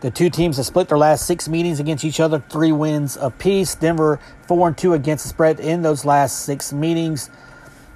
The 0.00 0.10
two 0.10 0.30
teams 0.30 0.58
have 0.58 0.66
split 0.66 0.88
their 0.88 0.98
last 0.98 1.26
six 1.26 1.48
meetings 1.48 1.80
against 1.80 2.04
each 2.04 2.20
other, 2.20 2.38
three 2.50 2.70
wins 2.70 3.16
apiece. 3.16 3.74
Denver 3.74 4.20
four 4.46 4.68
and 4.68 4.78
two 4.78 4.92
against 4.92 5.24
the 5.24 5.28
spread 5.30 5.58
in 5.58 5.82
those 5.82 6.04
last 6.04 6.44
six 6.44 6.72
meetings. 6.72 7.30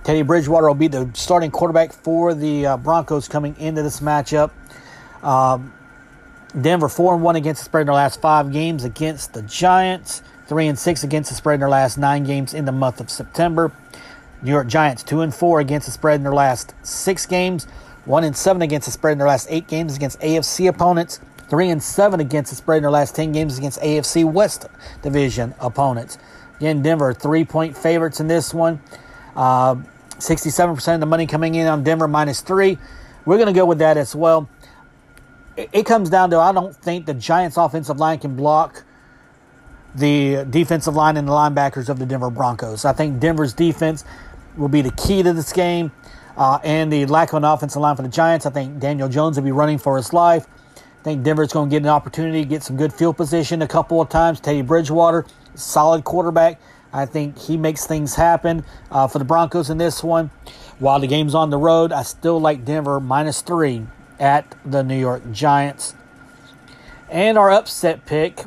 Teddy 0.04 0.22
Bridgewater 0.22 0.66
will 0.66 0.74
be 0.74 0.88
the 0.88 1.08
starting 1.14 1.52
quarterback 1.52 1.92
for 1.92 2.34
the 2.34 2.66
uh, 2.66 2.76
Broncos 2.76 3.28
coming 3.28 3.54
into 3.58 3.82
this 3.82 4.00
matchup. 4.00 4.50
Um, 5.22 5.72
Denver 6.60 6.88
four 6.88 7.14
and 7.14 7.22
one 7.22 7.36
against 7.36 7.60
the 7.60 7.64
spread 7.66 7.82
in 7.82 7.86
their 7.86 7.94
last 7.94 8.20
five 8.20 8.52
games 8.52 8.82
against 8.82 9.32
the 9.32 9.42
Giants. 9.42 10.22
Three 10.48 10.66
and 10.66 10.76
six 10.76 11.04
against 11.04 11.30
the 11.30 11.36
spread 11.36 11.54
in 11.54 11.60
their 11.60 11.68
last 11.68 11.98
nine 11.98 12.24
games 12.24 12.52
in 12.52 12.64
the 12.64 12.72
month 12.72 13.00
of 13.00 13.10
September. 13.10 13.72
New 14.42 14.50
York 14.50 14.66
Giants 14.66 15.04
two 15.04 15.20
and 15.20 15.32
four 15.32 15.60
against 15.60 15.86
the 15.86 15.92
spread 15.92 16.16
in 16.16 16.24
their 16.24 16.34
last 16.34 16.74
six 16.82 17.24
games. 17.24 17.64
One 18.04 18.24
and 18.24 18.36
seven 18.36 18.60
against 18.60 18.86
the 18.86 18.92
spread 18.92 19.12
in 19.12 19.18
their 19.18 19.28
last 19.28 19.46
eight 19.50 19.68
games 19.68 19.96
against 19.96 20.18
AFC 20.20 20.68
opponents. 20.68 21.20
Three 21.48 21.70
and 21.70 21.80
seven 21.80 22.18
against 22.18 22.50
the 22.50 22.56
spread 22.56 22.78
in 22.78 22.82
their 22.82 22.90
last 22.90 23.14
ten 23.14 23.30
games 23.30 23.56
against 23.56 23.80
AFC 23.80 24.30
West 24.30 24.66
Division 25.00 25.54
opponents. 25.60 26.18
Again, 26.56 26.82
Denver 26.82 27.14
three 27.14 27.44
point 27.44 27.76
favorites 27.76 28.18
in 28.18 28.26
this 28.26 28.52
one. 28.52 28.80
Uh, 29.36 29.76
67% 30.22 30.94
of 30.94 31.00
the 31.00 31.06
money 31.06 31.26
coming 31.26 31.54
in 31.54 31.66
on 31.66 31.82
Denver 31.82 32.08
minus 32.08 32.40
three. 32.40 32.78
We're 33.24 33.36
going 33.36 33.48
to 33.48 33.52
go 33.52 33.66
with 33.66 33.78
that 33.78 33.96
as 33.96 34.14
well. 34.14 34.48
It, 35.56 35.84
comes 35.84 36.08
down 36.08 36.30
to 36.30 36.38
I 36.38 36.52
don't 36.52 36.74
think 36.74 37.04
the 37.04 37.14
Giants' 37.14 37.56
offensive 37.58 37.98
line 37.98 38.18
can 38.18 38.36
block 38.36 38.84
the 39.94 40.46
defensive 40.48 40.94
line 40.94 41.18
and 41.18 41.28
the 41.28 41.32
linebackers 41.32 41.90
of 41.90 41.98
the 41.98 42.06
Denver 42.06 42.30
Broncos. 42.30 42.86
I 42.86 42.94
think 42.94 43.20
Denver's 43.20 43.52
defense 43.52 44.04
will 44.56 44.68
be 44.68 44.80
the 44.80 44.92
key 44.92 45.22
to 45.22 45.32
this 45.32 45.52
game. 45.52 45.92
Uh, 46.36 46.58
and 46.64 46.90
the 46.90 47.04
lack 47.06 47.28
of 47.32 47.36
an 47.36 47.44
offensive 47.44 47.82
line 47.82 47.94
for 47.94 48.02
the 48.02 48.08
Giants, 48.08 48.46
I 48.46 48.50
think 48.50 48.78
Daniel 48.78 49.08
Jones 49.08 49.36
will 49.36 49.44
be 49.44 49.52
running 49.52 49.76
for 49.76 49.98
his 49.98 50.14
life. 50.14 50.46
I 50.76 51.04
think 51.04 51.22
Denver's 51.24 51.52
going 51.52 51.68
to 51.68 51.74
get 51.74 51.82
an 51.82 51.88
opportunity 51.88 52.42
to 52.42 52.48
get 52.48 52.62
some 52.62 52.76
good 52.76 52.92
field 52.92 53.16
position 53.18 53.60
a 53.60 53.68
couple 53.68 54.00
of 54.00 54.08
times. 54.08 54.40
Teddy 54.40 54.62
Bridgewater, 54.62 55.26
solid 55.54 56.04
quarterback. 56.04 56.60
I 56.92 57.06
think 57.06 57.38
he 57.38 57.56
makes 57.56 57.86
things 57.86 58.16
happen 58.16 58.64
uh, 58.90 59.06
for 59.08 59.18
the 59.18 59.24
Broncos 59.24 59.70
in 59.70 59.78
this 59.78 60.02
one. 60.02 60.30
While 60.78 61.00
the 61.00 61.06
game's 61.06 61.34
on 61.34 61.50
the 61.50 61.58
road, 61.58 61.92
I 61.92 62.02
still 62.02 62.40
like 62.40 62.64
Denver 62.64 63.00
minus 63.00 63.40
three 63.40 63.86
at 64.18 64.54
the 64.64 64.82
New 64.82 64.98
York 64.98 65.32
Giants. 65.32 65.94
And 67.08 67.38
our 67.38 67.50
upset 67.50 68.04
pick. 68.04 68.44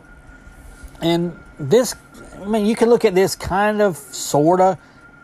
And 1.02 1.40
this, 1.60 1.96
I 2.42 2.46
mean, 2.46 2.66
you 2.66 2.76
can 2.76 2.90
look 2.90 3.06
at 3.06 3.16
this 3.16 3.36
kind 3.36 3.82
of, 3.82 3.98
sort 3.98 4.62
of, 4.62 4.78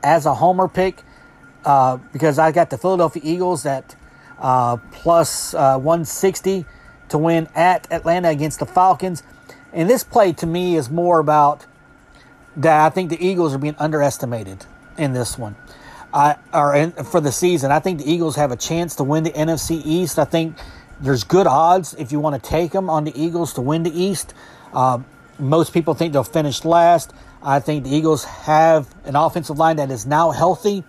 as 0.04 0.26
a 0.26 0.34
homer 0.34 0.68
pick 0.68 1.04
uh, 1.66 1.98
because 2.12 2.40
I 2.40 2.52
got 2.52 2.70
the 2.70 2.78
Philadelphia 2.78 3.22
Eagles 3.24 3.66
at 3.66 3.96
uh, 4.40 4.78
plus, 4.92 5.54
uh, 5.54 5.78
160 5.78 6.66
to 7.10 7.18
win 7.18 7.48
at 7.54 7.92
Atlanta 7.92 8.30
against 8.30 8.60
the 8.60 8.66
Falcons. 8.66 9.24
And 9.74 9.90
this 9.90 10.04
play 10.04 10.34
to 10.34 10.48
me 10.48 10.76
is 10.76 10.90
more 10.90 11.20
about 11.20 11.66
that 12.58 12.86
I 12.86 12.90
think 12.90 13.10
the 13.10 13.26
Eagles 13.26 13.54
are 13.54 13.58
being 13.58 13.76
underestimated 13.80 14.66
in 14.98 15.14
this 15.14 15.38
one. 15.38 15.56
I 16.14 16.36
or 16.54 16.92
for 17.04 17.22
the 17.22 17.32
season, 17.32 17.72
I 17.72 17.80
think 17.80 18.00
the 18.00 18.12
Eagles 18.12 18.36
have 18.36 18.52
a 18.52 18.58
chance 18.58 18.96
to 18.98 19.04
win 19.04 19.24
the 19.24 19.32
NFC 19.32 19.82
East. 19.86 20.20
I 20.20 20.26
think 20.26 20.58
there's 21.00 21.24
good 21.24 21.48
odds 21.48 21.94
if 21.98 22.12
you 22.12 22.20
want 22.20 22.42
to 22.42 22.50
take 22.50 22.72
them 22.72 22.90
on 22.90 23.06
the 23.06 23.22
Eagles 23.22 23.54
to 23.54 23.62
win 23.62 23.84
the 23.84 23.92
East. 23.92 24.34
Uh, 24.74 25.00
most 25.40 25.74
people 25.74 25.94
think 25.94 26.14
they'll 26.14 26.24
finish 26.24 26.66
last. 26.66 27.14
I 27.42 27.60
think 27.60 27.86
the 27.86 27.96
Eagles 27.96 28.24
have 28.26 28.94
an 29.06 29.16
offensive 29.16 29.58
line 29.58 29.78
that 29.78 29.90
is 29.90 30.06
now 30.06 30.32
healthy. 30.32 30.84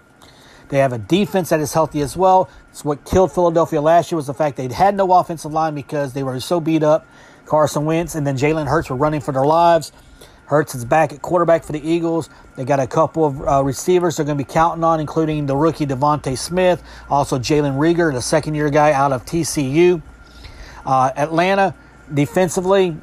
They 0.68 0.78
have 0.78 0.92
a 0.92 0.98
defense 0.98 1.50
that 1.50 1.60
is 1.60 1.72
healthy 1.72 2.00
as 2.00 2.16
well. 2.16 2.48
It's 2.70 2.84
what 2.84 3.04
killed 3.04 3.32
Philadelphia 3.32 3.80
last 3.80 4.10
year 4.10 4.16
was 4.16 4.26
the 4.26 4.34
fact 4.34 4.56
they 4.56 4.68
had 4.68 4.94
no 4.94 5.12
offensive 5.12 5.52
line 5.52 5.74
because 5.74 6.12
they 6.12 6.22
were 6.22 6.38
so 6.40 6.60
beat 6.60 6.82
up. 6.82 7.06
Carson 7.46 7.84
Wentz 7.84 8.14
and 8.14 8.26
then 8.26 8.36
Jalen 8.36 8.66
Hurts 8.66 8.90
were 8.90 8.96
running 8.96 9.20
for 9.20 9.32
their 9.32 9.44
lives. 9.44 9.92
Hurts 10.46 10.74
is 10.74 10.84
back 10.84 11.12
at 11.12 11.22
quarterback 11.22 11.64
for 11.64 11.72
the 11.72 11.88
Eagles. 11.88 12.28
They 12.56 12.64
got 12.64 12.80
a 12.80 12.86
couple 12.86 13.24
of 13.24 13.40
uh, 13.48 13.62
receivers 13.64 14.16
they're 14.16 14.26
going 14.26 14.36
to 14.36 14.44
be 14.44 14.50
counting 14.50 14.84
on, 14.84 15.00
including 15.00 15.46
the 15.46 15.56
rookie 15.56 15.86
DeVonta 15.86 16.36
Smith, 16.36 16.82
also 17.08 17.38
Jalen 17.38 17.78
Reagor, 17.78 18.12
the 18.12 18.20
second 18.20 18.54
year 18.54 18.68
guy 18.68 18.92
out 18.92 19.12
of 19.12 19.24
TCU. 19.24 20.02
Uh, 20.84 21.10
Atlanta, 21.16 21.74
defensively, 22.12 22.96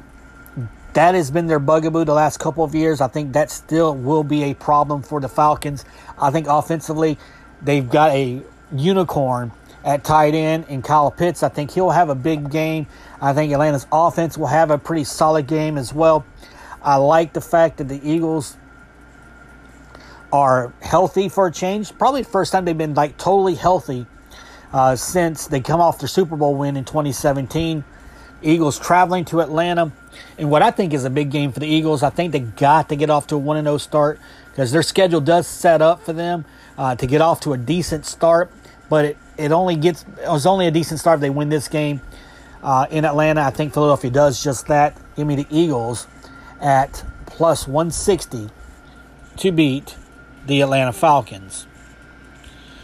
that 0.92 1.14
has 1.14 1.30
been 1.30 1.46
their 1.46 1.58
bugaboo 1.58 2.04
the 2.04 2.14
last 2.14 2.38
couple 2.38 2.64
of 2.64 2.74
years. 2.74 3.00
I 3.00 3.08
think 3.08 3.32
that 3.32 3.50
still 3.50 3.94
will 3.94 4.24
be 4.24 4.44
a 4.44 4.54
problem 4.54 5.02
for 5.02 5.20
the 5.20 5.28
Falcons. 5.28 5.84
I 6.18 6.30
think 6.30 6.46
offensively, 6.48 7.16
they've 7.62 7.88
got 7.88 8.10
a 8.10 8.42
unicorn 8.74 9.52
at 9.84 10.04
tight 10.04 10.34
end 10.34 10.66
in 10.68 10.82
Kyle 10.82 11.10
Pitts. 11.10 11.42
I 11.42 11.48
think 11.48 11.70
he'll 11.70 11.90
have 11.90 12.10
a 12.10 12.14
big 12.14 12.50
game. 12.50 12.86
I 13.20 13.32
think 13.32 13.52
Atlanta's 13.52 13.86
offense 13.92 14.36
will 14.36 14.48
have 14.48 14.70
a 14.70 14.78
pretty 14.78 15.04
solid 15.04 15.46
game 15.46 15.78
as 15.78 15.94
well. 15.94 16.24
I 16.82 16.96
like 16.96 17.32
the 17.32 17.40
fact 17.40 17.78
that 17.78 17.88
the 17.88 18.00
Eagles 18.08 18.56
are 20.32 20.72
healthy 20.80 21.28
for 21.28 21.46
a 21.46 21.52
change. 21.52 21.96
Probably 21.98 22.22
the 22.22 22.28
first 22.28 22.52
time 22.52 22.64
they've 22.64 22.76
been 22.76 22.94
like 22.94 23.18
totally 23.18 23.54
healthy 23.54 24.06
uh, 24.72 24.96
since 24.96 25.46
they 25.46 25.60
come 25.60 25.80
off 25.80 25.98
their 25.98 26.08
Super 26.08 26.36
Bowl 26.36 26.54
win 26.54 26.76
in 26.76 26.84
2017. 26.84 27.84
Eagles 28.42 28.78
traveling 28.78 29.24
to 29.26 29.40
Atlanta. 29.40 29.92
And 30.38 30.50
what 30.50 30.62
I 30.62 30.70
think 30.70 30.94
is 30.94 31.04
a 31.04 31.10
big 31.10 31.30
game 31.30 31.52
for 31.52 31.60
the 31.60 31.66
Eagles, 31.66 32.02
I 32.02 32.10
think 32.10 32.32
they 32.32 32.40
got 32.40 32.88
to 32.88 32.96
get 32.96 33.10
off 33.10 33.26
to 33.28 33.34
a 33.34 33.38
1 33.38 33.62
0 33.62 33.78
start 33.78 34.18
because 34.50 34.72
their 34.72 34.82
schedule 34.82 35.20
does 35.20 35.46
set 35.46 35.82
up 35.82 36.02
for 36.02 36.12
them 36.12 36.44
uh, 36.78 36.94
to 36.96 37.06
get 37.06 37.20
off 37.20 37.40
to 37.40 37.52
a 37.52 37.58
decent 37.58 38.06
start. 38.06 38.50
But 38.88 39.04
it, 39.04 39.18
it 39.36 39.52
only 39.52 39.76
gets 39.76 40.04
it 40.22 40.28
was 40.28 40.46
only 40.46 40.66
a 40.66 40.70
decent 40.70 41.00
start 41.00 41.16
if 41.16 41.20
they 41.20 41.30
win 41.30 41.48
this 41.48 41.68
game 41.68 42.00
uh, 42.62 42.86
in 42.90 43.04
Atlanta. 43.04 43.42
I 43.42 43.50
think 43.50 43.74
Philadelphia 43.74 44.10
does 44.10 44.42
just 44.42 44.66
that. 44.68 44.96
Give 45.16 45.26
me 45.26 45.36
the 45.36 45.46
Eagles 45.50 46.06
at 46.60 47.04
plus 47.26 47.66
160 47.66 48.50
to 49.36 49.52
beat 49.52 49.96
the 50.46 50.60
Atlanta 50.60 50.92
Falcons. 50.92 51.66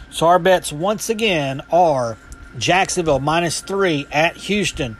So 0.09 0.27
our 0.27 0.39
bets 0.39 0.71
once 0.71 1.09
again 1.09 1.61
are 1.71 2.17
Jacksonville 2.57 3.19
minus 3.19 3.61
three 3.61 4.07
at 4.11 4.35
Houston, 4.37 4.97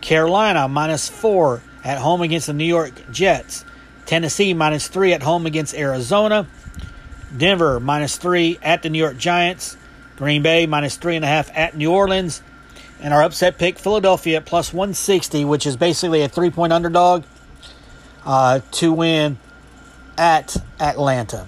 Carolina 0.00 0.68
minus 0.68 1.08
four 1.08 1.62
at 1.84 1.98
home 1.98 2.22
against 2.22 2.46
the 2.46 2.52
New 2.52 2.64
York 2.64 2.92
Jets, 3.10 3.64
Tennessee 4.06 4.54
minus 4.54 4.88
three 4.88 5.12
at 5.12 5.22
home 5.22 5.46
against 5.46 5.74
Arizona, 5.74 6.46
Denver 7.36 7.80
minus 7.80 8.16
three 8.16 8.58
at 8.62 8.82
the 8.82 8.88
New 8.88 8.98
York 8.98 9.18
Giants, 9.18 9.76
Green 10.16 10.42
Bay 10.42 10.66
minus 10.66 10.96
three 10.96 11.16
and 11.16 11.24
a 11.24 11.28
half 11.28 11.50
at 11.54 11.76
New 11.76 11.92
Orleans, 11.92 12.42
and 13.00 13.12
our 13.12 13.22
upset 13.22 13.58
pick 13.58 13.78
Philadelphia 13.78 14.40
plus 14.40 14.72
160, 14.72 15.44
which 15.44 15.66
is 15.66 15.76
basically 15.76 16.22
a 16.22 16.28
three 16.28 16.50
point 16.50 16.72
underdog 16.72 17.24
uh, 18.26 18.60
to 18.72 18.92
win 18.92 19.38
at 20.18 20.56
Atlanta. 20.80 21.46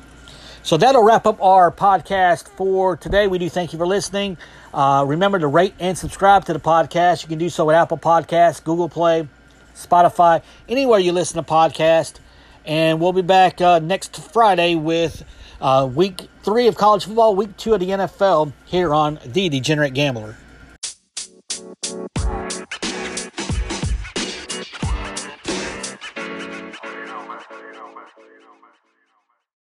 So 0.62 0.76
that'll 0.76 1.02
wrap 1.02 1.26
up 1.26 1.42
our 1.42 1.70
podcast 1.70 2.48
for 2.48 2.96
today. 2.96 3.26
We 3.26 3.38
do 3.38 3.48
thank 3.48 3.72
you 3.72 3.78
for 3.78 3.86
listening. 3.86 4.36
Uh, 4.72 5.04
remember 5.06 5.38
to 5.38 5.46
rate 5.46 5.74
and 5.78 5.96
subscribe 5.96 6.44
to 6.44 6.52
the 6.52 6.60
podcast. 6.60 7.22
You 7.22 7.28
can 7.28 7.38
do 7.38 7.48
so 7.48 7.70
at 7.70 7.76
Apple 7.76 7.96
Podcasts, 7.96 8.62
Google 8.62 8.88
Play, 8.88 9.26
Spotify, 9.74 10.42
anywhere 10.68 10.98
you 10.98 11.12
listen 11.12 11.42
to 11.42 11.50
podcast. 11.50 12.16
And 12.66 13.00
we'll 13.00 13.14
be 13.14 13.22
back 13.22 13.62
uh, 13.62 13.78
next 13.78 14.16
Friday 14.30 14.74
with 14.74 15.24
uh, 15.60 15.88
week 15.92 16.28
three 16.42 16.66
of 16.66 16.76
college 16.76 17.06
football, 17.06 17.34
week 17.34 17.56
two 17.56 17.72
of 17.72 17.80
the 17.80 17.88
NFL 17.88 18.52
here 18.66 18.92
on 18.92 19.18
The 19.24 19.48
Degenerate 19.48 19.94
Gambler. 19.94 20.36